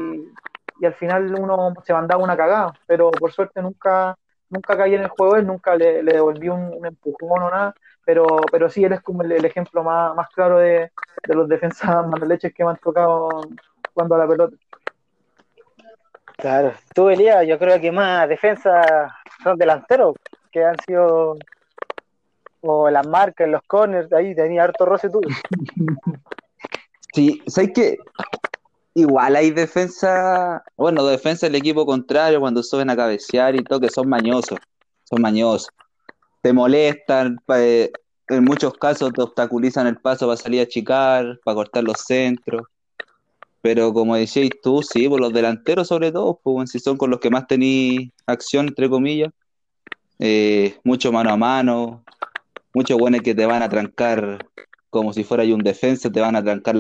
y 0.80 0.86
al 0.86 0.94
final 0.96 1.34
uno 1.40 1.74
se 1.84 1.94
mandaba 1.94 2.24
una 2.24 2.38
cagada, 2.38 2.74
pero 2.88 3.12
por 3.12 3.32
suerte 3.32 3.62
nunca, 3.62 4.18
nunca 4.50 4.78
caí 4.78 4.96
en 4.96 5.02
el 5.04 5.10
juego, 5.10 5.36
él 5.38 5.48
nunca 5.48 5.76
le, 5.76 6.04
le 6.04 6.14
devolví 6.14 6.50
un, 6.50 6.74
un 6.74 6.86
empujón 6.86 7.44
o 7.44 7.50
nada, 7.50 7.74
pero, 8.06 8.26
pero 8.52 8.70
sí, 8.70 8.84
él 8.84 8.94
es 8.94 9.02
como 9.02 9.24
el, 9.24 9.32
el 9.32 9.46
ejemplo 9.46 9.84
más, 9.84 10.16
más 10.16 10.30
claro 10.30 10.60
de, 10.60 10.92
de 11.28 11.36
los 11.36 11.50
defensas 11.50 12.06
leches 12.28 12.54
que 12.54 12.64
me 12.64 12.72
han 12.72 12.78
tocado 12.78 13.42
jugando 13.94 14.16
a 14.16 14.18
la 14.20 14.28
pelota. 14.28 14.56
Claro. 16.38 16.74
Tú, 16.94 17.10
Elías, 17.10 17.48
yo 17.48 17.58
creo 17.58 17.80
que 17.80 17.92
más 17.92 18.28
defensa 18.28 19.16
son 19.44 19.58
delanteros 19.58 20.16
que 20.52 20.64
han 20.64 20.76
sido. 20.86 21.38
O 22.68 22.90
las 22.90 23.06
marcas, 23.06 23.48
los 23.48 23.62
corners, 23.64 24.12
ahí 24.12 24.34
tenía 24.34 24.64
harto 24.64 24.86
roce 24.86 25.10
tú. 25.10 25.22
Sí, 27.14 27.42
¿sabes 27.48 27.72
que 27.74 27.98
Igual 28.98 29.36
hay 29.36 29.52
defensa, 29.52 30.64
bueno, 30.78 31.06
defensa 31.06 31.48
del 31.48 31.56
equipo 31.56 31.86
contrario 31.86 32.40
cuando 32.40 32.64
suben 32.64 32.90
a 32.90 32.96
cabecear 32.96 33.54
y 33.54 33.62
todo, 33.62 33.82
que 33.82 33.90
son 33.90 34.08
mañosos, 34.08 34.58
son 35.04 35.22
mañosos. 35.22 35.68
Te 36.46 36.54
molestan, 36.54 37.40
eh, 37.58 37.92
en 38.28 38.44
muchos 38.44 38.76
casos 38.76 39.12
te 39.12 39.24
obstaculizan 39.24 39.88
el 39.88 39.98
paso 39.98 40.28
para 40.28 40.38
salir 40.38 40.62
a 40.62 40.68
chicar, 40.68 41.40
para 41.44 41.56
cortar 41.56 41.84
los 41.84 41.98
centros. 42.02 42.68
Pero 43.64 43.92
como 43.92 44.16
decías 44.16 44.52
tú, 44.62 44.84
sí, 44.84 45.10
por 45.10 45.20
los 45.20 45.34
delanteros 45.34 45.88
sobre 45.88 46.12
todo, 46.12 46.40
pues 46.44 46.70
si 46.70 46.78
son 46.78 46.98
con 46.98 47.10
los 47.10 47.20
que 47.20 47.32
más 47.32 47.48
tenéis 47.48 48.12
acción, 48.28 48.68
entre 48.68 48.88
comillas, 48.88 49.34
eh, 50.20 50.78
mucho 50.84 51.12
mano 51.12 51.32
a 51.32 51.36
mano, 51.36 52.04
muchos 52.76 52.96
buenos 53.00 53.22
que 53.22 53.34
te 53.34 53.48
van 53.48 53.64
a 53.64 53.70
trancar 53.70 54.38
como 54.92 55.14
si 55.14 55.24
fuera 55.24 55.44
un 55.46 55.64
defensa, 55.64 56.12
te 56.12 56.22
van 56.22 56.36
a 56.36 56.44
trancar 56.44 56.76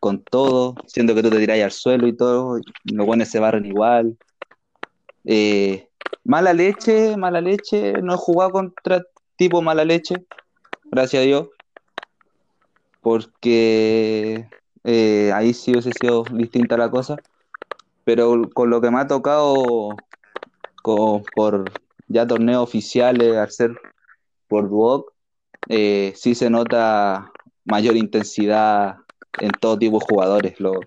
con 0.00 0.20
todo, 0.24 0.74
siendo 0.88 1.14
que 1.14 1.22
tú 1.22 1.30
te 1.30 1.38
tiráis 1.38 1.62
al 1.62 1.70
suelo 1.70 2.08
y 2.08 2.12
todo, 2.12 2.58
los 2.82 3.06
buenos 3.06 3.28
se 3.28 3.38
barren 3.38 3.66
igual. 3.66 4.18
Eh, 5.24 5.86
mala 6.24 6.52
leche, 6.52 7.16
mala 7.16 7.40
leche, 7.40 8.02
no 8.02 8.14
he 8.14 8.16
jugado 8.16 8.52
contra 8.52 9.02
tipo 9.36 9.62
mala 9.62 9.84
leche, 9.84 10.26
gracias 10.90 11.22
a 11.22 11.26
Dios, 11.26 11.48
porque 13.00 14.48
eh, 14.84 15.32
ahí 15.34 15.54
sí 15.54 15.72
hubiese 15.72 15.92
sido 15.92 16.24
distinta 16.32 16.76
la 16.76 16.90
cosa, 16.90 17.22
pero 18.04 18.50
con 18.54 18.70
lo 18.70 18.80
que 18.80 18.90
me 18.90 19.00
ha 19.00 19.06
tocado 19.08 20.04
co- 20.82 21.22
por 21.34 21.72
ya 22.08 22.26
torneos 22.26 22.62
oficiales, 22.64 23.36
al 23.36 23.50
ser 23.50 23.72
por 24.48 24.68
Duoc, 24.70 25.12
eh, 25.68 26.12
sí 26.16 26.34
se 26.34 26.50
nota 26.50 27.34
mayor 27.64 27.96
intensidad 27.96 28.96
en 29.38 29.58
todo 29.58 29.78
tipo 29.78 29.98
de 30.00 30.06
jugadores. 30.06 30.60
Los, 30.60 30.86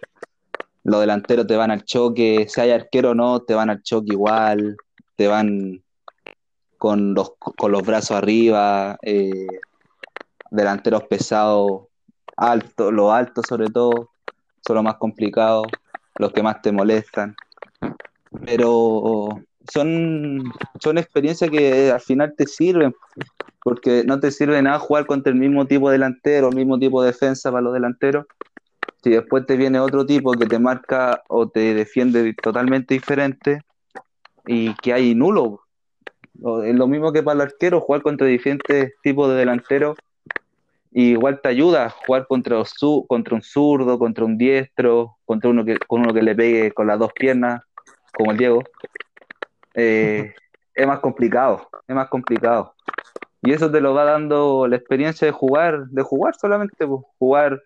los 0.84 1.00
delanteros 1.02 1.48
te 1.48 1.56
van 1.58 1.72
al 1.72 1.84
choque, 1.86 2.48
si 2.50 2.62
hay 2.62 2.72
arquero 2.72 3.12
o 3.12 3.16
no, 3.16 3.41
te 3.41 3.54
van 3.56 3.70
al 3.70 3.82
choque 3.84 4.12
igual, 4.14 4.78
te 5.20 5.28
van 5.28 5.84
con 6.78 7.13
los, 7.13 7.34
con 7.38 7.74
los 7.74 7.84
brazos 7.84 8.11
arriba, 8.11 8.97
eh, 9.01 9.47
delanteros 10.49 11.03
pesados, 11.09 11.88
altos, 12.38 12.93
los 12.93 13.11
altos 13.11 13.45
sobre 13.45 13.67
todo, 13.67 14.11
son 14.65 14.76
los 14.78 14.84
más 14.86 14.95
complicados, 14.95 15.67
los 16.17 16.32
que 16.32 16.41
más 16.41 16.61
te 16.61 16.72
molestan. 16.72 17.36
Pero 18.45 19.41
son, 19.70 20.41
son 20.80 20.97
experiencias 20.97 21.51
que 21.51 21.91
al 21.91 21.99
final 21.99 22.34
te 22.38 22.47
sirven, 22.47 22.95
porque 23.61 24.05
no 24.05 24.22
te 24.22 24.32
sirve 24.32 24.61
nada 24.61 24.80
jugar 24.80 25.05
contra 25.05 25.34
el 25.34 25.38
mismo 25.38 25.65
tipo 25.65 25.89
de 25.89 25.97
delantero, 25.97 26.47
el 26.47 26.55
mismo 26.55 26.80
tipo 26.80 27.01
de 27.01 27.07
defensa 27.07 27.51
para 27.51 27.63
los 27.63 27.74
delanteros, 27.74 28.26
si 29.03 29.09
después 29.09 29.45
te 29.45 29.57
viene 29.57 29.82
otro 29.82 30.05
tipo 30.05 30.32
que 30.32 30.45
te 30.45 30.59
marca 30.59 31.24
o 31.28 31.49
te 31.49 31.74
defiende 31.74 32.34
totalmente 32.41 32.93
diferente, 32.93 33.63
y 34.52 34.74
que 34.74 34.93
hay 34.93 35.14
nulo. 35.14 35.62
Es 36.64 36.76
lo 36.76 36.88
mismo 36.88 37.14
que 37.14 37.22
para 37.22 37.36
el 37.36 37.41
arquero, 37.41 37.82
jugar 37.82 38.02
contra 38.02 38.26
diferentes 38.26 38.95
tipos 39.04 39.30
de 39.30 39.36
delanteros. 39.36 39.95
igual 40.91 41.39
te 41.39 41.50
ayuda 41.50 41.91
jugar 41.91 42.26
contra, 42.26 42.64
contra 43.08 43.36
un 43.36 43.43
zurdo, 43.43 44.00
contra 44.00 44.26
un 44.26 44.39
diestro, 44.39 45.18
contra 45.26 45.52
uno 45.52 45.64
que, 45.64 45.78
con 45.78 46.02
uno 46.02 46.16
que 46.16 46.24
le 46.24 46.34
pegue 46.34 46.72
con 46.72 46.88
las 46.88 46.97
dos 46.97 47.14
piernas, 47.14 47.62
como 48.12 48.32
el 48.32 48.38
Diego. 48.38 48.64
Eh, 49.76 50.34
es 50.74 50.88
más 50.88 51.00
complicado, 51.00 51.70
es 51.88 51.95
más 51.95 52.10
complicado. 52.10 52.74
Y 53.43 53.54
eso 53.54 53.70
te 53.70 53.82
lo 53.82 53.93
va 53.93 54.04
dando 54.04 54.68
la 54.68 54.78
experiencia 54.78 55.28
de 55.28 55.32
jugar, 55.32 55.86
de 55.89 56.02
jugar 56.02 56.34
solamente, 56.36 56.88
pues, 56.88 57.02
jugar 57.20 57.62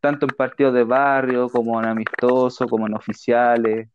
tanto 0.00 0.26
en 0.26 0.34
partidos 0.36 0.74
de 0.74 0.82
barrio, 0.82 1.48
como 1.48 1.80
en 1.80 1.86
amistosos, 1.86 2.68
como 2.68 2.88
en 2.88 2.94
oficiales. 2.94 3.88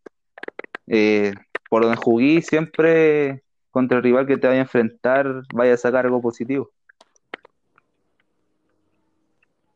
Eh, 0.87 1.33
por 1.69 1.83
donde 1.83 1.97
jugué, 1.97 2.41
siempre 2.41 3.43
contra 3.71 3.97
el 3.97 4.03
rival 4.03 4.27
que 4.27 4.37
te 4.37 4.47
vaya 4.47 4.59
a 4.59 4.63
enfrentar, 4.63 5.43
vaya 5.53 5.75
a 5.75 5.77
sacar 5.77 6.05
algo 6.05 6.21
positivo. 6.21 6.71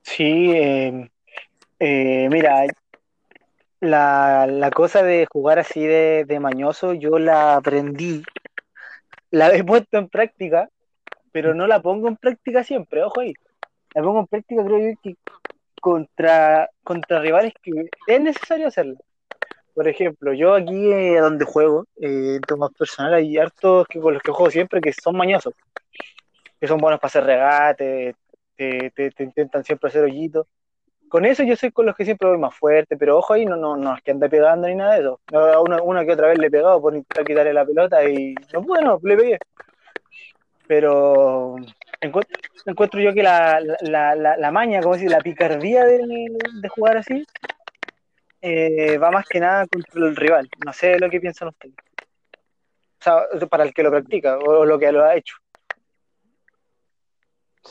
Sí, 0.02 0.52
eh, 0.52 1.10
eh, 1.80 2.28
mira, 2.30 2.66
la, 3.80 4.48
la, 4.48 4.72
cosa 4.72 5.04
de 5.04 5.28
jugar 5.32 5.60
así 5.60 5.86
de, 5.86 6.26
de, 6.28 6.39
mañoso, 6.39 6.94
yo 6.94 7.20
la 7.20 7.56
aprendí, 7.56 8.24
la 9.32 9.56
he 9.56 9.64
puesto 9.64 9.98
en 9.98 10.10
práctica, 10.10 10.70
pero 11.32 11.54
no 11.54 11.68
la 11.68 11.82
pongo 11.82 12.08
en 12.08 12.18
práctica 12.18 12.64
siempre, 12.64 13.04
ojo 13.04 13.22
ahí. 13.22 13.34
La 13.96 14.02
pongo 14.02 14.20
en 14.22 14.28
práctica, 14.28 14.64
creo 14.64 14.80
yo, 14.80 15.00
que 15.02 15.16
contra, 15.82 16.70
contra 16.84 17.20
rivales 17.20 17.54
que 17.62 17.89
es 18.08 18.22
necesario 18.22 18.68
hacerlo. 18.68 18.98
Por 19.74 19.88
ejemplo, 19.88 20.34
yo 20.34 20.53
aquí 20.53 20.91
eh, 20.91 21.19
donde 21.19 21.45
juego, 21.45 21.86
eh, 21.99 22.39
en 22.47 22.59
más 22.59 22.71
personal, 22.74 23.13
hay 23.15 23.38
hartos 23.38 23.88
que 23.88 23.99
con 23.99 24.13
los 24.13 24.21
que 24.21 24.32
juego 24.32 24.51
siempre 24.51 24.82
que 24.82 24.93
son 24.93 25.17
mañosos, 25.17 25.53
que 26.59 26.67
son 26.67 26.78
buenos 26.78 26.99
para 26.99 27.07
hacer 27.07 27.24
regate, 27.24 28.15
te, 28.55 28.91
te, 28.91 29.24
intentan 29.24 29.63
siempre 29.63 29.88
hacer 29.88 30.03
hoyitos. 30.03 30.45
Con 31.09 31.26
eso 31.26 31.43
yo 31.43 31.55
soy 31.55 31.71
con 31.71 31.86
los 31.88 31.95
que 31.95 32.05
siempre 32.05 32.30
voy 32.30 32.38
más 32.38 32.55
fuerte, 32.55 32.97
pero 32.97 33.17
ojo 33.17 33.34
ahí, 33.34 33.45
no, 33.45 33.55
no, 33.55 33.76
no 33.76 33.95
es 33.95 34.01
que 34.03 34.11
ande 34.11 34.30
pegando 34.30 34.67
ni 34.67 34.76
nada 34.76 34.93
de 34.93 35.01
eso. 35.01 35.19
Una, 35.61 35.82
una 35.82 36.05
que 36.05 36.13
otra 36.13 36.28
vez 36.28 36.38
le 36.38 36.47
he 36.47 36.51
pegado 36.51 36.82
por 36.82 36.95
intentar 36.95 37.26
quitarle 37.26 37.53
la 37.53 37.65
pelota 37.65 38.07
y 38.07 38.36
no 38.53 38.61
pude, 38.63 38.82
no, 38.82 38.99
le 39.01 39.17
pegué. 39.17 39.39
Pero 40.67 41.55
encuentro, 41.99 42.39
encuentro 42.65 43.01
yo 43.01 43.13
que 43.13 43.24
la, 43.24 43.59
la, 43.82 44.15
la, 44.15 44.38
la 44.38 44.51
maña, 44.51 44.82
como 44.82 44.93
decir, 44.95 45.11
la 45.11 45.19
picardía 45.19 45.84
de, 45.86 45.99
de 46.61 46.69
jugar 46.69 46.97
así, 46.97 47.26
eh, 48.46 48.98
va 48.98 49.10
más 49.10 49.26
que 49.26 49.39
nada 49.39 49.66
contra 49.68 50.06
el 50.06 50.16
rival. 50.18 50.50
No 50.66 50.74
sé 50.74 51.00
lo 51.00 51.10
que 51.10 51.22
piensan 51.22 51.48
ustedes. 51.48 51.76
O 53.00 53.04
sea, 53.04 53.48
para 53.50 53.64
el 53.64 53.74
que 53.74 53.84
lo 53.84 53.89
practica 53.89 54.38
o 54.38 54.66
lo 54.66 54.78
que 54.78 54.91
lo 54.91 55.06
ha 55.06 55.16
hecho. 55.16 55.38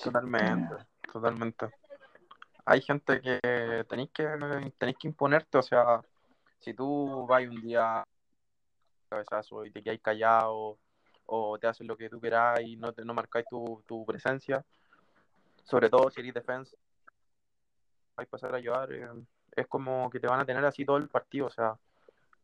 Totalmente, 0.03 0.75
totalmente. 1.13 1.67
Hay 2.65 2.81
gente 2.81 3.21
que 3.21 3.85
tenéis 3.87 4.11
que 4.15 4.25
tenéis 4.79 4.97
que 4.99 5.09
imponerte, 5.09 5.59
o 5.59 5.63
sea, 5.63 6.01
si 6.59 6.73
tú 6.73 7.27
vas 7.27 7.47
un 7.47 7.61
día 7.61 8.03
cabezazo 9.11 9.67
y 9.67 9.71
te 9.71 9.83
quedáis 9.83 10.01
callado 10.01 10.79
o 11.27 11.59
te 11.59 11.67
haces 11.67 11.87
lo 11.87 11.99
que 11.99 12.09
tú 12.09 12.19
quieras 12.19 12.61
y 12.63 12.77
no, 12.77 12.95
te, 12.95 13.05
no 13.05 13.13
marcáis 13.13 13.45
tu, 13.51 13.83
tu 13.87 14.07
presencia, 14.07 14.65
sobre 15.65 15.91
todo 15.91 16.11
si 16.11 16.21
eres 16.21 16.33
defensa, 16.33 16.75
vais 18.17 18.27
a 18.27 18.31
pasar 18.31 18.55
a 18.55 18.57
ayudar. 18.57 18.91
Eh, 18.91 19.07
es 19.57 19.67
como 19.67 20.11
que 20.11 20.21
te 20.21 20.27
van 20.27 20.41
a 20.41 20.45
tener 20.45 20.65
así 20.65 20.85
todo 20.85 20.97
el 20.97 21.09
partido, 21.09 21.47
o 21.47 21.51
sea, 21.51 21.77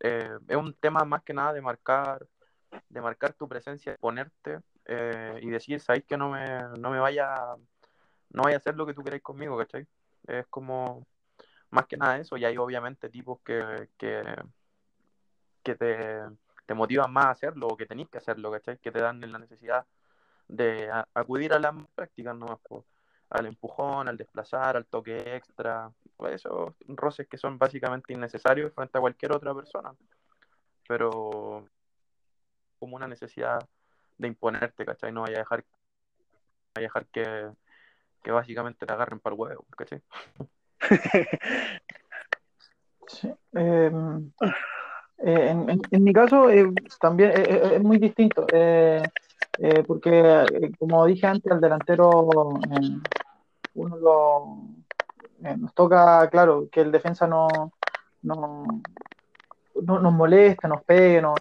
eh, 0.00 0.38
es 0.48 0.56
un 0.56 0.74
tema 0.74 1.04
más 1.04 1.22
que 1.22 1.34
nada 1.34 1.52
de 1.52 1.60
marcar, 1.60 2.26
de 2.88 3.00
marcar 3.00 3.32
tu 3.34 3.48
presencia, 3.48 3.96
ponerte 3.98 4.60
eh, 4.84 5.38
y 5.42 5.50
decir, 5.50 5.80
sabéis 5.80 6.04
que 6.04 6.16
no 6.16 6.30
me, 6.30 6.62
no 6.78 6.90
me 6.90 7.00
vaya, 7.00 7.34
no 8.30 8.42
vaya 8.42 8.56
a 8.56 8.58
hacer 8.58 8.76
lo 8.76 8.86
que 8.86 8.94
tú 8.94 9.02
queréis 9.02 9.22
conmigo, 9.22 9.56
¿cachai? 9.58 9.86
Es 10.26 10.46
como 10.48 11.06
más 11.70 11.86
que 11.86 11.96
nada 11.96 12.18
eso, 12.18 12.36
y 12.36 12.44
hay 12.44 12.56
obviamente 12.56 13.08
tipos 13.10 13.40
que, 13.40 13.88
que, 13.98 14.22
que 15.62 15.74
te, 15.74 16.20
te 16.66 16.74
motivan 16.74 17.12
más 17.12 17.26
a 17.26 17.30
hacerlo 17.30 17.68
o 17.68 17.76
que 17.76 17.86
tenéis 17.86 18.08
que 18.08 18.18
hacerlo, 18.18 18.50
¿cachai? 18.50 18.78
Que 18.78 18.92
te 18.92 19.00
dan 19.00 19.20
la 19.20 19.38
necesidad 19.38 19.86
de 20.48 20.90
acudir 21.14 21.52
a 21.52 21.58
las 21.58 21.74
prácticas 21.94 22.36
nomás, 22.36 22.58
al 23.30 23.46
empujón, 23.46 24.08
al 24.08 24.16
desplazar, 24.16 24.76
al 24.76 24.86
toque 24.86 25.18
extra, 25.36 25.90
pues 26.16 26.36
esos 26.36 26.74
roces 26.86 27.26
que 27.28 27.38
son 27.38 27.58
básicamente 27.58 28.12
innecesarios 28.12 28.72
frente 28.74 28.98
a 28.98 29.00
cualquier 29.00 29.32
otra 29.32 29.54
persona, 29.54 29.92
pero 30.86 31.66
como 32.78 32.96
una 32.96 33.08
necesidad 33.08 33.58
de 34.16 34.28
imponerte, 34.28 34.84
¿cachai? 34.84 35.12
No 35.12 35.22
vaya 35.22 35.36
a 35.36 35.40
dejar, 35.40 35.64
vaya 36.74 36.76
a 36.76 36.80
dejar 36.80 37.06
que, 37.06 37.50
que 38.22 38.30
básicamente 38.30 38.86
te 38.86 38.92
agarren 38.92 39.20
para 39.20 39.34
el 39.34 39.40
huevo, 39.40 39.66
¿cachai? 39.76 40.02
Sí. 43.08 43.32
Em, 43.54 44.30
eh, 45.18 45.78
en, 45.90 46.04
mi 46.04 46.12
caso 46.12 46.50
eh, 46.50 46.70
también 47.00 47.30
eh, 47.30 47.76
es 47.76 47.82
muy 47.82 47.98
distinto, 47.98 48.46
porque 49.86 50.72
como 50.78 51.04
dije 51.06 51.26
antes, 51.26 51.50
al 51.50 51.60
delantero 51.60 52.28
uno 53.74 53.96
lo, 53.96 55.48
eh, 55.48 55.56
nos 55.56 55.72
toca, 55.74 56.28
claro, 56.30 56.68
que 56.70 56.80
el 56.80 56.92
defensa 56.92 57.26
no, 57.26 57.72
no, 58.22 58.64
no 59.82 59.98
nos 60.00 60.12
moleste, 60.12 60.68
nos 60.68 60.82
pegue, 60.82 61.22
no, 61.22 61.34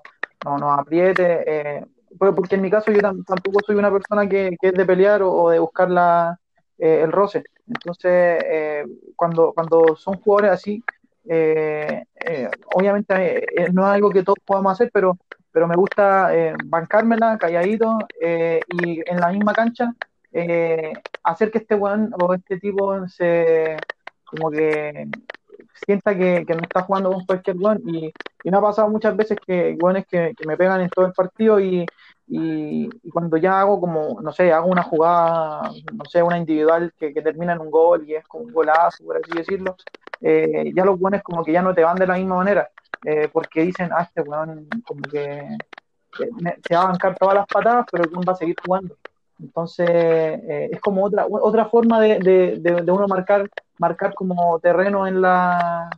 no 0.46 0.58
nos 0.58 0.80
apriete. 0.80 1.44
Eh, 1.48 1.86
porque 2.18 2.56
en 2.56 2.62
mi 2.62 2.72
caso 2.72 2.92
yo 2.92 3.02
tampoco 3.02 3.60
soy 3.66 3.76
una 3.76 3.92
persona 3.92 4.28
que, 4.28 4.56
que 4.60 4.70
es 4.70 4.74
de 4.74 4.86
pelear 4.86 5.22
o, 5.24 5.50
de 5.50 5.60
buscar 5.60 5.90
la, 5.90 6.40
eh, 6.78 7.02
el 7.04 7.12
roce. 7.12 7.44
Entonces, 7.68 8.44
eh, 8.46 8.86
cuando, 9.16 9.52
cuando 9.54 9.96
son 9.96 10.20
jugadores 10.20 10.52
así, 10.52 10.84
eh, 11.30 12.06
obviamente 12.74 13.46
no 13.74 13.84
es 13.84 13.90
algo 13.90 14.10
que 14.10 14.24
todos 14.24 14.38
podamos 14.46 14.74
hacer, 14.74 14.90
pero, 14.94 15.18
pero 15.58 15.68
me 15.68 15.76
gusta 15.76 16.30
bancármela 16.66 17.40
calladito 17.40 17.98
y 18.22 19.02
en 19.10 19.20
la 19.20 19.30
misma 19.30 19.54
cancha 19.54 19.92
eh, 20.32 20.94
hacer 21.24 21.50
que 21.50 21.58
este 21.58 21.74
weón 21.74 22.14
o 22.20 22.32
este 22.36 22.60
tipo 22.60 23.08
se 23.08 23.78
como 24.24 24.52
que 24.52 25.08
sienta 25.74 26.16
que, 26.16 26.46
que 26.46 26.54
no 26.54 26.62
está 26.62 26.84
jugando 26.84 27.12
con 27.12 27.26
cualquier 27.26 27.58
weón. 27.58 27.82
Y, 27.88 28.14
y, 28.44 28.52
me 28.52 28.58
ha 28.58 28.62
pasado 28.62 28.88
muchas 28.90 29.16
veces 29.18 29.38
que 29.46 29.76
weones 29.82 30.06
que, 30.06 30.34
que, 30.38 30.46
me 30.46 30.58
pegan 30.58 30.82
en 30.82 30.90
todo 30.90 31.06
el 31.08 31.14
partido 31.14 31.60
y, 31.60 31.86
y, 32.28 32.90
cuando 33.12 33.38
ya 33.38 33.62
hago 33.62 33.80
como, 33.80 34.22
no 34.22 34.32
sé, 34.32 34.52
hago 34.52 34.68
una 34.68 34.84
jugada, 34.84 35.72
no 35.94 36.06
sé, 36.06 36.22
una 36.22 36.38
individual 36.38 36.94
que, 36.98 37.12
termina 37.14 37.54
en 37.54 37.62
un 37.62 37.72
gol 37.72 38.08
y 38.08 38.16
es 38.16 38.28
como 38.28 38.46
un 38.46 38.54
golazo, 38.54 39.04
por 39.06 39.18
así 39.18 39.32
decirlo, 39.36 39.76
eh, 40.22 40.72
ya 40.76 40.86
los 40.86 41.00
weones 41.00 41.24
como 41.24 41.44
que 41.44 41.52
ya 41.52 41.62
no 41.62 41.74
te 41.74 41.84
van 41.84 41.98
de 41.98 42.08
la 42.08 42.16
misma 42.16 42.38
manera, 42.38 42.70
eh, 43.06 43.30
porque 43.32 43.62
dicen, 43.62 43.90
ah, 43.94 44.04
este 44.04 44.22
weón 44.22 44.68
como 44.86 45.02
que 45.02 45.58
se 46.68 46.76
va 46.76 46.82
a 46.82 46.88
bancar 46.88 47.16
todas 47.16 47.36
las 47.36 47.48
patadas, 47.48 47.86
pero 47.92 48.04
el 48.04 48.28
va 48.28 48.34
a 48.34 48.36
seguir 48.36 48.56
jugando. 48.66 48.96
Entonces, 49.40 49.88
eh, 49.90 50.70
es 50.72 50.80
como 50.82 51.06
otra, 51.06 51.28
otra 51.30 51.66
forma 51.66 52.00
de, 52.02 52.20
de, 52.20 52.82
de, 52.82 52.92
uno 52.92 53.08
marcar, 53.08 53.48
marcar 53.78 54.14
como 54.16 54.60
terreno 54.60 55.06
en 55.06 55.22
la, 55.22 55.90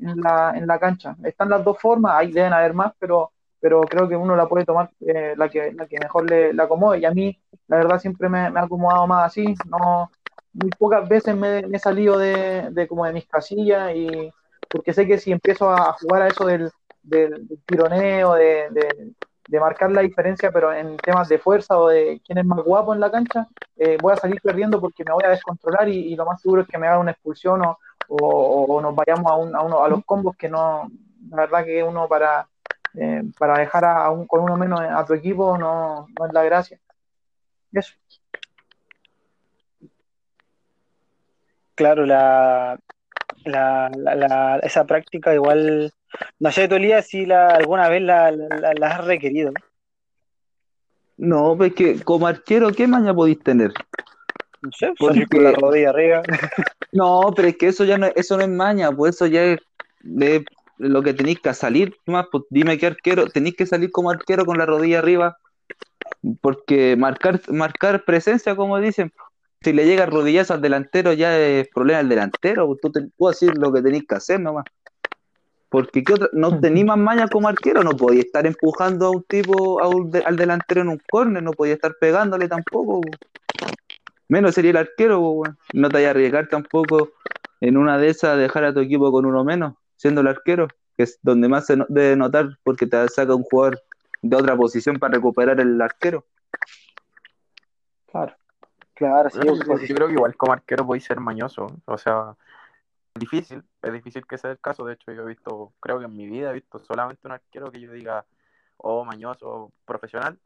en 0.00 0.20
la, 0.20 0.52
en 0.56 0.66
la 0.66 0.78
cancha. 0.78 1.16
Están 1.22 1.50
las 1.50 1.62
dos 1.64 1.78
formas, 1.78 2.14
ahí 2.16 2.32
deben 2.32 2.52
haber 2.52 2.74
más, 2.74 2.92
pero, 2.98 3.30
pero 3.60 3.82
creo 3.82 4.08
que 4.08 4.16
uno 4.16 4.34
la 4.34 4.48
puede 4.48 4.64
tomar 4.64 4.90
eh, 5.00 5.34
la, 5.36 5.48
que, 5.48 5.72
la 5.72 5.86
que 5.86 5.98
mejor 6.00 6.28
le, 6.28 6.52
le, 6.52 6.62
acomode. 6.62 6.98
Y 6.98 7.04
a 7.04 7.12
mí, 7.12 7.38
la 7.68 7.76
verdad, 7.76 8.00
siempre 8.00 8.28
me, 8.28 8.50
me 8.50 8.58
ha 8.58 8.64
acomodado 8.64 9.06
más 9.06 9.26
así. 9.26 9.54
No, 9.68 10.10
muy 10.54 10.70
pocas 10.70 11.08
veces 11.08 11.36
me, 11.36 11.60
he 11.60 11.78
salido 11.78 12.18
de, 12.18 12.86
como 12.88 13.04
de 13.04 13.12
mis 13.12 13.26
casillas 13.26 13.94
y 13.94 14.30
porque 14.68 14.92
sé 14.92 15.06
que 15.06 15.18
si 15.18 15.30
empiezo 15.30 15.70
a 15.70 15.92
jugar 15.92 16.22
a 16.22 16.28
eso 16.28 16.46
del, 16.46 16.70
del, 17.02 17.46
tironeo, 17.66 18.34
de, 18.34 18.68
de 19.48 19.60
marcar 19.60 19.90
la 19.90 20.00
diferencia, 20.00 20.50
pero 20.50 20.72
en 20.72 20.96
temas 20.96 21.28
de 21.28 21.38
fuerza 21.38 21.78
o 21.78 21.88
de 21.88 22.20
quién 22.24 22.38
es 22.38 22.44
más 22.44 22.60
guapo 22.60 22.94
en 22.94 23.00
la 23.00 23.10
cancha, 23.10 23.46
eh, 23.76 23.98
voy 24.00 24.12
a 24.12 24.16
salir 24.16 24.40
perdiendo 24.40 24.80
porque 24.80 25.04
me 25.04 25.12
voy 25.12 25.24
a 25.24 25.30
descontrolar 25.30 25.88
y, 25.88 26.14
lo 26.16 26.24
más 26.24 26.40
seguro 26.40 26.62
es 26.62 26.68
que 26.68 26.78
me 26.78 26.86
haga 26.86 26.98
una 26.98 27.10
expulsión 27.10 27.62
o, 27.62 27.78
o, 28.08 28.64
o 28.64 28.80
nos 28.80 28.94
vayamos 28.94 29.30
a, 29.30 29.36
un, 29.36 29.54
a, 29.54 29.62
uno, 29.62 29.84
a 29.84 29.88
los 29.88 30.04
combos 30.04 30.36
que 30.36 30.48
no, 30.48 30.90
la 31.30 31.36
verdad 31.42 31.64
que 31.64 31.82
uno 31.82 32.08
para, 32.08 32.48
eh, 32.94 33.22
para 33.38 33.58
dejar 33.58 33.84
a 33.84 34.10
un, 34.10 34.26
con 34.26 34.40
uno 34.40 34.56
menos 34.56 34.80
a 34.80 35.04
tu 35.04 35.14
equipo 35.14 35.58
no, 35.58 36.06
no 36.18 36.26
es 36.26 36.32
la 36.32 36.42
gracia. 36.44 36.80
Eso. 37.72 37.94
Claro, 41.74 42.06
la, 42.06 42.78
la, 43.44 43.90
la, 43.96 44.14
la, 44.14 44.58
esa 44.62 44.84
práctica 44.84 45.34
igual 45.34 45.92
no 46.38 46.52
sé, 46.52 46.68
Tolía, 46.68 47.02
si 47.02 47.26
la, 47.26 47.48
alguna 47.48 47.88
vez 47.88 48.02
la, 48.02 48.28
has 48.82 49.04
requerido. 49.04 49.52
No, 51.16 51.56
pues 51.56 51.74
que 51.74 52.00
como 52.02 52.26
arquero, 52.26 52.72
¿qué 52.72 52.86
maña 52.86 53.14
podéis 53.14 53.40
tener? 53.40 53.72
No 54.62 54.70
sé, 54.72 54.92
pues 54.98 55.16
Porque... 55.16 55.26
con 55.26 55.44
la 55.44 55.52
rodilla 55.52 55.90
arriba. 55.90 56.22
no, 56.92 57.32
pero 57.34 57.48
es 57.48 57.56
que 57.56 57.68
eso 57.68 57.84
ya 57.84 57.98
no, 57.98 58.06
eso 58.14 58.36
no 58.36 58.42
es 58.42 58.48
maña, 58.48 58.90
pues 58.90 59.14
eso 59.14 59.26
ya 59.26 59.44
es, 59.44 59.60
es 60.20 60.42
lo 60.78 61.02
que 61.02 61.14
tenéis 61.14 61.40
que 61.40 61.54
salir, 61.54 61.96
más, 62.06 62.26
pues 62.30 62.44
dime 62.50 62.78
qué 62.78 62.86
arquero, 62.86 63.26
tenéis 63.26 63.56
que 63.56 63.66
salir 63.66 63.90
como 63.90 64.10
arquero 64.10 64.44
con 64.44 64.58
la 64.58 64.66
rodilla 64.66 64.98
arriba, 64.98 65.36
porque 66.40 66.96
marcar, 66.96 67.40
marcar 67.48 68.04
presencia, 68.04 68.56
como 68.56 68.78
dicen, 68.80 69.12
si 69.64 69.72
le 69.72 69.86
llega 69.86 70.06
rodillazo 70.06 70.54
al 70.54 70.60
delantero 70.60 71.12
ya 71.12 71.36
es 71.38 71.66
problema 71.68 71.98
del 71.98 72.08
delantero, 72.10 72.66
pues 72.66 72.80
tú, 72.80 72.92
te, 72.92 73.08
tú 73.16 73.28
hacer 73.28 73.56
lo 73.56 73.72
que 73.72 73.82
tenéis 73.82 74.04
que 74.06 74.14
hacer 74.14 74.38
nomás. 74.40 74.64
Porque 75.68 76.04
¿qué 76.04 76.12
otra? 76.14 76.28
no 76.32 76.60
tenéis 76.60 76.86
más 76.86 76.98
maña 76.98 77.26
como 77.26 77.48
arquero, 77.48 77.82
no 77.82 77.96
podía 77.96 78.20
estar 78.20 78.46
empujando 78.46 79.06
a 79.06 79.10
un 79.10 79.24
tipo, 79.24 79.80
a 79.82 79.88
un 79.88 80.10
de- 80.10 80.20
al 80.20 80.36
delantero 80.36 80.82
en 80.82 80.88
un 80.88 81.00
córner, 81.10 81.42
no 81.42 81.52
podía 81.52 81.74
estar 81.74 81.96
pegándole 82.00 82.46
tampoco. 82.46 83.00
po. 83.00 83.10
Menos 84.28 84.54
sería 84.54 84.70
el 84.70 84.76
arquero, 84.76 85.18
weón. 85.20 85.58
no 85.72 85.88
te 85.88 85.94
vayas 85.94 86.08
a 86.08 86.10
arriesgar 86.10 86.48
tampoco 86.48 87.10
en 87.60 87.76
una 87.76 87.98
de 87.98 88.08
esas 88.08 88.38
dejar 88.38 88.64
a 88.64 88.72
tu 88.74 88.80
equipo 88.80 89.10
con 89.10 89.24
uno 89.26 89.42
menos, 89.44 89.74
siendo 89.96 90.20
el 90.20 90.28
arquero, 90.28 90.68
que 90.96 91.02
es 91.04 91.18
donde 91.22 91.48
más 91.48 91.66
se 91.66 91.76
no- 91.76 91.86
debe 91.88 92.14
notar 92.16 92.56
porque 92.62 92.86
te 92.86 93.08
saca 93.08 93.34
un 93.34 93.42
jugador 93.42 93.80
de 94.22 94.36
otra 94.36 94.56
posición 94.56 94.98
para 94.98 95.14
recuperar 95.14 95.58
el 95.60 95.80
arquero. 95.80 96.24
Claro. 98.10 98.34
Claro, 98.94 99.28
sí, 99.28 99.40
Yo, 99.44 99.54
pues, 99.66 99.88
yo 99.88 99.94
creo 99.94 100.06
que 100.06 100.14
igual 100.14 100.36
como 100.36 100.52
arquero 100.52 100.86
podéis 100.86 101.04
ser 101.04 101.18
mañoso. 101.18 101.66
O 101.84 101.98
sea, 101.98 102.36
es 103.14 103.20
difícil, 103.20 103.64
es 103.82 103.92
difícil 103.92 104.26
que 104.26 104.38
sea 104.38 104.52
el 104.52 104.60
caso. 104.60 104.84
De 104.84 104.94
hecho, 104.94 105.12
yo 105.12 105.22
he 105.22 105.26
visto, 105.26 105.72
creo 105.80 105.98
que 105.98 106.04
en 106.04 106.16
mi 106.16 106.26
vida 106.26 106.50
he 106.50 106.54
visto 106.54 106.78
solamente 106.78 107.26
un 107.26 107.32
arquero 107.32 107.72
que 107.72 107.80
yo 107.80 107.92
diga, 107.92 108.24
oh, 108.76 109.04
mañoso, 109.04 109.72
profesional. 109.84 110.38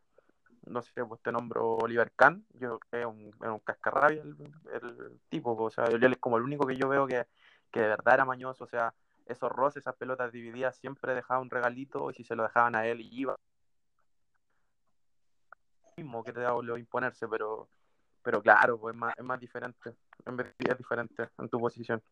No 0.67 0.83
sé, 0.83 1.05
pues 1.05 1.21
te 1.23 1.31
nombro 1.31 1.77
Oliver 1.77 2.11
Kahn. 2.17 2.45
Yo 2.55 2.79
creo 2.79 2.81
que 2.91 3.01
es 3.01 3.07
un, 3.07 3.59
cascarrabia 3.61 4.23
el, 4.23 4.37
el 4.73 5.21
tipo. 5.29 5.55
O 5.55 5.71
sea, 5.71 5.85
él 5.85 6.03
es 6.03 6.19
como 6.19 6.39
el 6.39 6.43
único 6.43 6.67
que 6.67 6.77
yo 6.77 6.89
veo 6.89 7.07
que, 7.07 7.27
que 7.71 7.81
de 7.81 7.89
verdad 7.89 8.15
era 8.15 8.25
mañoso. 8.25 8.65
O 8.65 8.69
sea, 8.69 8.95
esos 9.27 9.51
roces, 9.53 9.83
esas 9.83 9.95
pelotas 9.97 10.33
divididas, 10.33 10.77
siempre 10.77 11.15
dejaba 11.15 11.41
un 11.41 11.51
regalito 11.51 12.11
y 12.11 12.15
si 12.15 12.25
se 12.25 12.35
lo 12.35 12.45
dejaban 12.45 12.75
a 12.75 12.87
él 12.87 13.01
y 13.01 13.09
iba. 13.13 13.37
Mismo 15.97 16.25
que 16.25 16.33
te 16.33 16.41
da 16.41 16.55
de 16.55 16.79
imponerse, 16.79 17.27
pero 17.29 17.69
pero 18.29 18.43
claro, 18.43 18.79
pues 18.79 18.95
es 18.95 19.01
más, 19.01 19.15
es 19.17 19.25
más 19.25 19.41
diferente. 19.41 19.95
Es 20.59 20.77
diferente 20.77 21.29
en 21.39 21.49
tu 21.49 21.59
posición. 21.59 22.03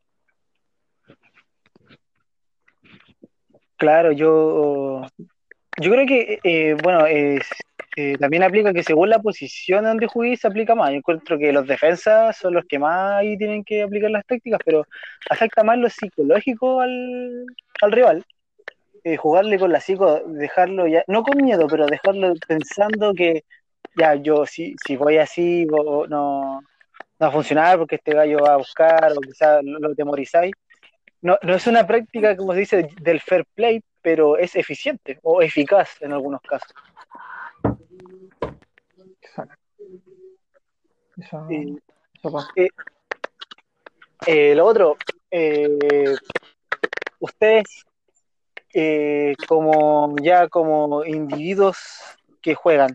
Claro, 3.76 4.12
yo, 4.12 5.02
yo 5.78 5.90
creo 5.90 6.06
que, 6.06 6.40
eh, 6.42 6.74
bueno, 6.82 7.06
eh, 7.06 7.38
también 8.18 8.44
aplica 8.44 8.72
que 8.72 8.82
según 8.82 9.10
la 9.10 9.18
posición 9.18 9.84
donde 9.84 10.06
juegues 10.06 10.40
se 10.40 10.46
aplica 10.46 10.74
más. 10.74 10.88
Yo 10.88 10.96
encuentro 10.96 11.36
que 11.36 11.52
los 11.52 11.66
defensas 11.66 12.34
son 12.38 12.54
los 12.54 12.64
que 12.64 12.78
más 12.78 13.16
ahí 13.16 13.36
tienen 13.36 13.62
que 13.62 13.82
aplicar 13.82 14.10
las 14.10 14.24
tácticas, 14.24 14.60
pero 14.64 14.86
afecta 15.28 15.64
más 15.64 15.76
lo 15.76 15.90
psicológico 15.90 16.80
al, 16.80 17.44
al 17.82 17.92
rival. 17.92 18.24
Eh, 19.04 19.18
jugarle 19.18 19.58
con 19.58 19.70
la 19.70 19.80
psico, 19.80 20.22
dejarlo 20.26 20.86
ya, 20.86 21.04
no 21.08 21.22
con 21.22 21.36
miedo, 21.44 21.66
pero 21.68 21.84
dejarlo 21.84 22.32
pensando 22.48 23.12
que 23.12 23.44
ya 23.96 24.14
yo 24.14 24.46
si, 24.46 24.76
si 24.84 24.96
voy 24.96 25.18
así 25.18 25.66
no, 25.66 26.06
no 26.06 26.60
va 27.20 27.28
a 27.28 27.30
funcionar 27.32 27.78
porque 27.78 27.96
este 27.96 28.12
gallo 28.12 28.38
va 28.40 28.54
a 28.54 28.58
buscar 28.58 29.12
o 29.12 29.20
quizás 29.20 29.64
lo, 29.64 29.78
lo 29.78 29.94
temorizáis. 29.94 30.52
No, 31.22 31.38
no 31.42 31.54
es 31.54 31.66
una 31.66 31.86
práctica, 31.86 32.36
como 32.36 32.52
se 32.52 32.60
dice, 32.60 32.88
del 33.00 33.20
fair 33.20 33.44
play, 33.54 33.82
pero 34.02 34.36
es 34.36 34.54
eficiente 34.54 35.18
o 35.22 35.42
eficaz 35.42 36.00
en 36.02 36.12
algunos 36.12 36.40
casos. 36.42 36.70
Exacto. 39.20 39.54
Eso, 41.16 41.46
Y, 41.50 41.78
eso 42.18 42.30
pasa. 42.32 42.48
eh, 44.26 44.54
lo 44.54 44.66
otro, 44.66 44.96
eh, 45.30 46.14
ustedes 47.18 47.84
eh, 48.74 49.34
como 49.48 50.14
ya 50.22 50.48
como 50.48 51.04
individuos 51.04 51.78
que 52.42 52.54
juegan, 52.54 52.94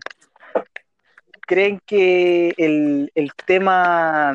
¿creen 1.52 1.82
que 1.86 2.54
el, 2.56 3.12
el 3.14 3.32
tema 3.45 4.34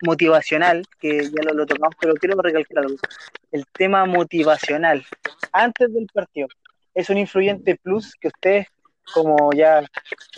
motivacional, 0.00 0.86
que 0.98 1.24
ya 1.24 1.42
lo, 1.44 1.52
lo 1.52 1.66
tocamos, 1.66 1.94
pero 2.00 2.14
quiero 2.14 2.40
recalcar 2.40 2.84
algo, 2.84 2.96
el 3.52 3.66
tema 3.66 4.06
motivacional 4.06 5.04
antes 5.52 5.92
del 5.92 6.06
partido 6.10 6.48
es 6.94 7.10
un 7.10 7.18
influyente 7.18 7.76
plus 7.76 8.14
que 8.18 8.28
ustedes, 8.28 8.68
como 9.12 9.52
ya 9.52 9.84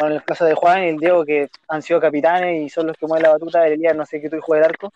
bueno, 0.00 0.16
en 0.16 0.20
el 0.20 0.24
caso 0.24 0.44
de 0.46 0.54
Juan 0.54 0.82
y 0.82 0.88
el 0.88 0.96
Diego, 0.98 1.24
que 1.24 1.48
han 1.68 1.80
sido 1.80 2.00
capitanes 2.00 2.60
y 2.60 2.68
son 2.68 2.88
los 2.88 2.96
que 2.96 3.06
mueven 3.06 3.22
la 3.22 3.30
batuta, 3.30 3.64
el 3.64 3.74
Elías, 3.74 3.94
no 3.94 4.04
sé 4.04 4.20
qué 4.20 4.28
tú 4.28 4.40
juega 4.40 4.64
el 4.64 4.70
arco, 4.72 4.92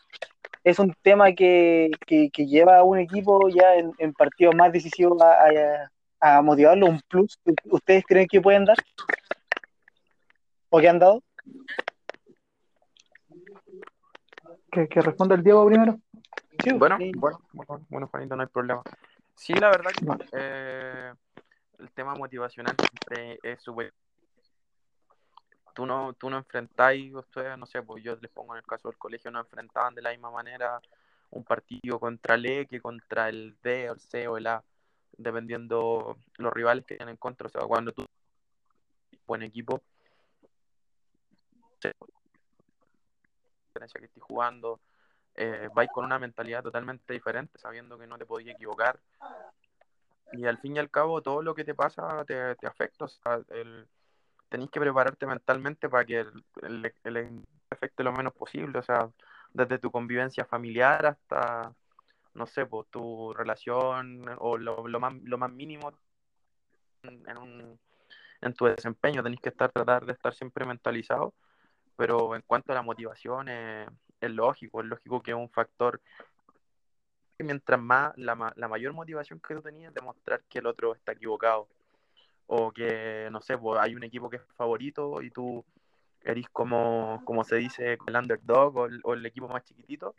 es 0.65 0.81
un 0.81 0.93
tema 1.01 1.33
que, 1.33 1.93
que, 2.09 2.29
que 2.33 2.45
lleva 2.45 2.79
a 2.79 2.83
un 2.83 2.99
equipo 2.99 3.49
ya 3.51 3.77
en, 3.77 4.13
partidos 4.15 4.57
más 4.57 4.73
decisivos 4.73 5.23
a, 5.23 5.45
a, 6.19 6.39
a 6.39 6.43
motivarlo, 6.43 6.87
un 6.87 7.01
plus. 7.07 7.39
¿Ustedes 7.67 8.03
creen 8.05 8.27
que 8.27 8.41
pueden 8.41 8.65
dar? 8.65 8.79
¿O 10.71 10.81
que 10.81 10.89
han 10.89 10.99
dado? 10.99 11.23
Que, 14.71 14.89
que 14.89 15.01
responda 15.01 15.35
el 15.35 15.43
Diego 15.43 15.67
primero. 15.67 15.99
Sí, 16.59 16.73
Bueno, 16.73 16.97
sí. 16.99 17.13
bueno, 17.15 17.41
bueno, 17.53 17.87
bueno, 17.89 18.07
Juanito, 18.09 18.37
no 18.37 18.43
hay 18.43 18.49
problema. 18.49 18.83
Sí, 19.35 19.53
la 19.55 19.69
verdad 19.69 19.91
que 19.93 20.05
Vale. 20.05 20.27
eh, 20.33 21.13
el 21.79 21.91
tema 21.93 22.15
motivacional 22.15 22.77
siempre 22.79 23.39
es 23.43 23.63
súper... 23.63 23.93
Tú 25.75 25.85
no, 25.85 26.15
tú 26.15 26.31
no 26.31 26.39
enfrentáis, 26.39 27.15
ustedes, 27.15 27.59
no 27.59 27.67
sé, 27.67 27.83
pues 27.83 28.03
yo 28.03 28.17
les 28.17 28.31
pongo 28.31 28.55
en 28.55 28.59
el 28.59 28.65
caso 28.65 28.89
del 28.89 28.97
colegio, 28.97 29.31
no 29.31 29.41
enfrentaban 29.41 29.95
de 29.95 30.01
la 30.01 30.11
misma 30.11 30.31
manera 30.31 30.81
un 31.31 31.45
partido 31.45 32.01
contra 32.01 32.37
el 32.37 32.47
E 32.47 32.67
que 32.67 32.81
contra 32.81 33.29
el 33.29 33.57
D 33.63 33.91
o 33.91 33.93
el 33.93 34.01
C 34.01 34.27
o 34.27 34.39
el 34.39 34.47
A, 34.47 34.65
dependiendo 35.19 36.17
los 36.39 36.53
rivales 36.53 36.87
que 36.87 36.97
tienen 36.97 37.13
en 37.13 37.17
contra. 37.19 37.49
O 37.49 37.51
sea, 37.51 37.61
cuando 37.63 37.93
tú 37.93 38.07
buen 39.27 39.43
equipo, 39.43 39.83
que 41.81 44.05
estés 44.05 44.23
jugando, 44.23 44.81
eh, 45.35 45.69
vais 45.75 45.91
con 45.93 46.05
una 46.05 46.19
mentalidad 46.19 46.63
totalmente 46.63 47.13
diferente, 47.13 47.59
sabiendo 47.59 47.99
que 47.99 48.07
no 48.07 48.19
te 48.19 48.27
podías 48.27 48.55
equivocar. 48.55 48.99
Y 50.33 50.47
al 50.47 50.59
fin 50.59 50.77
y 50.77 50.79
al 50.79 50.91
cabo, 50.91 51.23
todo 51.23 51.43
lo 51.43 51.55
que 51.55 51.65
te 51.65 51.75
pasa 51.75 52.25
te, 52.25 52.57
te 52.57 52.67
afecta. 52.67 53.05
O 53.05 53.09
sea, 53.09 53.41
tenéis 54.49 54.71
que 54.71 54.81
prepararte 54.81 55.27
mentalmente 55.27 55.89
para 55.89 56.05
que 56.05 56.27
el, 56.63 56.93
el, 57.05 57.45
afecte 57.71 58.03
lo 58.03 58.13
menos 58.13 58.33
posible. 58.33 58.79
O 58.79 58.83
sea, 58.83 59.11
desde 59.53 59.79
tu 59.79 59.91
convivencia 59.91 60.45
familiar 60.45 61.07
hasta, 61.07 61.73
no 62.35 62.47
sé, 62.47 62.67
pues 62.67 62.89
tu 62.91 63.33
relación 63.35 64.25
o 64.39 64.57
lo, 64.57 64.89
lo 64.89 65.01
más, 65.01 65.15
lo 65.23 65.39
más 65.39 65.53
mínimo 65.53 65.93
en, 67.03 67.39
un, 67.39 67.79
en 68.41 68.55
tu 68.55 68.67
desempeño. 68.67 69.23
Tenéis 69.23 69.41
que 69.41 69.51
estar, 69.51 69.71
tratar 69.71 70.07
de 70.07 70.13
estar 70.13 70.35
siempre 70.35 70.67
mentalizado. 70.67 71.35
Pero 71.97 72.35
en 72.35 72.43
cuanto 72.43 72.73
a 72.73 72.75
la 72.75 72.83
motivación, 72.83 73.49
eh, 73.49 73.87
es 74.21 74.31
lógico, 74.31 74.81
es 74.81 74.87
lógico 74.87 75.23
que 75.23 75.31
es 75.33 75.37
un 75.37 75.51
factor 75.51 76.01
que 77.37 77.45
mientras 77.45 77.81
más 77.81 78.17
la, 78.17 78.53
la 78.57 78.69
mayor 78.69 78.93
motivación 78.95 79.41
que 79.41 79.55
tú 79.55 79.63
tenías 79.63 79.91
es 79.91 79.95
demostrar 79.95 80.43
que 80.49 80.59
el 80.59 80.67
otro 80.67 80.95
está 80.95 81.13
equivocado 81.13 81.69
o 82.47 82.71
que 82.73 83.29
no 83.31 83.41
sé, 83.41 83.59
pues 83.59 83.81
hay 83.81 83.95
un 83.95 84.05
equipo 84.05 84.31
que 84.31 84.37
es 84.37 84.43
favorito 84.57 85.21
y 85.23 85.31
tú 85.31 85.65
eres 86.23 86.49
como, 86.51 87.23
como 87.25 87.45
se 87.45 87.57
dice, 87.57 87.99
el 88.07 88.17
underdog 88.17 88.77
o 88.77 88.87
el, 88.87 89.01
o 89.05 89.15
el 89.15 89.25
equipo 89.27 89.49
más 89.49 89.65
chiquitito, 89.65 90.15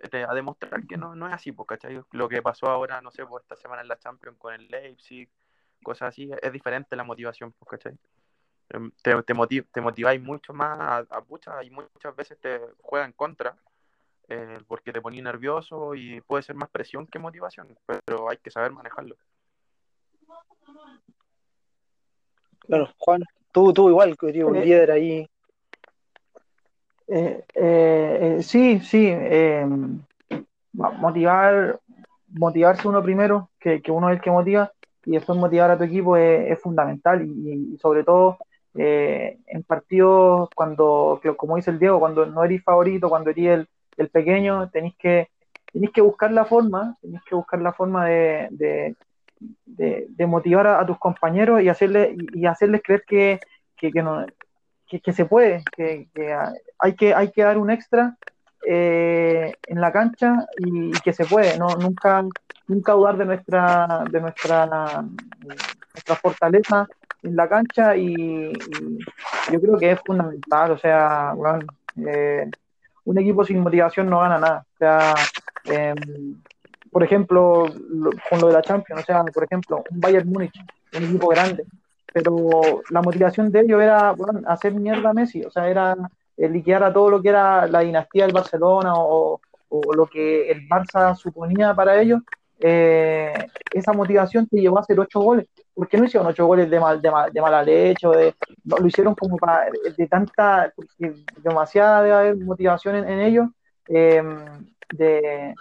eh, 0.00 0.08
te, 0.08 0.24
a 0.24 0.34
demostrar 0.34 0.86
que 0.86 0.96
no, 0.96 1.14
no 1.14 1.28
es 1.28 1.34
así, 1.34 1.52
pues, 1.52 1.66
¿cachai? 1.68 2.00
Lo 2.12 2.28
que 2.28 2.42
pasó 2.42 2.66
ahora, 2.66 3.00
no 3.00 3.10
sé, 3.10 3.24
pues 3.26 3.42
esta 3.42 3.56
semana 3.56 3.82
en 3.82 3.88
la 3.88 3.98
Champions 3.98 4.38
con 4.38 4.54
el 4.54 4.66
Leipzig, 4.68 5.28
cosas 5.82 6.08
así, 6.08 6.30
es 6.42 6.52
diferente 6.52 6.96
la 6.96 7.04
motivación, 7.04 7.52
pues, 7.52 7.68
¿cachai? 7.70 7.98
Em, 8.72 8.90
Te, 9.02 9.20
te, 9.22 9.34
motiv- 9.34 9.66
te 9.72 9.80
motiváis 9.80 10.22
mucho 10.22 10.52
más 10.52 10.78
a, 10.80 10.96
a 11.16 11.20
pucha, 11.22 11.62
y 11.64 11.70
muchas 11.70 12.14
veces 12.14 12.38
te 12.40 12.60
juega 12.80 13.04
en 13.04 13.12
contra 13.12 13.56
eh, 14.28 14.58
porque 14.68 14.92
te 14.92 15.00
ponís 15.00 15.22
nervioso 15.24 15.94
y 15.96 16.20
puede 16.20 16.44
ser 16.44 16.54
más 16.54 16.70
presión 16.70 17.06
que 17.06 17.18
motivación, 17.18 17.76
pero 18.04 18.30
hay 18.30 18.36
que 18.36 18.50
saber 18.50 18.70
manejarlo. 18.70 19.16
Claro, 22.60 22.88
Juan, 22.98 23.24
tú, 23.50 23.72
tú 23.72 23.88
igual, 23.88 24.16
que 24.16 24.44
un 24.44 24.56
Eh, 24.56 24.64
líder 24.64 24.90
ahí. 24.92 25.28
Eh, 27.08 27.44
eh, 27.54 28.36
eh, 28.38 28.42
sí, 28.44 28.78
sí. 28.78 29.08
eh, 29.10 29.66
mo- 30.74 30.92
motivar, 30.92 31.80
motivarse 32.28 32.86
uno 32.86 33.02
primero, 33.02 33.50
que, 33.58 33.82
que 33.82 33.90
uno 33.90 34.08
es 34.10 34.16
el 34.18 34.22
que 34.22 34.30
motiva, 34.30 34.72
y 35.04 35.12
después 35.12 35.36
motivar 35.36 35.72
a 35.72 35.78
tu 35.78 35.82
equipo 35.82 36.16
es, 36.16 36.52
es 36.52 36.60
fundamental. 36.60 37.26
Y, 37.26 37.72
y 37.74 37.78
sobre 37.78 38.04
todo 38.04 38.38
eh, 38.76 39.38
en 39.46 39.62
partidos 39.64 40.48
cuando, 40.54 41.20
como 41.36 41.56
dice 41.56 41.70
el 41.70 41.78
Diego, 41.78 41.98
cuando 42.00 42.26
no 42.26 42.44
eres 42.44 42.62
favorito, 42.62 43.08
cuando 43.08 43.30
eres 43.30 43.46
el, 43.60 43.68
el 43.96 44.08
pequeño, 44.10 44.68
tenéis 44.70 44.94
que, 44.98 45.28
tenéis 45.72 45.92
que 45.92 46.00
buscar 46.00 46.30
la 46.32 46.44
forma, 46.44 46.96
tenéis 47.00 47.22
que 47.28 47.34
buscar 47.34 47.60
la 47.60 47.72
forma 47.72 48.06
de, 48.06 48.48
de, 48.50 48.96
de- 49.66 50.06
de 50.08 50.26
motivar 50.26 50.66
a, 50.66 50.80
a 50.80 50.86
tus 50.86 50.98
compañeros 50.98 51.62
y, 51.62 51.68
hacerle, 51.68 52.14
y, 52.34 52.46
hacerles 52.46 52.82
creer 52.84 53.04
que, 53.06 53.40
que, 53.76 53.90
que 53.90 54.02
no, 54.02 54.24
que, 54.86 55.00
que 55.00 55.12
se 55.12 55.24
puede, 55.24 55.62
que, 55.76 56.08
que 56.14 56.34
hay, 56.78 56.94
que 56.94 57.14
hay 57.14 57.30
que 57.30 57.42
dar 57.42 57.58
un 57.58 57.70
extra 57.70 58.16
eh, 58.66 59.54
en 59.66 59.80
la 59.80 59.92
cancha 59.92 60.46
y, 60.58 60.88
y 60.88 61.00
que 61.02 61.12
se 61.12 61.24
puede. 61.24 61.58
No, 61.58 61.68
nunca, 61.76 62.24
nunca 62.68 62.92
dudar 62.92 63.16
de 63.16 63.24
nuestra, 63.24 64.04
de 64.10 64.20
nuestra, 64.20 65.02
nuestra 65.94 66.16
fortaleza 66.16 66.86
en 67.22 67.36
la 67.36 67.48
cancha 67.48 67.96
y, 67.96 68.52
yo 69.52 69.60
creo 69.60 69.78
que 69.78 69.92
es 69.92 70.00
fundamental, 70.04 70.72
o 70.72 70.78
sea, 70.78 71.34
eh, 72.06 72.50
un 73.04 73.18
equipo 73.18 73.44
sin 73.44 73.60
motivación 73.60 74.08
no 74.08 74.20
gana 74.20 74.38
nada, 74.38 74.66
o 74.74 74.78
sea, 74.78 75.14
em, 75.64 76.40
por 76.90 77.02
ejemplo, 77.02 77.66
con 78.28 78.40
lo 78.40 78.48
de 78.48 78.52
la 78.52 78.62
Champions, 78.62 79.02
o 79.02 79.04
sea, 79.04 79.24
por 79.24 79.44
ejemplo, 79.44 79.84
un 79.90 80.00
Bayern 80.00 80.28
Múnich, 80.28 80.54
un 80.96 81.04
equipo 81.04 81.28
grande, 81.28 81.64
pero 82.12 82.82
la 82.90 83.02
motivación 83.02 83.50
de 83.50 83.60
ellos 83.60 83.80
era 83.80 84.14
hacer 84.46 84.74
mierda 84.74 85.10
a 85.10 85.14
Messi, 85.14 85.44
o 85.44 85.50
sea, 85.50 85.68
era 85.68 85.96
liquidar 86.36 86.82
a 86.84 86.92
todo 86.92 87.10
lo 87.10 87.22
que 87.22 87.28
era 87.28 87.66
la 87.66 87.80
dinastía 87.80 88.24
del 88.24 88.34
Barcelona 88.34 88.92
o, 88.96 89.40
lo 89.94 90.06
que 90.06 90.50
el 90.50 90.68
Barça 90.68 91.14
suponía 91.14 91.74
para 91.74 92.00
ellos, 92.00 92.22
eh, 92.60 93.32
esa 93.72 93.92
motivación 93.92 94.46
te 94.46 94.60
llevó 94.60 94.78
a 94.78 94.82
hacer 94.82 94.98
ocho 95.00 95.20
goles. 95.20 95.46
¿Por 95.74 95.88
qué 95.88 95.96
no 95.96 96.04
hicieron 96.04 96.28
ocho 96.28 96.46
goles 96.46 96.68
de, 96.68 96.78
mal, 96.78 97.00
de, 97.00 97.10
mal, 97.10 97.32
de 97.32 97.40
mala 97.40 97.62
leche? 97.62 98.06
de, 98.08 98.34
lo 98.64 98.86
hicieron 98.86 99.14
como 99.14 99.36
para, 99.36 99.70
de 99.96 100.06
tanta, 100.06 100.72
demasiada 101.38 102.02
de 102.02 102.12
haber 102.12 102.36
motivación 102.36 102.96
en, 102.96 103.20
ellos, 103.20 103.48
eh, 103.88 104.22
de, 104.92 105.54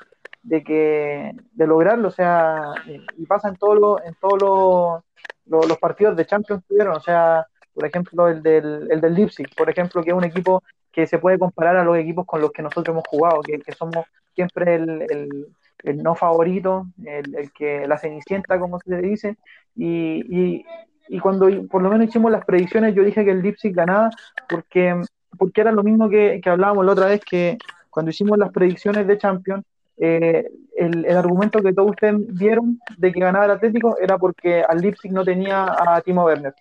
de, 0.44 0.64
que, 0.64 1.32
de 1.52 1.68
lograrlo, 1.68 2.10
o 2.10 2.12
sea, 2.12 2.74
y 3.18 3.26
pasa 3.26 3.50
en 3.50 3.56
todos 3.56 4.02
en 4.04 4.14
todos 4.16 5.04
los 5.46 5.78
partidos 5.78 6.16
de 6.18 6.26
Champions 6.26 6.64
tuvieron, 6.68 6.98
o 6.98 7.02
sea, 7.02 7.46
por 7.74 7.86
ejemplo, 7.86 8.28
el 8.28 8.44
del, 8.44 8.88
el 8.92 9.00
del 9.00 9.14
Leipzig, 9.14 9.48
por 9.56 9.70
ejemplo, 9.70 10.04
que 10.04 10.10
es 10.10 10.16
un 10.16 10.26
equipo 10.26 10.64
que 10.92 11.08
se 11.08 11.20
puede 11.20 11.40
comparar 11.40 11.78
a 11.78 11.84
los 11.84 11.98
equipos 11.98 12.26
con 12.26 12.42
los 12.42 12.52
que 12.52 12.62
nosotros 12.62 12.94
hemos 12.94 13.08
jugado, 13.08 13.42
que, 13.42 13.62
somos 13.72 14.06
siempre 14.36 14.76
el, 14.76 15.06
el, 15.10 15.48
no 15.84 16.16
favorito, 16.16 16.88
el, 17.06 17.52
que 17.52 17.88
la 17.88 17.98
cenicienta, 17.98 18.60
como 18.60 18.80
se 18.80 18.98
dice, 18.98 19.38
y, 19.76 20.64
y, 21.08 21.20
cuando 21.20 21.48
por 21.68 21.82
lo 21.82 21.90
menos 21.90 22.08
hicimos 22.08 22.32
las 22.32 22.46
predicciones, 22.46 22.94
yo 22.94 23.04
dije 23.04 23.26
que 23.26 23.32
el 23.32 23.42
Leipzig 23.42 23.74
ganaba 23.74 24.10
porque, 24.48 25.02
porque 25.38 25.62
era 25.62 25.72
lo 25.72 25.84
mismo 25.84 26.08
que, 26.10 26.40
que 26.44 26.50
hablábamos 26.50 26.86
la 26.86 26.92
otra 26.92 27.08
vez, 27.08 27.22
que 27.22 27.58
cuando 27.90 28.12
hicimos 28.12 28.38
las 28.38 28.52
predicciones 28.52 29.08
de 29.08 29.18
Champions, 29.18 29.66
eh, 29.98 30.50
el, 30.78 31.06
el, 31.06 31.18
argumento 31.18 31.60
que 31.62 31.74
todos 31.74 31.90
ustedes 31.90 32.16
vieron 32.34 32.80
de 32.98 33.12
que 33.12 33.20
ganaba 33.20 33.46
el 33.46 33.52
Atlético 33.52 33.98
era 34.00 34.18
porque 34.18 34.64
al 34.64 34.80
Leipzig 34.80 35.12
no 35.12 35.26
tenía 35.26 35.66
a 35.66 36.00
Timo 36.02 36.24
Werner. 36.26 36.54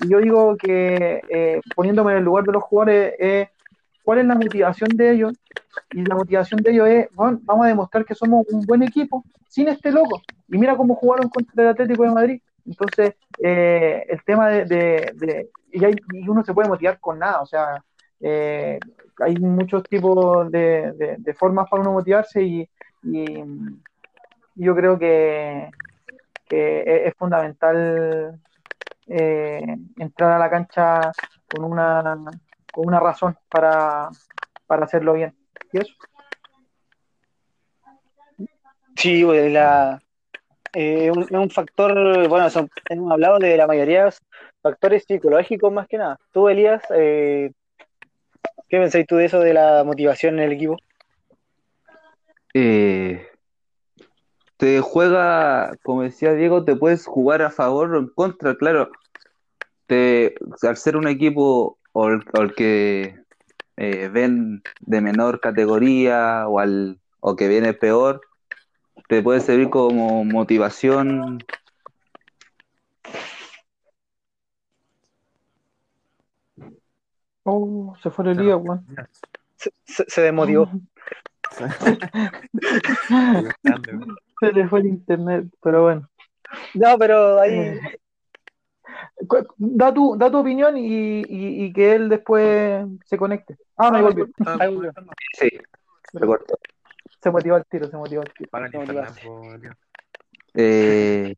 Y 0.00 0.08
yo 0.08 0.18
digo 0.20 0.56
que 0.56 1.20
eh, 1.28 1.60
poniéndome 1.74 2.12
en 2.12 2.18
el 2.18 2.24
lugar 2.24 2.44
de 2.44 2.52
los 2.52 2.62
jugadores, 2.62 3.14
¿cuál 4.06 4.20
es 4.20 4.26
la 4.26 4.36
motivación 4.36 4.90
de 4.90 5.10
ellos? 5.10 5.32
Y 5.90 6.04
la 6.04 6.14
motivación 6.14 6.62
de 6.62 6.70
ellos 6.70 6.88
es, 6.88 7.08
vamos 7.12 7.64
a 7.64 7.66
demostrar 7.66 8.04
que 8.04 8.14
somos 8.14 8.46
un 8.52 8.64
buen 8.64 8.84
equipo 8.84 9.24
sin 9.48 9.66
este 9.66 9.90
loco. 9.90 10.22
Y 10.46 10.58
mira 10.58 10.76
cómo 10.76 10.94
jugaron 10.94 11.28
contra 11.28 11.64
el 11.64 11.70
Atlético 11.70 12.04
de 12.04 12.10
Madrid. 12.12 12.42
Entonces, 12.64 13.16
eh, 13.42 14.06
el 14.08 14.22
tema 14.22 14.48
de... 14.48 14.64
de, 14.64 15.50
y, 15.72 16.28
uno 16.28 16.44
se 16.44 16.54
puede 16.54 16.68
motivar 16.68 17.00
con 17.00 17.18
nada, 17.18 17.40
o 17.40 17.46
sea, 17.46 17.82
hay 18.22 19.36
muchos 19.40 19.82
tipos 19.82 20.50
de, 20.52 21.34
formas 21.36 21.68
para 21.68 21.82
uno 21.82 21.92
motivarse 21.92 22.42
y, 22.42 22.68
yo 24.54 24.74
creo 24.76 24.96
que, 24.98 25.68
es 26.48 27.14
fundamental 27.14 28.40
eh, 29.08 29.76
entrar 29.98 30.32
a 30.32 30.38
la 30.38 30.48
cancha 30.48 31.12
con 31.52 31.64
una, 31.64 32.16
una 32.76 33.00
razón 33.00 33.36
para, 33.48 34.08
para 34.66 34.84
hacerlo 34.84 35.14
bien. 35.14 35.34
¿Y 35.72 35.78
eso? 35.78 35.92
Sí, 38.96 39.22
la, 39.50 40.00
eh, 40.72 41.10
un, 41.10 41.22
es 41.22 41.30
un 41.30 41.50
factor, 41.50 42.28
bueno, 42.28 42.48
hemos 42.88 43.12
hablado 43.12 43.38
de 43.38 43.56
la 43.56 43.66
mayoría 43.66 44.00
de 44.00 44.04
los 44.06 44.18
factores 44.62 45.04
psicológicos 45.06 45.72
más 45.72 45.86
que 45.88 45.98
nada. 45.98 46.18
Tú, 46.32 46.48
Elías, 46.48 46.82
eh, 46.94 47.52
¿qué 48.68 48.78
pensáis 48.78 49.06
tú 49.06 49.16
de 49.16 49.26
eso, 49.26 49.40
de 49.40 49.54
la 49.54 49.84
motivación 49.84 50.38
en 50.38 50.46
el 50.46 50.52
equipo? 50.52 50.76
Eh, 52.54 53.26
te 54.56 54.80
juega, 54.80 55.72
como 55.82 56.02
decía 56.02 56.32
Diego, 56.32 56.64
te 56.64 56.74
puedes 56.74 57.06
jugar 57.06 57.42
a 57.42 57.50
favor 57.50 57.94
o 57.94 57.98
en 57.98 58.08
contra, 58.08 58.54
claro. 58.54 58.90
Te, 59.86 60.34
al 60.62 60.76
ser 60.76 60.96
un 60.96 61.06
equipo 61.06 61.78
o 61.98 62.10
el, 62.10 62.54
que 62.54 63.18
eh, 63.78 64.10
ven 64.12 64.62
de 64.80 65.00
menor 65.00 65.40
categoría 65.40 66.46
o, 66.46 66.58
al, 66.58 67.00
o 67.20 67.36
que 67.36 67.48
viene 67.48 67.72
peor, 67.72 68.20
te 69.08 69.22
puede 69.22 69.40
servir 69.40 69.70
como 69.70 70.22
motivación. 70.26 71.42
Oh, 77.44 77.96
se 78.02 78.10
fue 78.10 78.30
el 78.30 78.36
día, 78.36 78.58
Juan. 78.58 78.84
Se, 79.54 79.72
se, 80.06 80.20
desmotivó. 80.20 80.68
Se 84.38 84.52
le 84.52 84.68
fue 84.68 84.80
el 84.80 84.86
internet, 84.88 85.46
pero 85.62 85.84
bueno. 85.84 86.10
No, 86.74 86.98
pero 86.98 87.40
ahí. 87.40 87.80
Da 89.56 89.94
tu, 89.94 90.16
da 90.16 90.30
tu 90.30 90.38
opinión 90.38 90.76
y, 90.76 91.22
y, 91.26 91.72
que 91.72 91.94
él 91.94 92.08
después 92.08 92.86
se 93.06 93.16
conecte. 93.16 93.56
Ah, 93.76 93.90
no, 93.90 94.02
volvió. 94.02 94.28
Sí, 95.32 95.48
se 96.12 96.20
cortó. 96.20 96.58
Se 97.22 97.30
motivó 97.30 97.56
el 97.56 97.64
tiro, 97.64 97.88
se 97.88 97.96
motivó 97.96 98.22
el 98.22 98.32
tiro. 98.32 98.50
Eh, 100.54 101.34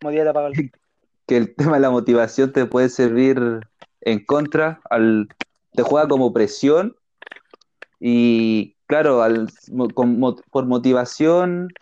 que 1.26 1.36
el 1.36 1.54
tema 1.54 1.74
de 1.74 1.80
la 1.80 1.90
motivación 1.90 2.52
te 2.52 2.66
puede 2.66 2.88
servir 2.88 3.40
en 4.00 4.24
contra, 4.24 4.80
al, 4.90 5.28
te 5.72 5.82
juega 5.82 6.08
como 6.08 6.32
presión 6.32 6.96
y 7.98 8.76
claro, 8.86 9.22
al, 9.22 9.48
por 10.50 10.66
motivación 10.66 11.72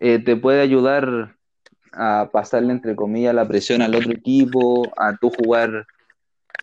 eh, 0.00 0.22
te 0.22 0.36
puede 0.36 0.62
ayudar 0.62 1.35
a 1.92 2.28
pasarle, 2.32 2.72
entre 2.72 2.96
comillas, 2.96 3.34
la 3.34 3.48
presión 3.48 3.82
al 3.82 3.94
otro 3.94 4.12
equipo, 4.12 4.92
a 4.96 5.16
tú 5.16 5.30
jugar 5.30 5.86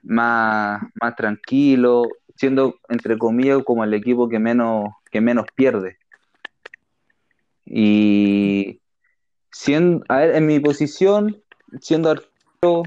más, 0.02 0.82
más 1.02 1.16
tranquilo, 1.16 2.04
siendo, 2.36 2.76
entre 2.90 3.18
comillas, 3.18 3.64
como 3.64 3.84
el 3.84 3.94
equipo 3.94 4.30
que 4.30 4.40
menos, 4.40 4.90
que 5.12 5.22
menos 5.22 5.46
pierde. 5.56 5.98
Y 7.66 8.82
siendo, 9.52 10.04
a 10.10 10.18
ver, 10.18 10.36
en 10.36 10.46
mi 10.46 10.60
posición, 10.60 11.42
siendo 11.80 12.12
arquero, 12.12 12.84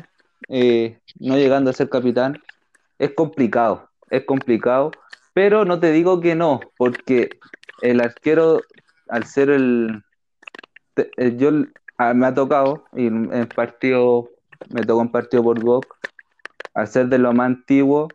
eh, 0.48 0.98
no 1.18 1.36
llegando 1.36 1.70
a 1.70 1.74
ser 1.74 1.88
capitán, 1.88 2.42
es 2.98 3.12
complicado, 3.12 3.88
es 4.10 4.24
complicado, 4.24 4.90
pero 5.34 5.64
no 5.64 5.80
te 5.80 5.92
digo 5.92 6.20
que 6.20 6.34
no, 6.34 6.60
porque 6.76 7.30
el 7.82 8.00
arquero, 8.00 8.60
al 9.08 9.24
ser 9.24 9.50
el, 9.50 10.02
eh, 10.96 11.34
yo 11.36 11.50
me 12.14 12.26
ha 12.26 12.34
tocado 12.34 12.84
y 12.94 13.06
en 13.06 13.48
partido 13.54 14.28
me 14.70 14.82
tocó 14.82 15.00
un 15.00 15.10
partido 15.10 15.42
por 15.42 15.58
al 16.74 16.88
ser 16.88 17.06
de 17.06 17.18
lo 17.18 17.32
más 17.32 17.46
antiguo 17.46 18.08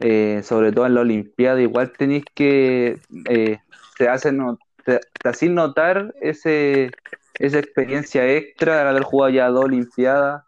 eh, 0.00 0.40
sobre 0.42 0.72
todo 0.72 0.86
en 0.86 0.94
la 0.94 1.02
Olimpiada 1.02 1.60
igual 1.60 1.92
tenéis 1.92 2.24
que 2.34 2.98
eh, 3.28 3.58
te 3.96 4.08
hacen 4.08 5.54
notar 5.54 6.14
ese 6.20 6.90
esa 7.38 7.58
experiencia 7.58 8.28
extra 8.28 8.82
de 8.82 8.88
haber 8.88 9.02
jugado 9.02 9.30
ya 9.30 9.48
dos 9.48 9.64
Olimpiadas 9.64 10.42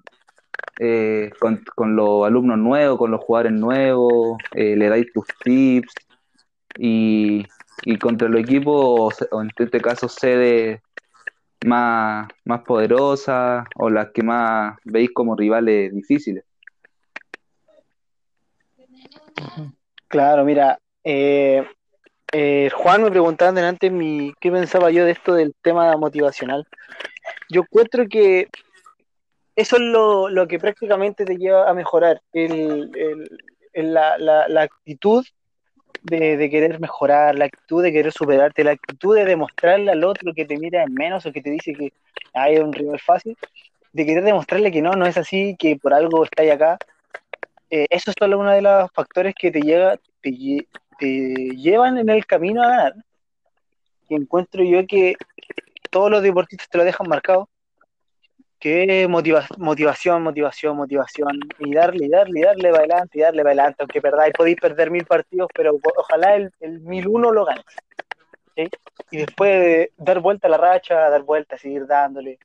con, 1.40 1.64
con, 1.74 1.96
los 1.96 2.26
alumnos 2.26 2.58
nuevos, 2.58 2.98
con 2.98 3.10
los 3.10 3.24
jugadores 3.24 3.52
nuevos, 3.52 4.36
le 4.52 4.88
dais 4.88 5.10
tus 5.12 5.26
tips 5.42 5.94
y, 6.76 7.46
y 7.82 7.98
contra 7.98 8.28
el 8.28 8.36
equipo, 8.36 9.08
o 9.30 9.42
en 9.42 9.50
este 9.56 9.80
caso 9.80 10.08
sede 10.08 10.82
más, 11.64 12.28
más 12.44 12.62
poderosas 12.62 13.66
o 13.76 13.90
las 13.90 14.10
que 14.12 14.22
más 14.22 14.76
veis 14.84 15.10
como 15.12 15.36
rivales 15.36 15.94
difíciles. 15.94 16.44
Claro, 20.08 20.44
mira, 20.44 20.78
eh, 21.04 21.66
eh, 22.32 22.70
Juan 22.74 23.02
me 23.02 23.10
preguntaba 23.10 23.52
delante 23.52 23.90
mi, 23.90 24.34
qué 24.40 24.50
pensaba 24.50 24.90
yo 24.90 25.04
de 25.04 25.12
esto 25.12 25.34
del 25.34 25.54
tema 25.62 25.96
motivacional. 25.96 26.66
Yo 27.48 27.62
encuentro 27.62 28.06
que 28.08 28.48
eso 29.56 29.76
es 29.76 29.82
lo, 29.82 30.28
lo 30.28 30.46
que 30.46 30.58
prácticamente 30.58 31.24
te 31.24 31.36
lleva 31.36 31.68
a 31.68 31.74
mejorar, 31.74 32.20
el, 32.32 32.90
el, 33.72 33.94
la, 33.94 34.18
la, 34.18 34.48
la, 34.48 34.62
actitud 34.62 35.24
de, 36.06 36.50
querer 36.50 36.80
mejorar, 36.80 37.34
la 37.36 37.46
actitud 37.46 37.82
de 37.82 37.92
querer 37.92 38.12
superarte, 38.12 38.64
la 38.64 38.72
actitud 38.72 39.16
de 39.16 39.24
demostrarle 39.24 39.90
al 39.90 40.04
otro 40.04 40.32
que 40.34 40.44
te 40.44 40.56
mira 40.56 40.82
en 40.82 40.94
menos 40.94 41.26
o 41.26 41.32
que 41.32 41.42
te 41.42 41.50
dice 41.50 41.72
que 41.72 41.92
hay 42.32 42.58
un 42.58 42.72
rival 42.72 43.00
fácil, 43.00 43.36
de 43.92 44.06
querer 44.06 44.24
demostrarle 44.24 44.70
que 44.70 44.82
no, 44.82 44.92
no 44.92 45.06
es 45.06 45.16
así, 45.16 45.56
que 45.58 45.76
por 45.76 45.92
algo 45.94 46.24
está 46.24 46.42
ahí 46.42 46.50
acá. 46.50 46.78
Eh, 47.70 47.86
eso 47.90 48.10
es 48.10 48.16
solo 48.18 48.38
uno 48.38 48.52
de 48.52 48.62
los 48.62 48.90
factores 48.92 49.34
que 49.34 49.50
te, 49.50 49.60
llega, 49.60 49.96
te, 50.20 50.66
te 50.98 51.06
llevan 51.56 51.98
en 51.98 52.08
el 52.08 52.24
camino 52.26 52.62
a 52.62 52.68
ganar. 52.68 52.94
Y 54.08 54.14
encuentro 54.14 54.62
yo 54.62 54.86
que 54.86 55.16
todos 55.90 56.10
los 56.10 56.22
deportistas 56.22 56.68
te 56.68 56.78
lo 56.78 56.84
dejan 56.84 57.08
marcado, 57.08 57.48
que 58.58 59.06
motiva- 59.08 59.46
motivación, 59.58 60.22
motivación, 60.22 60.76
motivación, 60.76 61.40
y 61.58 61.74
darle, 61.74 62.08
darle, 62.08 62.40
darle 62.42 62.70
para 62.70 62.78
adelante, 62.84 63.18
y 63.18 63.20
darle 63.22 63.42
para 63.42 63.52
adelante, 63.52 63.76
aunque 63.80 64.00
perdáis, 64.00 64.32
podéis 64.34 64.56
perder 64.56 64.90
mil 64.90 65.04
partidos, 65.04 65.48
pero 65.54 65.78
ojalá 65.96 66.36
el, 66.36 66.50
el 66.60 66.80
mil 66.80 67.06
uno 67.06 67.32
lo 67.32 67.44
ganes. 67.44 67.64
¿sí? 68.56 68.68
Y 69.10 69.18
después 69.18 69.88
dar 69.96 70.20
vuelta 70.20 70.48
a 70.48 70.50
la 70.50 70.56
racha, 70.56 71.10
dar 71.10 71.22
vuelta, 71.22 71.58
seguir 71.58 71.86
dándole, 71.86 72.38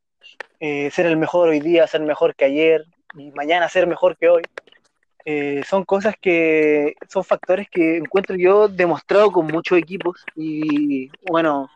eh, 0.60 0.92
ser 0.92 1.06
el 1.06 1.18
mejor 1.18 1.50
hoy 1.50 1.60
día, 1.60 1.88
ser 1.88 2.02
mejor 2.02 2.36
que 2.36 2.46
ayer, 2.46 2.86
y 3.16 3.32
mañana 3.32 3.70
ser 3.70 3.88
mejor 3.88 4.18
que 4.18 4.30
hoy. 4.30 4.44
Eh, 5.24 5.62
son 5.68 5.86
cosas 5.86 6.16
que 6.20 6.96
son 7.08 7.24
factores 7.24 7.70
que 7.70 7.98
encuentro 7.98 8.36
yo 8.36 8.68
demostrado 8.68 9.32
con 9.32 9.46
muchos 9.46 9.78
equipos 9.78 10.26
y 10.36 11.12
bueno, 11.30 11.70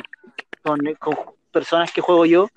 con, 0.64 0.80
con 0.96 1.16
personas 1.52 1.92
que 1.94 2.02
juego 2.02 2.26
yo, 2.26 2.50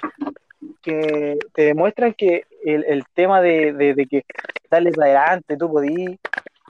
que 0.82 1.38
te 1.54 1.62
demuestran 1.62 2.14
que 2.14 2.44
el, 2.64 2.84
el 2.84 3.04
tema 3.14 3.40
de, 3.40 3.72
de- 3.72 3.94
de 3.94 4.06
que 4.06 4.24
para 4.68 4.82
adelante, 4.90 5.56
tú 5.56 5.70
podí, 5.70 6.18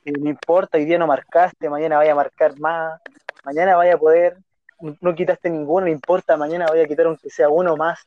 eh, 0.04 0.12
no 0.20 0.30
importa, 0.30 0.78
hoy 0.78 0.84
día 0.84 0.98
no 0.98 1.06
marcaste, 1.06 1.68
mañana 1.70 1.96
vaya 1.98 2.12
a 2.12 2.16
marcar 2.16 2.58
más, 2.58 3.00
mañana 3.44 3.76
vaya 3.76 3.94
a 3.94 3.98
poder, 3.98 4.36
no, 4.80 4.96
no 5.00 5.14
quitaste 5.14 5.50
ninguno, 5.50 5.86
no 5.86 5.92
importa, 5.92 6.36
mañana 6.36 6.66
vaya 6.68 6.84
a 6.84 6.88
quitar 6.88 7.06
aunque 7.06 7.30
sea 7.30 7.48
uno 7.48 7.76
más. 7.76 8.00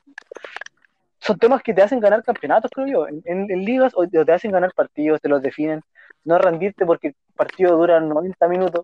Son 1.19 1.37
temas 1.37 1.61
que 1.61 1.73
te 1.73 1.81
hacen 1.83 1.99
ganar 1.99 2.23
campeonatos, 2.23 2.71
creo 2.73 2.87
yo, 2.87 3.07
en, 3.07 3.21
en- 3.25 3.51
en 3.51 3.63
ligas 3.65 3.93
o 3.95 4.07
te 4.07 4.31
hacen 4.31 4.51
ganar 4.51 4.73
partidos, 4.73 5.21
te 5.21 5.29
los 5.29 5.41
definen, 5.41 5.81
no 6.23 6.37
rendirte 6.37 6.85
porque 6.85 7.09
el 7.09 7.15
partido 7.35 7.77
dura 7.77 7.99
90 7.99 8.47
minutos, 8.47 8.81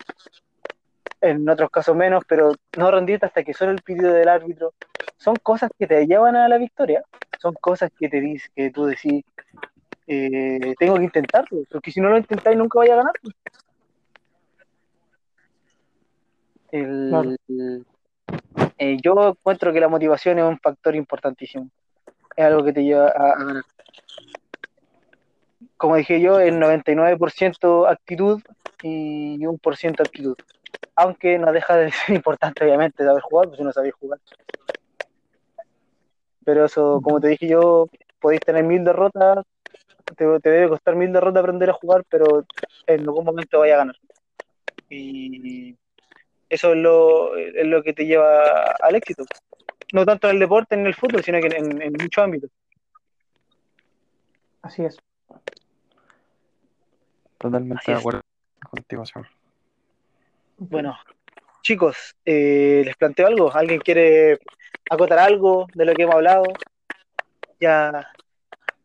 en 1.21 1.47
otros 1.49 1.69
casos 1.69 1.95
menos, 1.95 2.23
pero 2.27 2.53
no 2.77 2.91
rendirte 2.91 3.25
hasta 3.25 3.43
que 3.43 3.53
suene 3.53 3.73
el 3.73 3.81
pitido 3.81 4.13
del 4.13 4.27
árbitro. 4.29 4.73
Son 5.17 5.35
cosas 5.37 5.71
que 5.77 5.87
te 5.87 6.05
llevan 6.05 6.35
a 6.35 6.47
la 6.47 6.57
victoria, 6.57 7.03
son 7.39 7.53
cosas 7.55 7.89
que 7.97 8.07
te 8.09 8.21
dices, 8.21 8.49
que 8.55 8.69
tú 8.71 8.85
decís, 8.85 9.23
eh, 10.07 10.75
tengo 10.77 10.95
que 10.97 11.03
intentarlo, 11.03 11.61
porque 11.71 11.91
si 11.91 11.99
no 11.99 12.09
lo 12.09 12.17
intentáis 12.17 12.57
nunca 12.57 12.79
vaya 12.79 12.93
a 12.93 12.97
ganar. 12.97 13.13
El- 16.71 17.09
Claro. 17.09 17.31
eh, 18.77 18.97
yo 19.01 19.29
encuentro 19.29 19.73
que 19.73 19.79
la 19.79 19.87
motivación 19.87 20.37
es 20.39 20.45
un 20.45 20.59
factor 20.59 20.95
importantísimo, 20.95 21.69
es 22.35 22.45
algo 22.45 22.63
que 22.63 22.73
te 22.73 22.83
lleva 22.83 23.07
a, 23.07 23.31
a 23.31 23.43
ganar. 23.43 23.63
Como 25.77 25.95
dije 25.95 26.19
yo, 26.21 26.39
el 26.39 26.59
99% 26.59 27.87
actitud 27.87 28.41
y 28.83 29.37
1% 29.45 30.03
actitud. 30.03 30.35
Aunque 30.95 31.37
no 31.37 31.51
deja 31.51 31.75
de 31.77 31.91
ser 31.91 32.15
importante, 32.15 32.63
obviamente, 32.63 33.03
saber 33.03 33.21
jugar, 33.21 33.47
pues 33.47 33.57
si 33.57 33.63
no 33.63 33.71
sabéis 33.71 33.93
jugar. 33.95 34.19
Pero 36.43 36.65
eso, 36.65 37.01
como 37.03 37.19
te 37.19 37.27
dije 37.27 37.47
yo, 37.47 37.89
podéis 38.19 38.41
tener 38.41 38.63
mil 38.63 38.83
derrotas, 38.83 39.43
te, 40.15 40.39
te 40.39 40.49
debe 40.49 40.69
costar 40.69 40.95
mil 40.95 41.11
derrotas 41.11 41.41
aprender 41.41 41.69
a 41.69 41.73
jugar, 41.73 42.03
pero 42.09 42.45
en 42.85 43.01
algún 43.01 43.25
momento 43.25 43.59
vaya 43.59 43.75
a 43.75 43.77
ganar. 43.79 43.95
Y 44.89 45.75
eso 46.49 46.71
es 46.71 46.77
lo, 46.77 47.35
es 47.35 47.65
lo 47.65 47.83
que 47.83 47.93
te 47.93 48.05
lleva 48.05 48.71
al 48.79 48.95
éxito. 48.95 49.25
No 49.93 50.05
tanto 50.05 50.27
en 50.27 50.35
el 50.35 50.39
deporte, 50.39 50.75
en 50.75 50.85
el 50.85 50.95
fútbol, 50.95 51.23
sino 51.23 51.39
que 51.39 51.47
en, 51.47 51.81
en 51.81 51.93
muchos 51.93 52.23
ámbitos. 52.23 52.49
Así 54.61 54.83
es. 54.83 54.97
Totalmente 57.37 57.79
Así 57.79 57.91
de 57.91 57.97
es. 57.97 57.99
acuerdo 57.99 58.21
contigo, 58.69 59.05
Sam. 59.05 59.25
Bueno, 60.57 60.97
chicos, 61.61 62.15
eh, 62.25 62.81
les 62.85 62.95
planteo 62.97 63.27
algo. 63.27 63.53
¿Alguien 63.53 63.79
quiere 63.79 64.39
acotar 64.89 65.19
algo 65.19 65.67
de 65.73 65.85
lo 65.85 65.93
que 65.93 66.03
hemos 66.03 66.15
hablado? 66.15 66.43
Ya 67.59 68.11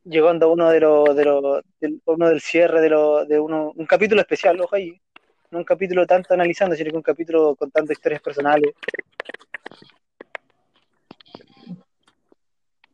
llegando 0.05 0.47
a 0.47 0.53
uno 0.53 0.69
de 0.71 0.81
los, 0.81 1.17
de 1.17 1.25
los, 1.25 1.63
del, 1.81 2.01
uno 2.05 2.29
del 2.29 2.41
cierre 2.41 2.81
de, 2.81 2.91
lo, 2.91 3.25
de 3.25 3.39
uno, 3.39 3.73
un 3.75 3.87
capítulo 3.87 4.21
especial, 4.21 4.61
ojo 4.61 4.75
ahí. 4.77 5.01
No 5.51 5.59
un 5.59 5.65
capítulo 5.65 6.07
tanto 6.07 6.33
analizando, 6.35 6.75
sino 6.77 6.91
que 6.91 6.97
un 6.97 7.03
capítulo 7.03 7.55
contando 7.57 7.93
historias 7.93 8.23
personales. 8.23 8.73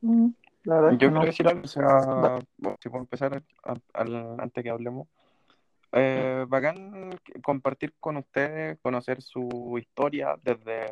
Mm, 0.00 0.28
La 0.64 0.74
verdad 0.76 0.90
Yo 0.92 0.98
quiero 0.98 1.14
no. 1.14 1.24
decir 1.24 1.48
algo, 1.48 1.62
o 1.64 1.68
sea, 1.68 2.40
si 2.80 2.88
puedo 2.88 3.02
empezar 3.02 3.42
al- 3.94 4.40
antes 4.40 4.62
que 4.64 4.70
hablemos. 4.70 5.08
Eh, 5.92 6.44
bacán 6.48 7.18
compartir 7.42 7.94
con 7.98 8.18
ustedes, 8.18 8.78
conocer 8.80 9.22
su 9.22 9.76
historia 9.78 10.36
desde 10.42 10.86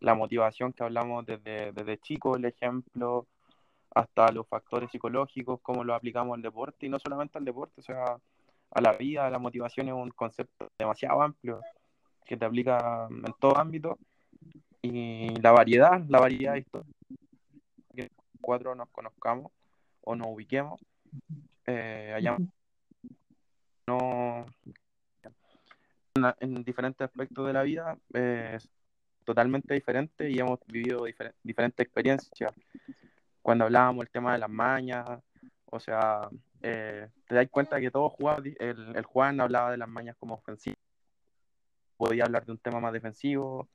la 0.00 0.14
motivación 0.14 0.72
que 0.72 0.82
hablamos 0.82 1.26
desde, 1.26 1.72
desde 1.72 1.98
chico, 1.98 2.36
el 2.36 2.46
ejemplo, 2.46 3.26
hasta 3.94 4.32
los 4.32 4.48
factores 4.48 4.90
psicológicos, 4.90 5.60
cómo 5.62 5.84
lo 5.84 5.94
aplicamos 5.94 6.34
al 6.34 6.42
deporte, 6.42 6.86
y 6.86 6.88
no 6.88 6.98
solamente 6.98 7.38
al 7.38 7.44
deporte, 7.44 7.80
o 7.80 7.84
sea, 7.84 8.16
a 8.70 8.80
la 8.80 8.92
vida, 8.92 9.28
la 9.28 9.38
motivación 9.38 9.88
es 9.88 9.94
un 9.94 10.10
concepto 10.10 10.70
demasiado 10.78 11.22
amplio 11.22 11.60
que 12.24 12.36
te 12.36 12.44
aplica 12.44 13.06
en 13.10 13.32
todo 13.38 13.58
ámbito, 13.58 13.98
y 14.80 15.28
la 15.40 15.52
variedad, 15.52 16.02
la 16.08 16.20
variedad 16.20 16.54
de 16.54 16.60
historias 16.60 16.96
que 17.94 18.10
cuatro 18.40 18.74
nos 18.74 18.88
conozcamos 18.88 19.52
o 20.00 20.16
nos 20.16 20.28
ubiquemos, 20.28 20.80
eh, 21.66 22.18
no 23.86 24.46
en, 26.14 26.34
en 26.40 26.64
diferentes 26.64 27.04
aspectos 27.04 27.46
de 27.46 27.52
la 27.52 27.62
vida 27.62 27.96
es 28.12 28.68
totalmente 29.24 29.74
diferente 29.74 30.28
y 30.30 30.38
hemos 30.38 30.58
vivido 30.66 31.06
difer- 31.06 31.34
diferentes 31.42 31.84
experiencias. 31.84 32.52
Cuando 33.40 33.64
hablábamos 33.64 34.04
el 34.04 34.10
tema 34.10 34.32
de 34.32 34.38
las 34.38 34.50
mañas, 34.50 35.04
o 35.66 35.80
sea, 35.80 36.28
eh, 36.62 37.08
te 37.26 37.34
das 37.34 37.48
cuenta 37.50 37.80
que 37.80 37.90
todos 37.90 38.12
jugaban, 38.12 38.44
el, 38.58 39.02
Juan 39.04 39.40
hablaba 39.40 39.70
de 39.70 39.78
las 39.78 39.88
mañas 39.88 40.16
como 40.18 40.34
ofensivo, 40.34 40.76
podía 41.96 42.24
hablar 42.24 42.44
de 42.44 42.52
un 42.52 42.58
tema 42.58 42.78
más 42.78 42.92
defensivo, 42.92 43.68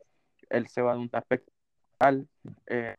el 0.49 0.67
Seba 0.67 0.93
de 0.93 0.99
un 0.99 1.09
aspecto 1.11 1.51
tal, 1.97 2.27
eh, 2.67 2.95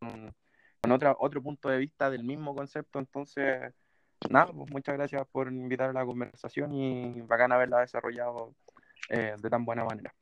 con, 0.00 0.34
con 0.82 0.92
otra, 0.92 1.16
otro 1.18 1.42
punto 1.42 1.68
de 1.68 1.78
vista 1.78 2.10
del 2.10 2.24
mismo 2.24 2.54
concepto, 2.54 2.98
entonces 2.98 3.72
nada, 4.30 4.52
pues 4.52 4.70
muchas 4.70 4.96
gracias 4.96 5.26
por 5.30 5.48
invitar 5.48 5.90
a 5.90 5.92
la 5.92 6.04
conversación 6.04 6.72
y 6.74 7.20
bacán 7.22 7.52
haberla 7.52 7.80
desarrollado 7.80 8.52
eh, 9.08 9.34
de 9.38 9.50
tan 9.50 9.64
buena 9.64 9.84
manera. 9.84 10.12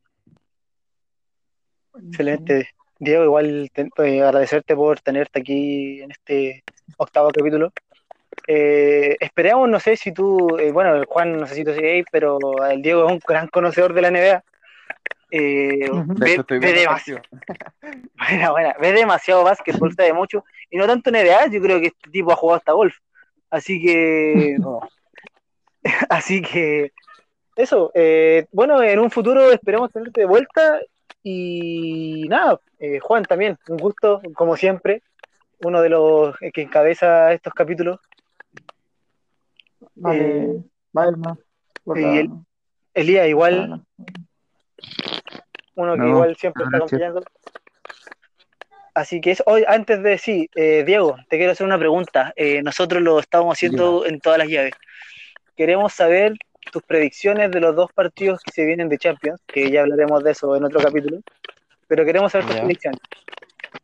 Excelente. 2.09 2.69
Diego, 2.99 3.25
igual 3.25 3.71
te- 3.73 3.91
eh, 3.99 4.23
agradecerte 4.23 4.75
por 4.75 5.01
tenerte 5.01 5.41
aquí 5.41 6.01
en 6.03 6.11
este 6.11 6.65
octavo 6.97 7.31
capítulo. 7.31 7.73
Eh, 8.47 9.17
esperemos, 9.21 9.69
no 9.69 9.81
sé 9.81 9.97
si 9.97 10.13
tú, 10.13 10.59
eh, 10.59 10.73
bueno, 10.73 10.95
el 10.95 11.05
Juan 11.07 11.39
no 11.39 11.47
sé 11.47 11.55
si 11.55 11.65
tú 11.65 11.73
sigues, 11.73 12.05
pero 12.11 12.39
el 12.69 12.83
Diego 12.83 13.07
es 13.07 13.13
un 13.13 13.21
gran 13.27 13.49
conocedor 13.49 13.95
de 13.95 14.03
la 14.03 14.11
NBA. 14.11 14.45
Eh. 15.31 15.91
De 15.91 16.45
ve, 16.61 16.73
demasiado, 16.73 17.23
buena, 18.29 18.51
buena, 18.51 18.77
ve 18.81 18.93
demasiado 18.93 19.43
básquetbol, 19.43 19.93
sabe 19.95 20.13
mucho, 20.13 20.45
y 20.71 20.77
no 20.77 20.87
tanto 20.87 21.11
NBA, 21.11 21.47
yo 21.49 21.61
creo 21.61 21.81
que 21.81 21.89
este 21.89 22.11
tipo 22.11 22.31
ha 22.33 22.37
jugado 22.37 22.59
hasta 22.59 22.73
golf. 22.73 22.97
Así 23.55 23.81
que, 23.81 24.57
así 26.09 26.43
que, 26.43 26.91
eso, 27.55 27.93
eh, 27.95 28.47
bueno, 28.51 28.83
en 28.83 28.99
un 28.99 29.13
futuro 29.13 29.53
esperemos 29.53 29.93
tenerte 29.93 30.23
de 30.23 30.27
vuelta 30.27 30.81
y 31.23 32.27
nada, 32.29 32.59
eh, 32.81 32.99
Juan 32.99 33.23
también, 33.25 33.57
un 33.69 33.77
gusto, 33.77 34.21
como 34.35 34.57
siempre, 34.57 35.05
uno 35.61 35.81
de 35.83 35.89
los 35.89 36.37
que 36.53 36.63
encabeza 36.63 37.33
estos 37.33 37.55
capítulos. 37.55 38.01
Vale, 39.95 40.25
Eh, 40.25 40.63
vale, 40.93 41.17
y 41.95 42.19
el- 42.19 42.31
Elías, 42.93 43.29
igual, 43.29 43.85
uno 45.77 45.93
que 45.95 45.99
No, 46.01 46.09
igual 46.09 46.37
siempre 46.37 46.65
está 46.65 46.79
acompañando. 46.79 47.23
Así 48.95 49.21
que 49.21 49.33
es 49.33 49.43
hoy, 49.47 49.65
antes 49.67 50.03
de 50.03 50.19
sí, 50.19 50.49
eh, 50.55 50.85
Diego, 50.87 51.17
te 51.29 51.37
quiero 51.37 51.53
hacer 51.53 51.67
una 51.67 51.79
pregunta. 51.79 52.33
Eh, 52.37 52.63
nosotros 52.63 53.03
lo 53.03 53.19
estamos 53.19 53.57
haciendo 53.57 54.07
en 54.07 54.21
todas 54.21 54.39
las 54.39 54.49
llaves. 54.49 54.73
Queremos 55.57 55.93
saber 55.93 56.35
tus 56.71 56.83
predicciones 56.85 57.51
de 57.51 57.61
los 57.61 57.75
dos 57.75 57.93
partidos 57.93 58.41
que 58.41 58.53
se 58.53 58.65
vienen 58.65 58.89
de 58.89 58.99
Champions, 58.99 59.41
que 59.47 59.71
ya 59.71 59.81
hablaremos 59.83 60.23
de 60.23 60.31
eso 60.31 60.55
en 60.57 60.65
otro 60.65 60.81
capítulo. 60.81 61.21
Pero 61.89 62.05
queremos 62.05 62.31
saber 62.33 62.47
tus 62.47 62.57
Ya. 62.57 62.63
predicciones 62.63 63.01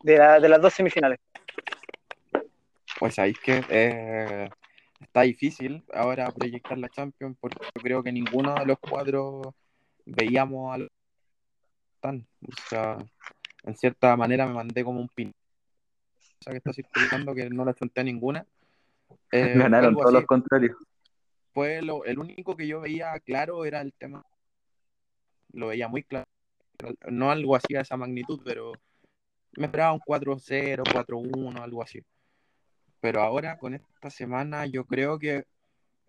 de, 0.02 0.16
la- 0.18 0.38
de 0.40 0.48
las 0.48 0.60
dos 0.60 0.74
semifinales. 0.74 1.18
Pues 2.98 3.18
ahí 3.18 3.32
que 3.32 3.64
eh, 3.68 4.48
está 5.00 5.22
difícil 5.22 5.82
ahora 5.92 6.30
proyectar 6.30 6.78
la 6.78 6.88
Champions 6.88 7.36
porque 7.40 7.58
yo 7.74 7.82
creo 7.82 8.02
que 8.02 8.12
ninguno 8.12 8.54
de 8.54 8.66
los 8.66 8.78
cuatro 8.78 9.54
veíamos 10.04 10.72
al 10.74 10.90
tan. 12.00 12.26
O 12.46 12.68
sea, 12.68 12.96
en 13.64 13.76
cierta 13.76 14.16
manera 14.16 14.46
me 14.46 14.54
mandé 14.54 14.84
como 14.84 15.00
un 15.00 15.08
pin. 15.08 15.32
O 16.40 16.42
sea, 16.42 16.52
que 16.52 16.58
está 16.58 16.72
circulando 16.72 17.34
que 17.34 17.50
no 17.50 17.64
le 17.64 17.74
chunté 17.74 18.00
a 18.00 18.04
ninguna. 18.04 18.46
Eh, 19.32 19.54
Ganaron 19.56 19.94
todos 19.94 20.06
así. 20.06 20.14
los 20.14 20.24
contrarios. 20.24 20.76
Fue 21.52 21.82
lo, 21.82 22.04
el 22.04 22.18
único 22.18 22.56
que 22.56 22.66
yo 22.66 22.80
veía 22.80 23.18
claro 23.20 23.64
era 23.64 23.80
el 23.80 23.92
tema. 23.92 24.24
Lo 25.52 25.68
veía 25.68 25.88
muy 25.88 26.04
claro. 26.04 26.26
No 27.08 27.30
algo 27.30 27.56
así 27.56 27.74
a 27.74 27.80
esa 27.80 27.96
magnitud, 27.96 28.40
pero 28.44 28.72
me 29.56 29.66
esperaba 29.66 29.92
un 29.92 30.00
4-0, 30.00 30.82
4-1, 30.84 31.60
algo 31.60 31.82
así. 31.82 32.04
Pero 33.00 33.20
ahora 33.20 33.58
con 33.58 33.74
esta 33.74 34.10
semana 34.10 34.66
yo 34.66 34.84
creo 34.84 35.18
que 35.18 35.44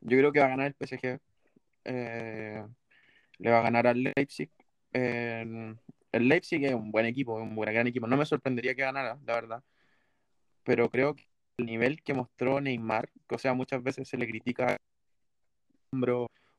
yo 0.02 0.18
creo 0.18 0.32
que 0.32 0.40
va 0.40 0.48
a 0.48 0.50
ganar 0.50 0.68
el 0.68 0.76
PSG. 0.76 1.20
Eh, 1.86 2.64
le 3.40 3.52
va 3.52 3.60
a 3.60 3.64
ganar 3.64 3.88
al 3.88 4.04
Leipzig. 4.04 4.52
El 6.12 6.28
Leipzig 6.28 6.66
es 6.66 6.74
un 6.74 6.92
buen 6.92 7.06
equipo, 7.06 7.36
un 7.36 7.56
buen 7.56 7.74
gran 7.74 7.88
equipo. 7.88 8.08
No 8.08 8.18
me 8.18 8.26
sorprendería 8.26 8.76
que 8.76 8.82
ganara, 8.82 9.20
la 9.26 9.34
verdad. 9.34 9.64
Pero 10.64 10.90
creo 10.90 11.16
que 11.16 11.28
el 11.58 11.66
nivel 11.66 12.02
que 12.04 12.14
mostró 12.14 12.62
Neymar, 12.62 13.10
que 13.28 13.36
o 13.36 13.38
sea, 13.38 13.54
muchas 13.54 13.84
veces 13.84 14.08
se 14.08 14.18
le 14.18 14.28
critica 14.28 14.78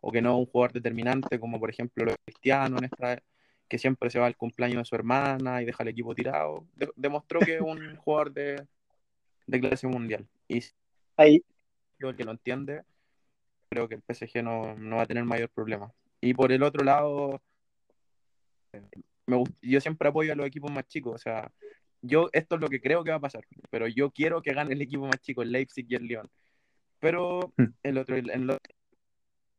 o 0.00 0.12
que 0.12 0.20
no 0.20 0.32
es 0.32 0.38
un 0.40 0.46
jugador 0.46 0.72
determinante, 0.72 1.40
como 1.40 1.58
por 1.58 1.70
ejemplo 1.70 2.04
los 2.04 2.16
cristianos 2.24 2.80
en 2.80 2.84
esta 2.84 3.22
que 3.68 3.78
siempre 3.78 4.10
se 4.10 4.18
va 4.18 4.26
al 4.26 4.36
cumpleaños 4.36 4.78
de 4.80 4.84
su 4.84 4.94
hermana 4.94 5.62
y 5.62 5.64
deja 5.64 5.82
el 5.82 5.88
equipo 5.88 6.14
tirado. 6.14 6.66
demostró 6.94 7.40
que 7.40 7.56
es 7.56 7.62
un 7.62 7.96
jugador 7.96 8.32
de, 8.32 8.66
de 9.46 9.60
clase 9.60 9.86
mundial. 9.86 10.28
Y 10.46 10.62
Ahí. 11.16 11.42
yo 11.98 12.10
el 12.10 12.16
que 12.16 12.24
lo 12.24 12.32
entiende, 12.32 12.82
creo 13.70 13.88
que 13.88 13.94
el 13.94 14.02
PSG 14.02 14.42
no, 14.42 14.74
no, 14.76 14.96
va 14.96 15.04
a 15.04 15.06
tener 15.06 15.24
mayor 15.24 15.48
problema. 15.48 15.90
Y 16.20 16.34
por 16.34 16.52
el 16.52 16.62
otro 16.62 16.84
lado, 16.84 17.40
me, 19.26 19.42
yo 19.62 19.80
siempre 19.80 20.08
apoyo 20.08 20.32
a 20.32 20.36
los 20.36 20.46
equipos 20.46 20.70
más 20.70 20.86
chicos. 20.86 21.14
O 21.14 21.18
sea, 21.18 21.50
yo 22.00 22.28
esto 22.32 22.56
es 22.56 22.60
lo 22.60 22.68
que 22.68 22.80
creo 22.80 23.04
que 23.04 23.10
va 23.10 23.16
a 23.16 23.20
pasar, 23.20 23.44
pero 23.70 23.86
yo 23.88 24.10
quiero 24.10 24.42
que 24.42 24.52
gane 24.52 24.72
el 24.72 24.82
equipo 24.82 25.06
más 25.06 25.20
chico, 25.20 25.42
el 25.42 25.52
Leipzig 25.52 25.86
y 25.88 25.94
el 25.94 26.04
Lyon. 26.04 26.30
Pero 26.98 27.52
hmm. 27.56 27.64
el 27.82 27.98
otro, 27.98 28.16
el, 28.16 28.30
el 28.30 28.58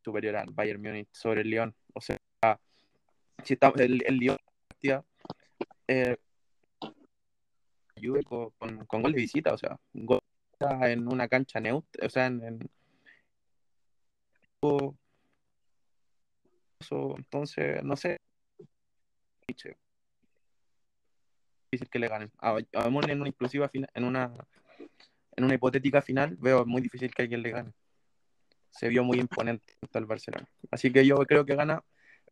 superior 0.04 0.36
al 0.36 0.52
Bayern 0.52 0.82
Múnich 0.82 1.10
sobre 1.12 1.42
el 1.42 1.50
Lyon. 1.50 1.76
O 1.94 2.02
sea, 2.02 2.18
si 3.44 3.54
está, 3.54 3.72
el, 3.78 4.04
el 4.06 4.18
Lyon 4.18 4.38
eh, 5.88 6.18
con, 8.26 8.86
con, 8.86 9.02
gol 9.02 9.14
de 9.14 9.22
visita, 9.22 9.54
o 9.54 9.58
sea, 9.58 9.78
gol 9.94 10.20
en 10.82 11.08
una 11.08 11.28
cancha 11.28 11.60
neutra, 11.60 12.06
o 12.06 12.10
sea, 12.10 12.28
en, 12.28 12.44
en 12.44 12.60
entonces, 17.18 17.84
no 17.84 17.96
sé. 17.96 18.20
Difícil 21.72 21.90
que 21.90 22.00
le 22.00 22.08
ganen. 22.08 22.32
Vamos 22.74 23.08
en 23.08 23.20
una 23.20 23.30
inclusiva 23.30 23.68
final, 23.68 23.90
en 23.94 24.04
una 24.04 24.32
en 25.36 25.44
una 25.44 25.56
hipotética 25.56 26.02
final, 26.02 26.36
veo 26.40 26.66
muy 26.66 26.82
difícil 26.82 27.14
que 27.14 27.24
alguien 27.24 27.42
le 27.42 27.52
gane. 27.52 27.72
Se 28.72 28.88
vio 28.88 29.04
muy 29.04 29.20
imponente 29.20 29.74
el 29.94 30.06
Barcelona. 30.06 30.48
Así 30.72 30.92
que 30.92 31.06
yo 31.06 31.18
creo 31.18 31.46
que 31.46 31.56
gana 31.56 31.84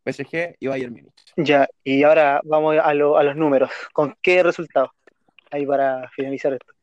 PSG 0.04 0.56
y 0.60 0.68
Bayern 0.68 0.94
Múnich. 0.94 1.34
Ya, 1.36 1.68
y 1.84 2.04
ahora 2.04 2.42
vamos 2.44 2.78
a, 2.82 2.94
los 2.94 3.36
números. 3.36 3.70
¿Con 3.94 4.16
qué 4.22 4.42
resultado? 4.42 4.92
Ahí 5.52 5.66
para 5.66 6.10
finalizar 6.10 6.54
esto. 6.54 6.74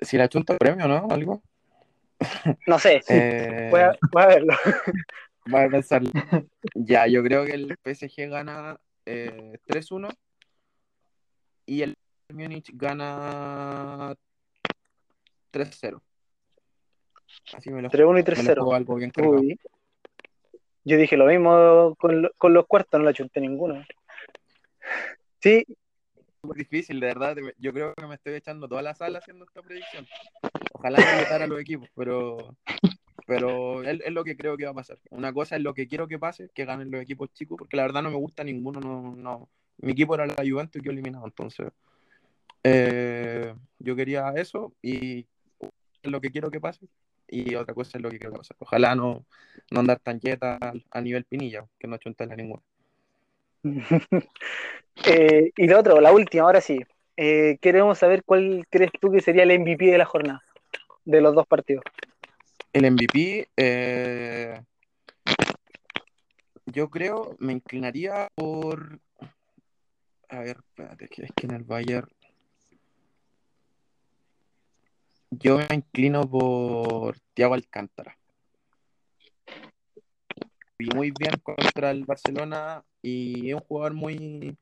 Si 0.00 0.16
la 0.16 0.28
chunta 0.28 0.56
premio, 0.56 0.88
¿no? 0.88 1.06
¿Algo? 1.10 1.42
No 2.66 2.78
sé. 2.78 3.00
Eh, 3.08 3.68
voy, 3.70 3.80
a, 3.80 4.26
verlo. 4.26 4.54
Voy 5.50 5.62
a 5.62 5.68
pensarlo. 5.68 6.10
ya, 6.74 7.06
yo 7.06 7.22
creo 7.22 7.44
que 7.44 7.52
el 7.52 7.76
PSG 7.82 8.28
gana 8.28 8.78
eh, 9.06 9.58
3-1 9.66 10.14
y 11.64 11.82
el 11.82 11.96
Múnich 12.32 12.70
gana 12.74 14.14
3-0. 15.50 16.02
Así 17.54 17.70
me 17.70 17.80
lo 17.80 17.88
3-1 17.88 18.20
y 18.20 18.22
3-0. 18.22 19.58
Yo 20.84 20.96
dije 20.96 21.16
lo 21.16 21.26
mismo 21.26 21.94
con, 21.98 22.30
con, 22.36 22.52
los 22.52 22.66
cuartos, 22.66 23.00
no 23.00 23.06
la 23.06 23.12
chunté 23.12 23.40
ninguno. 23.40 23.82
Sí. 25.40 25.64
Muy 26.42 26.56
difícil, 26.56 27.00
de 27.00 27.06
verdad. 27.06 27.36
Yo 27.58 27.72
creo 27.72 27.94
que 27.94 28.06
me 28.06 28.14
estoy 28.14 28.34
echando 28.34 28.68
toda 28.68 28.82
la 28.82 28.94
sala 28.94 29.18
haciendo 29.18 29.44
esta 29.44 29.62
predicción. 29.62 30.06
Ojalá 30.72 30.98
no 30.98 31.34
a 31.34 31.46
los 31.46 31.60
equipos, 31.60 31.88
pero, 31.94 32.56
pero 33.28 33.82
es, 33.82 34.00
es, 34.00 34.12
lo 34.12 34.24
que 34.24 34.38
creo 34.38 34.56
que 34.56 34.64
va 34.64 34.70
a 34.70 34.74
pasar. 34.74 34.98
Una 35.10 35.34
cosa 35.34 35.56
es 35.56 35.62
lo 35.62 35.74
que 35.74 35.86
quiero 35.86 36.08
que 36.08 36.18
pase, 36.18 36.48
que 36.54 36.64
ganen 36.64 36.90
los 36.90 37.02
equipos 37.02 37.30
chicos, 37.34 37.58
porque 37.58 37.76
la 37.76 37.82
verdad 37.82 38.02
no 38.02 38.10
me 38.10 38.16
gusta 38.16 38.42
ninguno. 38.42 38.80
No, 38.80 39.14
no. 39.14 39.50
Mi 39.76 39.92
equipo 39.92 40.14
era 40.14 40.24
la 40.24 40.34
Juventus 40.36 40.80
y 40.80 40.84
yo 40.86 40.90
eliminado, 40.92 41.26
entonces. 41.26 41.68
Eh, 42.64 43.54
yo 43.78 43.94
quería 43.94 44.32
eso 44.34 44.72
y 44.80 45.26
es 46.02 46.10
lo 46.10 46.22
que 46.22 46.30
quiero 46.30 46.50
que 46.50 46.58
pase 46.58 46.88
y 47.28 47.54
otra 47.54 47.74
cosa 47.74 47.98
es 47.98 48.02
lo 48.02 48.10
que 48.10 48.18
quiero 48.18 48.32
que 48.32 48.38
pase. 48.38 48.54
Ojalá 48.60 48.94
no, 48.94 49.26
no 49.70 49.80
andar 49.80 50.00
tan 50.00 50.18
quieta 50.20 50.58
a, 50.90 51.00
nivel 51.02 51.24
pinilla, 51.24 51.66
que 51.78 51.86
no 51.86 51.98
la 52.02 52.34
ninguna. 52.34 52.62
eh, 55.04 55.52
y 55.54 55.66
lo 55.66 55.78
otro, 55.78 56.00
la 56.00 56.12
última, 56.12 56.44
ahora 56.44 56.62
sí. 56.62 56.80
Eh, 57.18 57.58
queremos 57.60 57.98
saber 57.98 58.24
cuál 58.24 58.66
crees 58.70 58.90
tú 58.98 59.12
que 59.12 59.20
sería 59.20 59.42
el 59.42 59.60
MVP 59.60 59.84
de 59.84 59.98
la 59.98 60.06
jornada, 60.06 60.42
de 61.04 61.20
los 61.20 61.34
dos 61.34 61.46
partidos. 61.46 61.84
El 62.78 62.92
MVP, 62.92 63.48
eh, 63.56 64.62
yo 66.66 66.88
creo, 66.88 67.34
me 67.40 67.52
inclinaría 67.52 68.28
por. 68.36 69.00
A 70.28 70.38
ver, 70.38 70.58
espérate, 70.58 71.08
es 71.10 71.32
que 71.34 71.46
en 71.48 71.54
el 71.54 71.64
Bayern 71.64 72.08
Yo 75.28 75.58
me 75.58 75.66
inclino 75.74 76.20
por 76.30 77.18
Thiago 77.34 77.54
Alcántara. 77.54 78.16
Vi 80.78 80.86
muy 80.94 81.10
bien 81.18 81.32
contra 81.42 81.90
el 81.90 82.04
Barcelona 82.04 82.84
y 83.02 83.48
es 83.48 83.54
un 83.54 83.60
jugador 83.62 83.94
muy. 83.94 84.56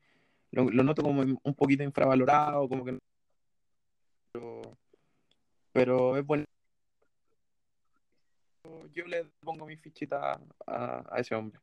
Lo, 0.49 0.63
noto 0.71 1.03
como 1.03 1.21
un 1.21 1.53
poquito 1.53 1.83
infravalorado, 1.83 2.67
como 2.67 2.83
que. 2.83 2.97
Pero, 4.31 4.75
pero 5.71 6.17
es 6.17 6.25
bueno. 6.25 6.45
Yo 8.93 9.05
le 9.05 9.25
pongo 9.41 9.65
mi 9.65 9.77
fichita 9.77 10.39
a, 10.65 11.03
a 11.09 11.19
ese 11.19 11.35
hombre. 11.35 11.59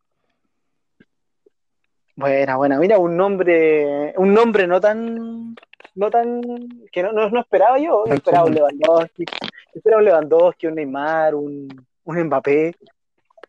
Buena, 2.17 2.57
buena. 2.57 2.79
Mira, 2.79 2.99
un 2.99 3.17
nombre, 3.17 4.15
un 4.17 4.33
nombre 4.33 4.67
no 4.67 4.81
tan 4.81 5.57
no 5.95 6.11
tan 6.11 6.41
que 6.93 7.03
no, 7.03 7.13
no, 7.13 7.41
esperaba 7.41 7.79
yo, 7.79 8.05
no 8.07 8.15
esperaba 8.15 8.47
un 8.47 8.55
Lewandowski, 8.55 9.25
esperaba 9.73 10.01
un 10.01 10.05
Lewandowski, 10.05 10.67
un 10.67 10.75
Neymar, 10.75 11.35
un, 11.35 11.87
un 12.05 12.25
Mbappé, 12.25 12.75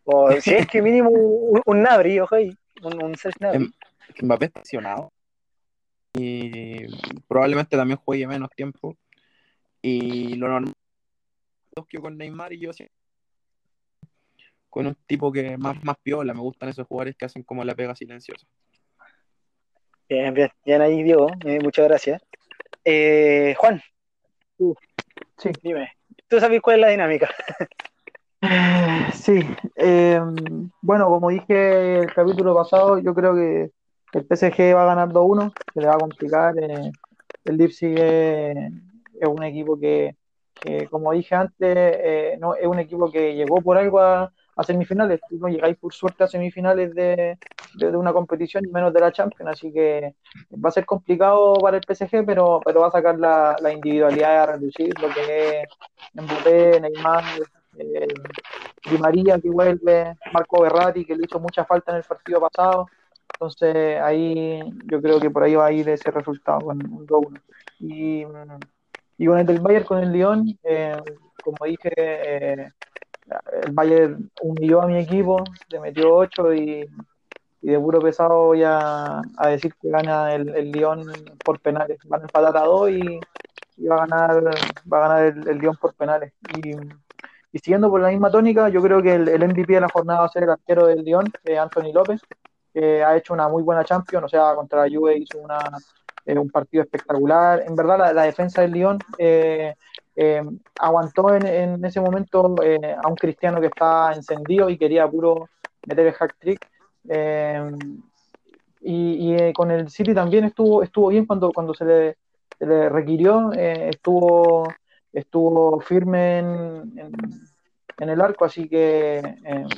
o 0.04 0.32
si 0.40 0.54
es 0.54 0.68
que 0.68 0.82
mínimo 0.82 1.10
un, 1.10 1.62
un 1.66 1.82
Nabri, 1.82 2.20
ojo 2.20 2.36
ahí, 2.36 2.56
un, 2.84 3.04
un 3.04 3.16
Serge 3.16 3.38
Nabri. 3.40 3.66
Em, 3.66 3.72
Mbappé 4.28 4.46
estacionado 4.46 5.12
y 6.14 6.86
probablemente 7.28 7.76
también 7.76 8.00
juegue 8.00 8.28
menos 8.28 8.50
tiempo. 8.52 8.96
Y 9.82 10.36
lo 10.36 10.48
normal 10.48 10.74
que 11.90 12.00
con 12.00 12.18
Neymar 12.18 12.54
y 12.54 12.60
yo 12.60 12.72
con 14.76 14.88
un 14.88 14.98
tipo 15.08 15.32
que 15.32 15.58
más, 15.58 15.82
más 15.86 15.96
piola, 16.04 16.34
me 16.34 16.42
gustan 16.42 16.68
esos 16.68 16.86
jugadores 16.86 17.16
que 17.16 17.24
hacen 17.24 17.44
como 17.44 17.64
la 17.64 17.74
pega 17.74 17.96
silenciosa. 17.96 18.46
Bien, 20.10 20.34
bien, 20.34 20.50
bien 20.66 20.82
ahí 20.82 21.02
Diego, 21.02 21.32
eh, 21.46 21.60
muchas 21.64 21.88
gracias. 21.88 22.22
Eh, 22.84 23.56
Juan, 23.58 23.82
sí. 25.38 25.50
dime, 25.64 25.94
¿tú 26.28 26.42
sabes 26.42 26.62
cuál 26.62 26.76
es 26.76 26.82
la 26.82 26.90
dinámica? 26.90 27.30
sí, 29.14 29.40
eh, 29.78 30.20
bueno, 30.82 31.08
como 31.08 31.30
dije 31.30 32.00
el 32.00 32.14
capítulo 32.14 32.54
pasado, 32.54 33.00
yo 33.00 33.16
creo 33.16 33.34
que 33.34 33.72
el 34.12 34.26
PSG 34.28 34.76
va 34.76 34.88
ganar 34.88 35.08
2-1, 35.08 35.54
se 35.74 35.80
le 35.80 35.88
va 35.88 35.96
a 35.96 36.00
complicar. 36.00 36.54
el 36.60 37.58
Leipzig 37.58 37.98
es, 37.98 38.74
es 39.22 39.28
un 39.30 39.42
equipo 39.42 39.80
que, 39.80 40.18
que, 40.54 40.90
como 40.90 41.14
dije 41.14 41.34
antes, 41.34 42.38
no, 42.42 42.56
es 42.56 42.68
un 42.68 42.80
equipo 42.80 43.10
que 43.10 43.36
llegó 43.36 43.62
por 43.62 43.78
algo 43.78 44.02
a 44.02 44.34
a 44.56 44.64
semifinales. 44.64 45.20
No 45.32 45.48
llegáis 45.48 45.78
por 45.78 45.94
suerte 45.94 46.24
a 46.24 46.28
semifinales 46.28 46.94
de, 46.96 47.38
de, 47.76 47.98
una 47.98 48.14
competición 48.14 48.66
y 48.66 48.72
menos 48.72 48.94
de 48.94 49.00
la 49.00 49.12
Champions, 49.12 49.52
así 49.52 49.72
que 49.72 50.16
va 50.54 50.70
a 50.70 50.72
ser 50.72 50.86
complicado 50.86 51.56
para 51.56 51.78
el 51.78 51.84
PSG, 51.84 52.26
pero, 52.26 52.62
pero 52.64 52.82
va 52.82 52.88
a 52.88 52.92
sacar 52.92 53.20
la, 53.20 53.56
la 53.62 53.74
individualidad 53.74 54.44
a 54.44 54.46
reducir 54.54 54.94
lo 55.00 55.10
que 55.10 55.62
es 55.62 55.68
Mbappé, 56.14 56.80
Neymar, 56.82 57.24
eh, 57.78 58.08
Di 58.90 58.98
María 58.98 59.40
que 59.40 59.50
vuelve, 59.50 60.16
Marco 60.32 60.62
Berratti 60.62 61.06
que 61.06 61.16
le 61.16 61.26
hizo 61.26 61.40
mucha 61.40 61.66
falta 61.66 61.92
en 61.92 61.98
el 61.98 62.04
partido 62.04 62.40
pasado. 62.40 62.88
Entonces 63.34 64.00
ahí 64.00 64.62
yo 64.86 65.02
creo 65.02 65.20
que 65.20 65.30
por 65.30 65.44
ahí 65.44 65.56
va 65.56 65.66
a 65.66 65.72
ir 65.72 65.90
ese 65.90 66.12
resultado 66.12 66.62
con 66.62 66.78
un 66.78 67.06
2-1. 67.06 67.42
Y, 67.80 68.26
y 69.18 69.26
con 69.26 69.40
el 69.40 69.46
del 69.46 69.60
Bayern, 69.60 69.86
con 69.86 70.00
el 70.00 70.12
Lyon, 70.12 70.58
eh, 70.64 70.96
como 71.44 71.58
dije, 71.66 71.92
eh, 71.98 72.72
el 73.64 73.72
Bayern 73.72 74.32
humilló 74.42 74.82
a 74.82 74.88
mi 74.88 74.98
equipo, 74.98 75.44
le 75.70 75.80
metió 75.80 76.14
8 76.16 76.54
y, 76.54 76.90
de 77.62 77.80
puro 77.80 78.00
pesado 78.00 78.46
voy 78.46 78.62
a, 78.64 79.22
decir 79.46 79.74
que 79.82 79.90
gana 79.90 80.36
el, 80.36 80.50
el 80.50 80.72
Lyon 80.72 81.12
por 81.44 81.60
penales. 81.60 81.98
Van 82.06 82.22
a 82.22 82.26
empatar 82.26 82.56
a 82.58 82.66
2 82.66 82.90
y, 82.92 83.20
va 83.88 83.96
a 83.96 84.00
ganar, 84.08 84.44
va 84.92 84.98
a 84.98 85.08
ganar 85.08 85.26
el, 85.26 85.48
el 85.48 85.58
Lyon 85.58 85.76
por 85.76 85.94
penales. 85.96 86.34
Y, 86.58 87.58
siguiendo 87.58 87.90
por 87.90 88.02
la 88.02 88.10
misma 88.10 88.30
tónica, 88.30 88.70
yo 88.70 88.82
creo 88.82 89.02
que 89.02 89.16
el, 89.16 89.48
MVP 89.48 89.74
de 89.74 89.82
la 89.82 89.90
jornada 89.90 90.20
va 90.20 90.26
a 90.26 90.30
ser 90.30 90.44
el 90.44 90.50
arquero 90.50 90.88
del 90.88 91.04
Lyon, 91.04 91.32
Anthony 91.60 91.94
López, 91.94 92.22
que 92.74 93.04
ha 93.04 93.16
hecho 93.16 93.34
una 93.34 93.48
muy 93.48 93.64
buena 93.64 93.86
Champions, 93.86 94.26
o 94.26 94.30
sea, 94.30 94.54
contra 94.54 94.86
la 94.86 94.94
Juve 94.94 95.18
hizo 95.18 95.40
una, 95.40 95.60
eh, 96.26 96.38
un 96.38 96.50
partido 96.50 96.84
espectacular. 96.84 97.64
En 97.66 97.76
verdad, 97.76 97.98
la, 97.98 98.14
la 98.14 98.24
defensa 98.24 98.62
del 98.62 98.72
Lyon 98.74 99.00
eh, 99.18 99.74
eh, 100.16 100.42
aguantó 100.78 101.34
en, 101.36 101.46
en, 101.46 101.86
ese 101.86 102.00
momento 102.00 102.56
eh, 102.64 102.96
a 103.02 103.08
un 103.08 103.16
cristiano 103.16 103.60
que 103.60 103.68
estaba 103.68 104.14
encendido 104.14 104.70
y 104.70 104.78
quería 104.78 105.08
puro 105.08 105.50
meter 105.86 106.08
el 106.08 106.14
hack 106.14 106.36
trick. 106.40 106.60
y, 108.82 109.36
y 109.36 109.54
con 109.54 109.72
el 109.72 109.90
City 109.90 110.14
también 110.14 110.46
estuvo, 110.46 110.84
estuvo 110.84 111.10
bien 111.10 111.26
cuando, 111.26 111.52
cuando 111.52 111.74
se 111.74 111.86
le, 111.86 112.18
se 112.58 112.66
le 112.66 112.90
requirió, 112.90 113.52
estuvo, 113.52 114.74
estuvo 115.12 115.80
firme 115.82 116.40
en, 116.40 116.46
en, 116.98 117.12
en, 118.00 118.10
el 118.10 118.22
arco, 118.22 118.46
así 118.46 118.70
que 118.70 119.22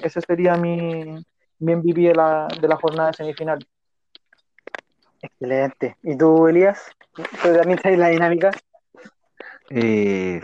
ese 0.04 0.22
sería 0.22 0.56
mi, 0.58 1.16
mi 1.60 1.76
MVP 1.76 2.02
de 2.02 2.16
la, 2.16 2.48
de 2.62 2.68
la 2.68 2.76
jornada 2.76 3.10
de 3.10 3.14
semifinal. 3.14 3.60
Excelente. 5.22 5.98
¿Y 6.04 6.18
tú, 6.18 6.48
Elías? 6.48 6.92
¿Tú 7.16 7.56
también 7.56 7.80
sabes 7.80 7.98
la 7.98 8.10
dinámica? 8.10 8.52
Eh, 9.70 10.42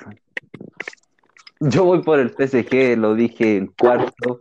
yo 1.60 1.86
voy 1.86 2.02
por 2.02 2.20
el 2.20 2.32
PSG, 2.32 2.98
lo 2.98 3.16
dije 3.16 3.58
en 3.58 3.68
cuarto, 3.68 4.40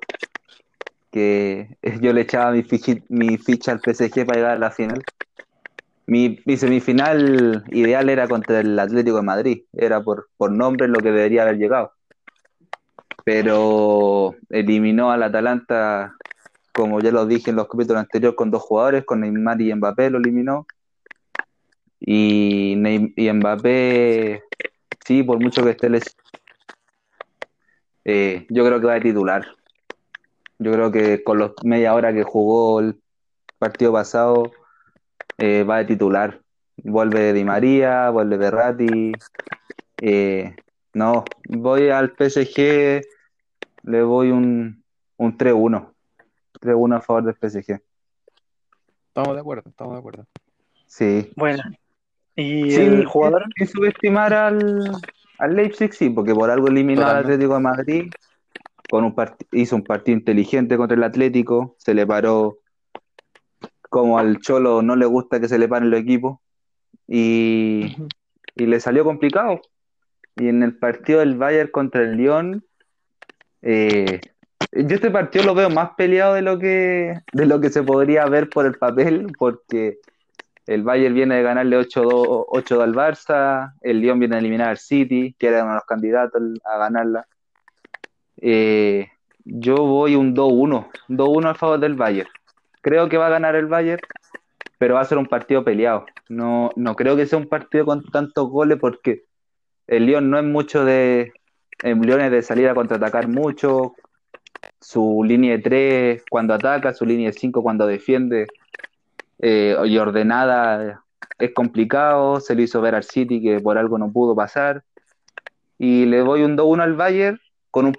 que 1.11 1.77
yo 2.01 2.13
le 2.13 2.23
echaba 2.23 2.53
mi, 2.53 2.63
ficha, 2.63 2.95
mi 3.09 3.39
ficha 3.39 3.73
al 3.73 3.81
PSG 3.81 4.27
para 4.27 4.39
llegar 4.39 4.51
a 4.53 4.59
la 4.59 4.71
final. 4.71 5.03
Mi, 6.07 6.41
mi, 6.45 6.57
semifinal 6.57 7.65
ideal 7.71 8.09
era 8.09 8.27
contra 8.27 8.61
el 8.61 8.79
Atlético 8.79 9.17
de 9.17 9.23
Madrid, 9.23 9.63
era 9.73 10.03
por, 10.03 10.29
por 10.37 10.51
nombre 10.51 10.89
lo 10.89 10.99
que 10.99 11.13
debería 11.13 11.43
haber 11.43 11.59
llegado. 11.59 11.93
Pero 13.25 14.35
eliminó 14.51 15.13
al 15.13 15.23
Atalanta 15.23 16.17
como 16.73 17.01
ya 17.01 17.13
lo 17.13 17.27
dije 17.27 17.51
en 17.51 17.57
los 17.57 17.69
capítulos 17.69 18.01
anteriores, 18.01 18.37
con 18.37 18.51
dos 18.51 18.63
jugadores, 18.63 19.05
con 19.05 19.21
Neymar 19.21 19.61
y 19.61 19.75
Mbappé 19.75 20.11
lo 20.11 20.19
eliminó. 20.19 20.67
Y, 22.01 22.73
y 23.17 23.33
Mbappé, 23.33 24.43
sí, 25.07 25.23
por 25.23 25.41
mucho 25.41 25.63
que 25.65 25.71
esté 25.71 25.89
les... 25.89 26.17
Eh, 28.05 28.47
yo 28.51 28.65
creo 28.65 28.81
que 28.81 28.87
va 28.87 28.95
a 28.95 29.01
titular. 29.01 29.47
Yo 30.59 30.73
creo 30.73 30.91
que 30.91 31.23
con 31.23 31.39
los 31.39 31.53
media 31.65 31.95
hora 31.95 32.13
que 32.13 32.23
jugó 32.23 32.81
el 32.81 33.01
partido 33.59 33.93
pasado, 33.93 34.51
eh, 35.39 35.65
va 35.65 35.79
de 35.79 35.85
titular. 35.87 36.41
Vuelve 36.77 37.33
Di 37.33 37.45
María, 37.45 38.11
vuelve 38.11 38.37
Berratti. 38.37 39.13
Eh, 40.01 40.55
no, 40.95 41.25
voy 41.49 41.89
al 41.91 42.15
PSG, 42.17 43.03
le 43.85 44.03
voy 44.03 44.31
un, 44.31 44.85
un 45.17 45.39
3-1. 45.39 45.93
3-1 46.61 46.97
a 46.97 47.01
favor 47.01 47.25
del 47.25 47.35
PSG. 47.35 47.81
Estamos 49.09 49.35
de 49.35 49.41
acuerdo, 49.41 49.69
estamos 49.69 49.95
de 49.95 49.99
acuerdo. 49.99 50.27
Sí. 50.87 51.33
Bueno. 51.37 51.63
¿Y 52.37 52.71
sin, 52.73 52.95
el 52.95 53.07
jugador? 53.07 53.45
Sin 53.57 53.67
subestimar 53.67 54.33
al, 54.33 54.91
al 55.39 55.57
Leipzig, 55.57 55.93
sí, 55.93 56.11
porque 56.11 56.35
por 56.35 56.51
algo 56.51 56.69
eliminó 56.69 57.07
al 57.07 57.17
Atlético 57.19 57.55
de 57.55 57.61
Madrid. 57.61 58.11
Con 58.91 59.05
un 59.05 59.15
hizo 59.53 59.77
un 59.77 59.85
partido 59.85 60.19
inteligente 60.19 60.77
contra 60.77 60.97
el 60.97 61.03
Atlético, 61.03 61.77
se 61.79 61.95
le 61.95 62.07
paró 62.07 62.59
como 63.93 64.19
al 64.19 64.39
Cholo 64.39 64.81
no 64.81 64.97
le 64.97 65.05
gusta 65.05 65.39
que 65.39 65.49
se 65.49 65.59
le 65.59 65.69
paren 65.69 65.91
los 65.91 66.01
equipos 66.01 66.39
y, 67.07 67.95
y 68.57 68.67
le 68.67 68.81
salió 68.81 69.05
complicado. 69.05 69.61
Y 70.37 70.49
en 70.49 70.63
el 70.63 70.79
partido 70.79 71.21
del 71.21 71.37
Bayern 71.37 71.71
contra 71.71 72.03
el 72.03 72.17
Lyon, 72.17 72.65
eh, 73.61 74.21
yo 74.73 74.95
este 74.95 75.11
partido 75.11 75.45
lo 75.45 75.55
veo 75.55 75.69
más 75.69 75.91
peleado 75.97 76.33
de 76.35 76.41
lo 76.41 76.59
que 76.59 77.21
de 77.35 77.47
lo 77.47 77.61
que 77.61 77.69
se 77.69 77.83
podría 77.83 78.25
ver 78.27 78.49
por 78.49 78.65
el 78.65 78.79
papel, 78.79 79.27
porque 79.39 79.99
el 80.67 80.83
Bayern 80.83 81.15
viene 81.15 81.37
de 81.37 81.43
ganarle 81.43 81.79
8-2 81.79 82.83
al 82.83 82.95
Barça, 82.95 83.75
el 83.81 84.01
Lyon 84.01 84.19
viene 84.19 84.37
a 84.37 84.39
eliminar 84.39 84.69
al 84.69 84.79
City, 84.79 85.35
que 85.39 85.49
era 85.49 85.75
los 85.75 85.85
candidatos 85.85 86.43
a 86.65 86.79
ganarla. 86.79 87.27
Eh, 88.37 89.09
yo 89.45 89.77
voy 89.77 90.15
un 90.15 90.35
2-1, 90.35 90.89
2-1 91.09 91.51
a 91.51 91.55
favor 91.55 91.81
del 91.81 91.95
Bayern. 91.95 92.29
Creo 92.81 93.09
que 93.09 93.19
va 93.19 93.27
a 93.27 93.31
ganar 93.31 93.57
el 93.57 93.67
Bayern, 93.67 94.01
pero 94.79 94.95
va 94.95 95.01
a 95.01 95.05
ser 95.05 95.19
un 95.19 95.27
partido 95.27 95.65
peleado. 95.65 96.07
No, 96.29 96.71
no 96.77 96.95
creo 96.95 97.17
que 97.17 97.27
sea 97.27 97.39
un 97.39 97.49
partido 97.49 97.85
con 97.85 98.05
tantos 98.05 98.49
goles 98.49 98.79
porque 98.81 99.25
el 99.87 100.07
Lyon 100.07 100.31
no 100.31 100.39
es 100.39 100.45
mucho 100.45 100.85
de. 100.85 101.33
El 101.83 101.99
Lyon 102.01 102.21
es 102.21 102.31
de 102.31 102.43
salir 102.43 102.69
a 102.69 102.75
contraatacar 102.75 103.27
mucho, 103.27 103.95
su 104.81 105.23
línea 105.25 105.57
de 105.57 105.63
3 105.63 106.25
cuando 106.31 106.55
ataca, 106.55 106.95
su 106.95 107.05
línea 107.05 107.31
de 107.31 107.33
5 107.33 107.63
cuando 107.63 107.87
defiende 107.87 108.47
eh, 109.43 109.77
y 109.85 109.99
ordenada 109.99 111.03
es 111.39 111.53
complicado, 111.53 112.41
se 112.41 112.55
le 112.55 112.63
hizo 112.63 112.81
ver 112.81 112.95
al 112.95 113.03
City 113.03 113.43
que 113.43 113.61
por 113.61 113.77
algo 113.77 113.99
no 113.99 114.11
pudo 114.13 114.35
pasar 114.35 114.85
y 115.79 116.07
le 116.07 116.19
doy 116.19 116.45
un 116.45 116.57
2-1 116.57 116.83
al 116.83 116.95
Bayern 116.95 117.41
con 117.73 117.87
un, 117.87 117.97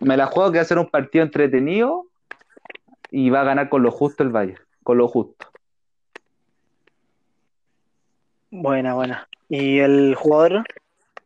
me 0.00 0.16
la 0.16 0.26
juego 0.26 0.52
que 0.52 0.58
va 0.58 0.62
a 0.62 0.66
ser 0.66 0.78
un 0.78 0.90
partido 0.90 1.24
entretenido 1.24 2.06
y 3.10 3.30
va 3.30 3.40
a 3.40 3.44
ganar 3.44 3.70
con 3.70 3.82
lo 3.82 3.90
justo 3.90 4.22
el 4.22 4.28
Bayern, 4.28 4.60
con 4.82 4.98
lo 4.98 5.08
justo. 5.08 5.48
Buena, 8.50 8.94
buena. 8.94 9.26
¿Y 9.48 9.78
el 9.78 10.14
jugador 10.16 10.64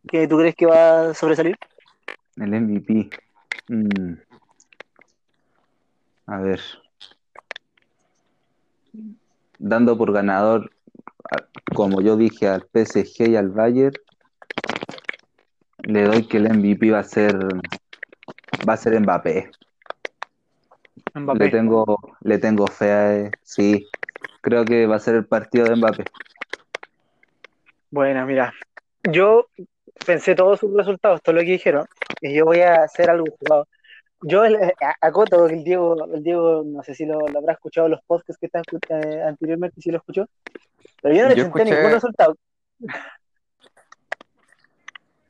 que 0.06 0.28
tú 0.28 0.38
crees 0.38 0.54
que 0.54 0.66
va 0.66 1.10
a 1.10 1.14
sobresalir? 1.14 1.58
El 2.36 2.60
MVP. 2.60 3.10
Mm. 3.68 4.14
A 6.26 6.38
ver. 6.38 6.60
Dando 9.58 9.98
por 9.98 10.12
ganador, 10.12 10.70
como 11.74 12.00
yo 12.00 12.16
dije, 12.16 12.48
al 12.48 12.62
PSG 12.62 13.30
y 13.30 13.36
al 13.36 13.50
Bayern, 13.50 13.94
le 15.82 16.04
doy 16.04 16.26
que 16.26 16.36
el 16.38 16.48
MVP 16.48 16.90
va 16.90 17.00
a 17.00 17.04
ser 17.04 17.36
va 18.68 18.72
a 18.74 18.76
ser 18.76 19.00
Mbappé. 19.00 19.50
Mbappé. 21.14 21.44
Le 21.44 21.50
tengo, 21.50 21.98
le 22.20 22.38
tengo 22.38 22.66
fe 22.66 22.90
a 22.90 23.16
él. 23.16 23.30
sí. 23.42 23.86
Creo 24.40 24.64
que 24.64 24.86
va 24.86 24.96
a 24.96 25.00
ser 25.00 25.16
el 25.16 25.26
partido 25.26 25.68
de 25.68 25.76
Mbappé. 25.76 26.04
Bueno, 27.90 28.24
mira, 28.26 28.52
yo 29.02 29.46
pensé 30.06 30.34
todos 30.34 30.60
sus 30.60 30.72
resultados, 30.74 31.22
todo 31.22 31.34
lo 31.34 31.40
que 31.40 31.52
dijeron, 31.52 31.86
y 32.20 32.34
yo 32.34 32.44
voy 32.44 32.60
a 32.60 32.82
hacer 32.82 33.10
algo 33.10 33.26
jugado 33.38 33.66
yo 34.22 34.44
eh, 34.44 34.74
acoto 35.00 35.46
que 35.46 35.54
el 35.54 35.64
Diego, 35.64 36.04
el 36.12 36.22
Diego, 36.22 36.62
no 36.64 36.82
sé 36.82 36.94
si 36.94 37.06
lo, 37.06 37.20
lo 37.28 37.38
habrá 37.38 37.52
escuchado 37.52 37.86
en 37.86 37.92
los 37.92 38.02
podcasts 38.02 38.38
que 38.38 38.46
está 38.46 38.62
eh, 38.90 39.22
anteriormente, 39.22 39.80
si 39.80 39.90
lo 39.90 39.98
escuchó, 39.98 40.26
pero 41.02 41.14
yo 41.14 41.22
no 41.22 41.28
le 41.30 41.36
yo 41.36 41.44
escuché 41.44 41.64
ningún 41.64 41.92
resultado. 41.92 42.36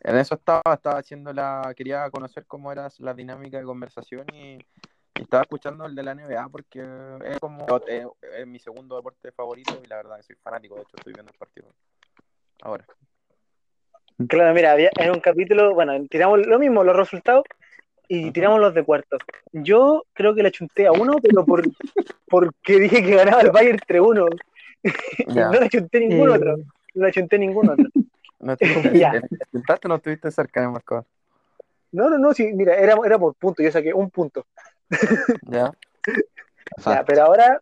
En 0.00 0.16
eso 0.16 0.36
estaba, 0.36 0.62
estaba 0.72 1.00
haciendo 1.00 1.32
la, 1.32 1.74
quería 1.76 2.08
conocer 2.10 2.46
cómo 2.46 2.70
era 2.72 2.88
la 2.98 3.12
dinámica 3.12 3.58
de 3.58 3.64
conversación 3.64 4.24
y, 4.32 4.54
y 4.54 5.22
estaba 5.22 5.42
escuchando 5.42 5.84
el 5.86 5.94
de 5.94 6.02
la 6.02 6.14
NBA 6.14 6.48
porque 6.48 6.80
es 7.24 7.38
como 7.40 7.66
es, 7.86 8.06
es, 8.36 8.46
mi 8.46 8.58
segundo 8.58 8.96
deporte 8.96 9.32
favorito 9.32 9.78
y 9.84 9.86
la 9.88 9.96
verdad 9.96 10.16
que 10.16 10.22
soy 10.22 10.36
fanático, 10.36 10.76
de 10.76 10.82
hecho 10.82 10.96
estoy 10.96 11.12
viendo 11.12 11.32
el 11.32 11.38
partido 11.38 11.68
ahora. 12.62 12.86
Claro, 14.28 14.54
mira, 14.54 14.72
había, 14.72 14.90
en 14.98 15.10
un 15.10 15.20
capítulo, 15.20 15.74
bueno, 15.74 15.92
tiramos 16.08 16.46
lo 16.46 16.58
mismo, 16.58 16.82
los 16.84 16.96
resultados, 16.96 17.44
y 18.08 18.30
tiramos 18.32 18.60
los 18.60 18.74
de 18.74 18.84
cuartos. 18.84 19.20
Yo 19.52 20.04
creo 20.14 20.34
que 20.34 20.42
le 20.42 20.50
chunté 20.50 20.86
a 20.86 20.92
uno, 20.92 21.18
pero 21.22 21.44
por, 21.44 21.62
porque 22.28 22.80
dije 22.80 23.02
que 23.02 23.14
ganaba 23.14 23.42
el 23.42 23.50
Bayern 23.50 23.78
3-1. 23.78 24.40
no 25.28 25.60
le 25.60 25.68
chunté 25.68 26.00
ningún 26.00 26.30
otro. 26.30 26.56
No 26.94 27.06
le 27.06 27.12
chunté 27.12 27.38
ningún 27.38 27.68
otro. 27.70 27.84
No 28.40 28.52
estuviste, 28.52 29.88
no 29.88 29.94
estuviste 29.96 30.30
cerca 30.30 30.60
de 30.62 30.68
marcador. 30.68 31.04
No, 31.90 32.08
no, 32.08 32.18
no, 32.18 32.32
sí, 32.32 32.52
mira, 32.52 32.74
era, 32.74 32.94
era 33.04 33.18
por 33.18 33.34
punto, 33.34 33.62
yo 33.62 33.70
saqué 33.70 33.92
un 33.92 34.10
punto. 34.10 34.46
ya. 35.42 35.72
ya. 36.84 37.04
Pero 37.04 37.22
ahora 37.24 37.60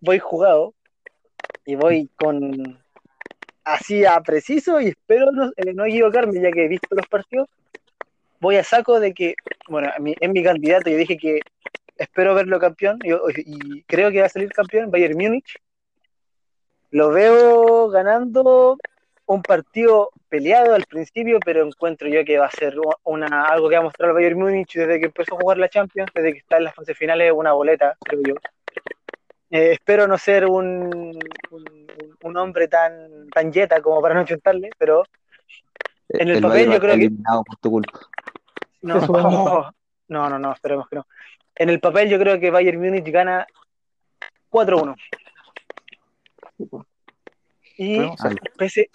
voy 0.00 0.18
jugado 0.18 0.74
y 1.64 1.76
voy 1.76 2.10
con 2.16 2.78
así 3.64 4.04
a 4.04 4.20
preciso 4.20 4.80
y 4.80 4.88
espero 4.88 5.30
no, 5.30 5.52
eh, 5.56 5.74
no 5.74 5.84
equivocarme 5.84 6.40
ya 6.40 6.50
que 6.50 6.64
he 6.64 6.68
visto 6.68 6.88
los 6.94 7.06
partidos 7.06 7.48
voy 8.40 8.56
a 8.56 8.64
saco 8.64 9.00
de 9.00 9.12
que, 9.12 9.34
bueno, 9.68 9.90
en 9.96 10.32
mi 10.32 10.42
candidato 10.42 10.90
yo 10.90 10.96
dije 10.96 11.16
que 11.16 11.40
espero 11.98 12.34
verlo 12.34 12.58
campeón 12.58 12.98
y, 13.02 13.12
y, 13.12 13.82
creo 13.82 14.10
que 14.10 14.20
va 14.20 14.26
a 14.26 14.30
salir 14.30 14.50
campeón 14.50 14.90
Bayern 14.90 15.18
Múnich. 15.18 15.58
Lo 16.90 17.10
veo 17.10 17.88
ganando 17.90 18.78
un 19.26 19.42
partido 19.42 20.10
peleado 20.28 20.74
al 20.74 20.84
principio, 20.84 21.38
pero 21.44 21.66
encuentro 21.66 22.08
yo 22.08 22.24
que 22.24 22.38
va 22.38 22.46
a 22.46 22.50
ser 22.50 22.76
una, 23.04 23.44
algo 23.44 23.68
que 23.68 23.74
va 23.74 23.80
a 23.80 23.84
mostrar 23.84 24.08
el 24.08 24.14
Bayern 24.14 24.38
Múnich 24.38 24.74
desde 24.74 24.98
que 24.98 25.06
empezó 25.06 25.34
a 25.34 25.40
jugar 25.40 25.58
la 25.58 25.68
Champions, 25.68 26.10
desde 26.14 26.32
que 26.32 26.38
está 26.38 26.56
en 26.56 26.64
las 26.64 26.74
fases 26.74 26.96
finales, 26.96 27.32
una 27.34 27.52
boleta, 27.52 27.96
creo 28.00 28.22
yo. 28.26 28.34
Eh, 29.50 29.72
espero 29.72 30.06
no 30.06 30.16
ser 30.16 30.46
un, 30.46 31.18
un, 31.50 31.86
un, 32.22 32.36
hombre 32.36 32.68
tan, 32.68 33.28
tan 33.30 33.50
yeta 33.50 33.80
como 33.80 34.00
para 34.02 34.14
no 34.14 34.24
chutarle, 34.24 34.70
pero 34.76 35.04
en 36.08 36.28
el, 36.28 36.36
el 36.36 36.42
papel 36.42 36.72
yo 36.72 36.80
creo 36.80 36.96
que... 36.96 37.10
Por 37.10 37.56
tu 37.60 37.70
culpa. 37.70 38.00
No, 38.82 39.00
no, 40.08 40.30
no, 40.30 40.38
no, 40.38 40.52
esperemos 40.52 40.88
que 40.88 40.96
no. 40.96 41.06
En 41.54 41.70
el 41.70 41.80
papel 41.80 42.08
yo 42.08 42.18
creo 42.18 42.38
que 42.38 42.50
Bayern 42.50 42.80
Múnich 42.80 43.10
gana 43.10 43.46
4-1. 44.50 44.94
Y. 47.76 48.00
PS 48.56 48.88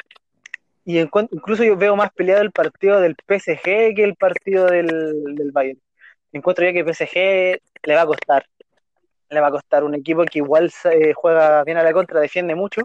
y 0.86 0.97
en 0.97 1.09
incluso 1.32 1.64
yo 1.64 1.78
veo 1.78 1.95
más 1.95 2.11
peleado 2.11 2.41
el 2.41 2.51
partido 2.51 2.99
del 2.99 3.16
PSG 3.16 3.95
que 3.95 4.03
el 4.03 4.16
partido 4.16 4.68
del, 4.68 4.88
del 5.36 5.51
Bayern. 5.51 5.80
Encuentro 6.34 6.66
yo 6.66 6.74
que 6.74 6.93
PSG 6.93 7.61
le 7.84 7.95
va 7.95 8.01
a 8.01 8.05
costar. 8.05 8.45
Le 9.30 9.39
va 9.39 9.47
a 9.47 9.51
costar 9.51 9.84
un 9.84 9.95
equipo 9.95 10.26
que 10.26 10.39
igual 10.39 10.72
eh, 10.91 11.14
juega 11.14 11.64
bien 11.64 11.78
a 11.78 11.84
la 11.84 11.93
contra, 11.93 12.20
defiende 12.20 12.55
mucho. 12.55 12.82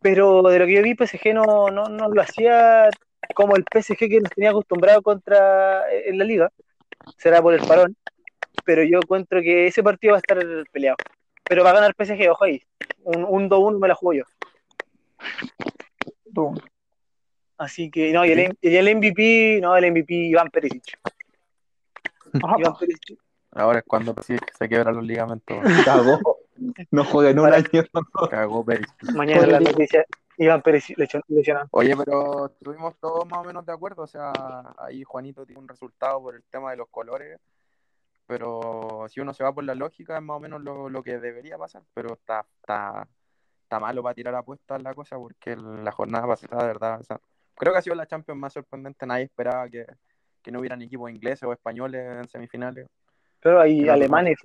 Pero 0.00 0.42
de 0.42 0.58
lo 0.58 0.66
que 0.66 0.74
yo 0.74 0.82
vi, 0.82 0.94
PSG 0.94 1.34
no, 1.34 1.70
no, 1.70 1.88
no 1.88 2.08
lo 2.08 2.22
hacía 2.22 2.88
como 3.34 3.56
el 3.56 3.64
PSG 3.70 3.96
que 3.96 4.20
nos 4.20 4.30
tenía 4.30 4.50
acostumbrado 4.50 5.02
contra 5.02 5.84
en 5.92 6.18
la 6.18 6.24
liga. 6.24 6.50
Será 7.16 7.40
por 7.42 7.54
el 7.54 7.60
parón. 7.66 7.96
Pero 8.64 8.82
yo 8.82 8.98
encuentro 8.98 9.40
que 9.40 9.66
ese 9.66 9.82
partido 9.82 10.12
va 10.12 10.18
a 10.18 10.20
estar 10.20 10.38
peleado. 10.72 10.96
Pero 11.44 11.64
va 11.64 11.70
a 11.70 11.74
ganar 11.74 11.94
PSG, 11.96 12.28
ojo 12.30 12.44
ahí. 12.44 12.62
Un, 13.04 13.24
un 13.24 13.48
2-1 13.48 13.78
me 13.78 13.88
la 13.88 13.94
juego 13.94 14.24
yo. 14.24 14.24
Tú. 16.34 16.54
Así 17.56 17.90
que, 17.90 18.12
no, 18.12 18.24
y 18.24 18.32
el, 18.32 18.56
y 18.60 18.76
el 18.76 18.96
MVP, 18.96 19.60
no, 19.60 19.76
el 19.76 19.90
MVP 19.90 20.14
Iván 20.14 20.50
Perisic. 20.50 20.98
Iván 22.34 22.74
Perisic. 22.78 23.18
Ahora 23.52 23.78
es 23.80 23.84
cuando 23.86 24.14
se 24.22 24.68
quiebran 24.68 24.96
los 24.96 25.04
ligamentos. 25.04 25.56
Cagó. 25.84 26.18
No 26.90 27.04
juega 27.04 27.30
en 27.30 27.38
un 27.38 27.44
Para- 27.44 27.58
año. 27.58 27.84
Cagó 28.28 28.64
Pérez. 28.64 28.88
Mañana 29.14 29.46
la 29.46 29.60
noticia, 29.60 30.04
Iván 30.38 30.62
Perisic 30.62 30.96
lesion- 30.96 31.22
lesionado. 31.28 31.66
Oye, 31.72 31.94
pero 31.96 32.46
estuvimos 32.46 32.96
todos 32.98 33.26
más 33.26 33.40
o 33.40 33.44
menos 33.44 33.66
de 33.66 33.72
acuerdo. 33.72 34.02
O 34.02 34.06
sea, 34.06 34.32
ahí 34.78 35.02
Juanito 35.04 35.44
tiene 35.44 35.60
un 35.60 35.68
resultado 35.68 36.20
por 36.22 36.34
el 36.36 36.42
tema 36.44 36.70
de 36.70 36.76
los 36.76 36.88
colores. 36.88 37.38
Pero 38.26 39.06
si 39.08 39.20
uno 39.20 39.32
se 39.32 39.42
va 39.42 39.52
por 39.52 39.64
la 39.64 39.74
lógica, 39.74 40.16
es 40.16 40.22
más 40.22 40.36
o 40.36 40.40
menos 40.40 40.62
lo, 40.62 40.88
lo 40.88 41.02
que 41.02 41.18
debería 41.18 41.56
pasar. 41.56 41.82
Pero 41.94 42.12
está, 42.14 42.44
está, 42.60 43.08
está 43.62 43.80
malo 43.80 44.02
para 44.02 44.14
tirar 44.14 44.34
apuestas 44.34 44.82
la 44.82 44.94
cosa 44.94 45.16
porque 45.16 45.56
la 45.56 45.90
jornada 45.92 46.26
pasada, 46.26 46.62
de 46.62 46.66
verdad, 46.68 47.00
o 47.00 47.02
sea, 47.04 47.18
creo 47.54 47.72
que 47.72 47.78
ha 47.78 47.82
sido 47.82 47.96
la 47.96 48.06
Champions 48.06 48.38
más 48.38 48.52
sorprendente. 48.52 49.06
Nadie 49.06 49.24
esperaba 49.24 49.68
que, 49.68 49.86
que 50.42 50.52
no 50.52 50.60
hubieran 50.60 50.82
equipos 50.82 51.10
ingleses 51.10 51.42
o 51.44 51.52
españoles 51.52 52.04
en 52.04 52.28
semifinales. 52.28 52.86
Pero 53.40 53.60
hay 53.60 53.88
alemanes, 53.88 54.38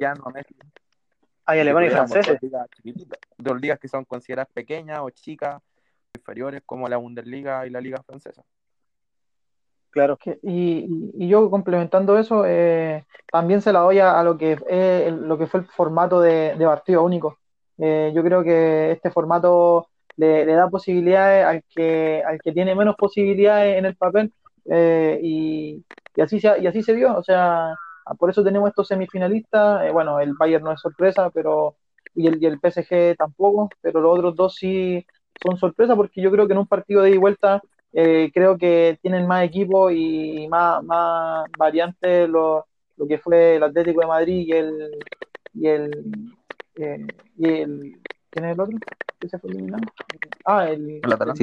hay 1.45 1.59
alemanes 1.59 1.91
y 1.91 1.95
franceses. 1.95 2.39
Dos 3.37 3.59
ligas 3.59 3.79
que 3.79 3.87
son 3.89 4.05
consideradas 4.05 4.47
pequeñas 4.53 4.99
o 5.01 5.09
chicas, 5.09 5.61
inferiores, 6.16 6.64
como 6.66 6.88
la 6.88 6.97
Bundesliga 6.97 7.66
y 7.68 7.70
la 7.70 7.82
Liga 7.82 8.01
Francesa. 8.03 8.43
Claro. 9.89 10.18
Que- 10.18 10.39
y, 10.41 11.11
y 11.16 11.28
yo 11.28 11.49
complementando 11.49 12.18
eso, 12.18 12.45
eh, 12.47 13.05
también 13.32 13.61
se 13.61 13.72
la 13.72 13.82
doy 13.82 13.99
a, 13.99 14.20
a 14.20 14.24
lo 14.24 14.38
que, 14.38 14.57
eh, 14.68 15.05
el- 15.07 15.28
lo 15.28 15.38
que 15.38 15.45
fue 15.47 15.59
el 15.61 15.66
formato 15.68 16.20
de, 16.20 16.55
de 16.55 16.66
partido 16.66 17.03
único. 17.03 17.38
Eh, 17.78 18.11
yo 18.16 18.24
creo 18.24 18.43
que 18.43 18.91
este 18.91 19.11
formato 19.11 19.88
le, 20.16 20.45
le 20.45 20.53
da 20.53 20.68
posibilidades 20.70 21.45
al 21.45 21.64
que, 21.76 22.24
al 22.26 22.39
que 22.41 22.51
tiene 22.51 22.76
menos 22.76 22.95
posibilidades 22.95 23.78
en 23.78 23.86
el 23.86 23.95
papel 23.95 24.34
eh, 24.66 25.20
y, 25.22 25.84
y 26.16 26.22
así 26.22 26.39
se, 26.39 26.59
y 26.59 26.68
así 26.68 26.82
se 26.82 26.93
vio. 26.93 27.16
O 27.16 27.24
sea, 27.24 27.76
por 28.18 28.30
eso 28.32 28.43
tenemos 28.43 28.70
estos 28.70 28.88
semifinalistas. 28.88 29.86
Eh, 29.86 29.91
bueno, 29.91 30.20
el 30.20 30.34
Bayern 30.34 30.64
no 30.64 30.72
es 30.72 30.82
sorpresa, 30.82 31.30
pero 31.30 31.76
y 32.16 32.28
el, 32.28 32.41
y 32.41 32.45
el 32.47 32.59
PSG 32.59 33.16
tampoco, 33.18 33.70
pero 33.82 34.01
los 34.01 34.18
otros 34.18 34.36
dos 34.36 34.55
sí 34.55 35.05
son 35.41 35.57
sorpresa 35.57 35.95
porque 35.95 36.21
yo 36.21 36.31
creo 36.31 36.47
que 36.47 36.53
en 36.53 36.59
un 36.59 36.67
partido 36.67 37.01
de 37.01 37.09
ida 37.09 37.15
y 37.15 37.19
vuelta 37.19 37.61
eh, 37.93 38.31
creo 38.34 38.57
que 38.57 38.97
tienen 39.01 39.27
más 39.27 39.43
equipo 39.43 39.89
y 39.91 40.47
más, 40.47 40.84
más 40.84 41.45
variantes 41.57 42.27
lo, 42.29 42.65
lo 42.97 43.07
que 43.07 43.17
fue 43.17 43.55
el 43.57 43.63
Atlético 43.63 44.01
de 44.01 44.07
Madrid 44.07 44.45
y 44.47 44.51
el 44.51 44.89
y 45.53 45.67
el, 45.67 46.05
eh, 46.77 47.07
y 47.38 47.47
el 47.47 47.99
¿quién 48.31 48.45
es 48.45 48.53
el 48.53 48.59
otro? 48.59 48.77
¿Qué 49.19 49.29
se 49.29 49.38
fue 49.39 49.51
eliminado? 49.51 49.84
Ah, 50.45 50.69
el, 50.69 51.01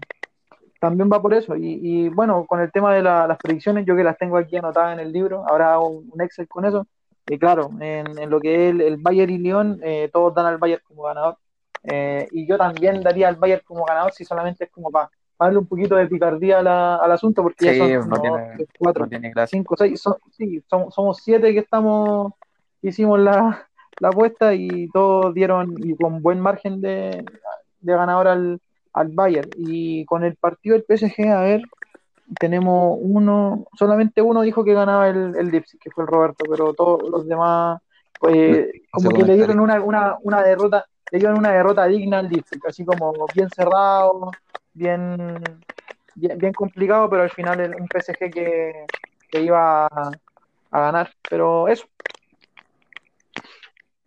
también 0.80 1.10
va 1.12 1.22
por 1.22 1.34
eso. 1.34 1.56
Y, 1.56 1.80
y, 1.82 2.10
bueno, 2.10 2.46
con 2.46 2.60
el 2.60 2.72
tema 2.72 2.94
de 2.94 3.02
la- 3.02 3.28
las 3.28 3.38
predicciones, 3.38 3.86
yo 3.86 3.96
que 3.96 4.04
las 4.04 4.18
tengo 4.18 4.38
aquí 4.38 4.58
anotadas 4.58 4.94
en 4.94 5.00
el 5.06 5.12
libro, 5.14 5.46
ahora 5.48 5.74
hago 5.74 5.88
un, 5.88 6.10
un 6.12 6.22
Excel 6.22 6.48
con 6.48 6.66
eso. 6.66 6.86
Y 7.28 7.38
claro, 7.38 7.70
en, 7.80 8.18
en 8.20 8.30
lo 8.30 8.40
que 8.40 8.54
es 8.70 8.72
el, 8.74 8.82
el 8.82 8.98
Bayern 8.98 9.32
y 9.32 9.38
Lyon, 9.38 9.80
eh, 9.84 10.10
todos 10.12 10.34
dan 10.34 10.46
al 10.48 10.58
Bayern 10.58 10.82
como 10.86 11.04
ganador. 11.04 11.38
Eh, 11.84 12.28
y 12.32 12.46
yo 12.48 12.58
también 12.58 13.02
daría 13.02 13.28
al 13.28 13.36
Bayern 13.38 13.62
como 13.66 13.86
ganador 13.86 14.12
si 14.14 14.24
solamente 14.26 14.66
es 14.66 14.72
como 14.72 14.92
para 14.92 15.10
darle 15.40 15.58
un 15.60 15.66
poquito 15.66 15.96
de 15.96 16.06
picardía 16.08 16.60
a 16.60 16.64
la- 16.64 16.96
al 16.98 17.12
asunto, 17.12 17.42
porque 17.42 17.72
Sí, 17.72 17.80
ya 17.80 18.00
son 18.02 18.10
no 18.10 18.16
como 18.18 18.22
tiene- 18.22 18.38
dos, 18.38 18.48
tres, 18.58 18.70
cuatro, 18.78 19.04
no 19.06 19.10
tiene 19.10 19.34
cinco, 19.48 19.76
seis, 19.78 20.00
son- 20.02 20.16
sí, 20.32 20.64
son- 20.70 20.92
somos 20.92 21.18
siete 21.24 21.52
que 21.54 21.60
estamos, 21.60 22.34
hicimos 22.82 23.20
la, 23.20 23.68
la 24.00 24.10
apuesta 24.10 24.54
y 24.54 24.88
todos 24.90 25.34
dieron 25.34 25.76
y 25.80 25.96
con 25.96 26.22
buen 26.22 26.40
margen 26.40 26.80
de, 26.82 27.24
de 27.82 27.94
ganador 27.94 28.28
al, 28.28 28.60
al 28.94 29.08
Bayern. 29.10 29.50
Y 29.58 30.06
con 30.06 30.24
el 30.24 30.36
partido 30.36 30.76
del 30.76 30.84
PSG, 30.86 31.30
a 31.32 31.42
ver, 31.42 31.62
tenemos 32.40 32.98
uno, 33.02 33.66
solamente 33.78 34.22
uno 34.22 34.42
dijo 34.42 34.64
que 34.64 34.74
ganaba 34.74 35.10
el, 35.10 35.36
el 35.36 35.52
Leipzig, 35.52 35.80
que 35.80 35.92
fue 35.92 36.04
el 36.04 36.08
Roberto, 36.10 36.48
pero 36.50 36.74
todos 36.74 37.10
los 37.10 37.28
demás, 37.28 37.82
pues, 38.20 38.68
como 38.92 39.14
que 39.14 39.26
le 39.26 39.36
dieron 39.36 39.60
una, 39.60 39.82
una, 39.82 40.18
una 40.22 40.42
derrota, 40.44 40.86
le 41.12 41.20
dieron 41.20 41.38
una 41.38 41.52
derrota 41.54 41.86
digna 41.88 42.20
al 42.20 42.30
Leipzig, 42.30 42.62
así 42.68 42.86
como 42.86 43.30
bien 43.30 43.50
cerrado, 43.50 44.40
bien, 44.74 45.64
bien, 46.16 46.40
bien 46.40 46.54
complicado, 46.54 47.10
pero 47.10 47.24
al 47.24 47.32
final 47.32 47.60
el- 47.62 47.76
un 47.76 47.88
PSG 47.90 48.34
que, 48.34 48.88
que 49.28 49.42
iba 49.42 49.86
a, 49.88 50.18
a 50.72 50.80
ganar. 50.82 51.12
Pero 51.30 51.68
eso, 51.68 51.88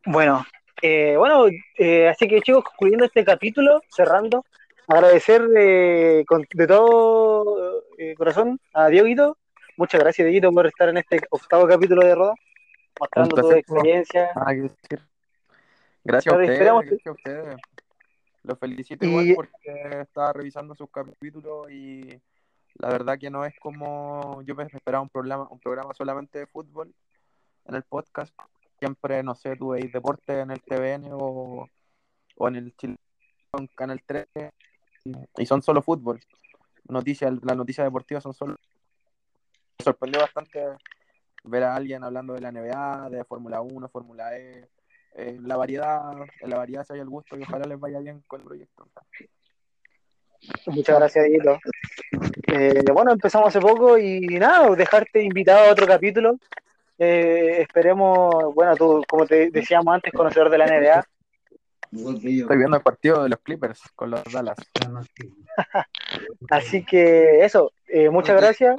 Bueno, 0.07 0.45
eh, 0.83 1.17
bueno, 1.17 1.47
eh, 1.79 2.09
así 2.09 2.29
que 2.29 2.43
chicos, 2.43 2.65
concluyendo 2.65 3.05
este 3.07 3.25
capítulo, 3.25 3.81
cerrando, 3.89 4.45
agradecer 4.89 5.47
eh, 5.57 6.25
con- 6.27 6.47
de 6.53 6.67
todo 6.67 7.83
eh, 7.99 8.15
corazón 8.17 8.61
a 8.73 8.89
Dieguito. 8.89 9.37
Muchas 9.77 10.01
gracias, 10.01 10.27
Dieguito, 10.27 10.53
por 10.53 10.67
estar 10.67 10.89
en 10.89 10.99
este 10.99 11.21
octavo 11.31 11.67
capítulo 11.67 12.05
de 12.07 12.15
Roda, 12.15 12.35
mostrando 13.01 13.37
tu 13.37 13.53
experiencia. 13.53 14.31
Decir. 14.47 15.01
Gracias 16.05 16.35
a 16.35 16.39
ustedes, 16.39 16.59
gracias 16.61 17.07
a 17.07 17.11
ustedes. 17.13 17.57
Los 18.43 18.59
felicito 18.59 19.07
Y- 19.07 19.09
igual 19.09 19.33
porque 19.37 20.01
estaba 20.03 20.33
revisando 20.35 20.75
sus 20.75 20.91
capítulos 20.91 21.71
y 21.71 22.21
la 22.75 22.89
verdad 22.91 23.19
que 23.19 23.31
no 23.31 23.45
es 23.45 23.55
como 23.59 24.43
yo 24.43 24.55
me 24.55 24.65
esperaba 24.65 25.01
un 25.03 25.09
programa, 25.09 25.49
un 25.51 25.59
programa 25.61 25.95
solamente 25.95 26.41
de 26.41 26.47
fútbol 26.47 26.95
en 27.65 27.75
el 27.75 27.83
podcast. 27.85 28.35
Siempre, 28.79 29.23
no 29.23 29.35
sé, 29.35 29.57
tú 29.57 29.69
veis 29.71 29.91
deporte 29.93 30.41
en 30.41 30.51
el 30.51 30.61
TVN 30.61 31.09
o, 31.13 31.67
o 32.37 32.49
en 32.49 32.57
el 32.57 32.77
Chile 32.77 32.97
en 33.57 33.67
Canal 33.69 34.03
3 34.05 34.27
y, 35.05 35.47
son 35.47 35.63
solo 35.63 35.83
fútbol. 35.83 36.21
Noticias, 36.89 37.33
las 37.43 37.57
noticias 37.57 37.87
deportivas 37.87 38.23
son 38.23 38.35
solo. 38.35 38.57
Me 39.79 39.85
sorprendió 39.85 40.21
bastante 40.21 40.63
ver 41.45 41.65
a 41.65 41.75
alguien 41.75 42.05
hablando 42.05 42.35
de 42.35 42.41
la 42.41 42.53
NBA, 42.53 43.11
de 43.11 43.25
Fórmula 43.25 43.61
1, 43.61 43.89
Fórmula 43.89 44.37
E, 44.37 44.69
eh, 45.17 45.39
la 45.43 45.57
variedad, 45.57 46.13
en 46.41 46.51
la 46.51 46.57
variedad 46.57 46.85
se 46.85 46.95
hay 46.95 47.01
el 47.01 47.09
gusto 47.09 47.39
y 47.39 47.43
ojalá 47.43 47.67
les 47.67 47.79
vaya 47.79 48.01
bien 48.01 48.23
con 48.27 48.41
el 48.41 48.47
proyecto. 48.47 48.89
Muchas 50.67 50.99
gracias, 50.99 51.25
Dieguito. 51.25 51.59
Eh, 52.49 52.83
bueno, 52.93 53.13
empezamos 53.13 53.49
hace 53.49 53.61
poco 53.61 53.99
y 53.99 54.21
nada, 54.39 54.75
dejarte 54.75 55.23
invitado 55.23 55.69
a 55.69 55.73
otro 55.73 55.87
capítulo. 55.87 56.39
Eh, 56.99 57.63
esperemos, 57.63 58.55
bueno, 58.55 58.77
tú, 58.77 59.03
como 59.09 59.27
te 59.27 59.51
decíamos 59.51 59.95
antes, 59.95 60.13
conocedor 60.13 60.51
de 60.51 60.59
la 60.59 60.67
NBA. 60.67 61.05
Estoy 61.95 62.57
viendo 62.59 62.77
el 62.77 62.83
partido 62.83 63.23
de 63.23 63.29
los 63.29 63.39
Clippers 63.41 63.81
con 63.95 64.11
los 64.11 64.23
Dallas. 64.33 64.57
Así 66.51 66.85
que 66.85 67.45
eso, 67.45 67.73
eh, 67.89 68.11
muchas 68.11 68.37
gracias. 68.41 68.77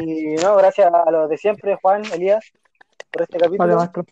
Y 0.00 0.34
no, 0.36 0.56
gracias 0.56 0.90
a 0.92 1.10
los 1.10 1.28
de 1.28 1.38
siempre, 1.38 1.76
Juan, 1.80 2.02
Elías, 2.12 2.52
por 3.10 3.22
este 3.22 3.38
capítulo. 3.38 3.58
vale, 3.58 3.74
maestro. 3.76 4.04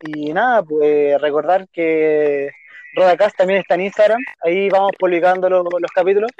Y 0.00 0.32
nada, 0.32 0.62
pues 0.62 1.20
recordar 1.20 1.68
que 1.68 2.50
Rodacast 2.94 3.36
también 3.36 3.60
está 3.60 3.74
en 3.74 3.82
Instagram. 3.82 4.20
Ahí 4.42 4.68
vamos 4.68 4.92
publicando 4.98 5.48
lo- 5.48 5.62
los 5.62 5.90
capítulos 5.94 6.30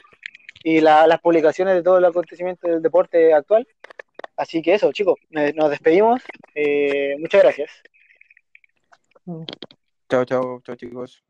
y 0.63 0.81
la- 0.81 1.07
las 1.07 1.21
publicaciones 1.21 1.75
de 1.75 1.83
todo 1.83 1.99
el 1.99 2.05
acontecimiento 2.05 2.69
del 2.69 2.83
deporte 2.83 3.33
actual. 3.33 3.67
Así 4.37 4.61
que 4.63 4.75
eso, 4.75 4.93
chicos, 4.93 5.17
nos 5.31 5.71
despedimos. 5.71 6.21
Eh, 6.55 7.15
muchas 7.21 7.43
gracias. 7.43 7.71
Tchau, 10.15 10.25
tchau. 10.25 10.61
Tchau, 10.63 10.77
chicos. 10.77 11.25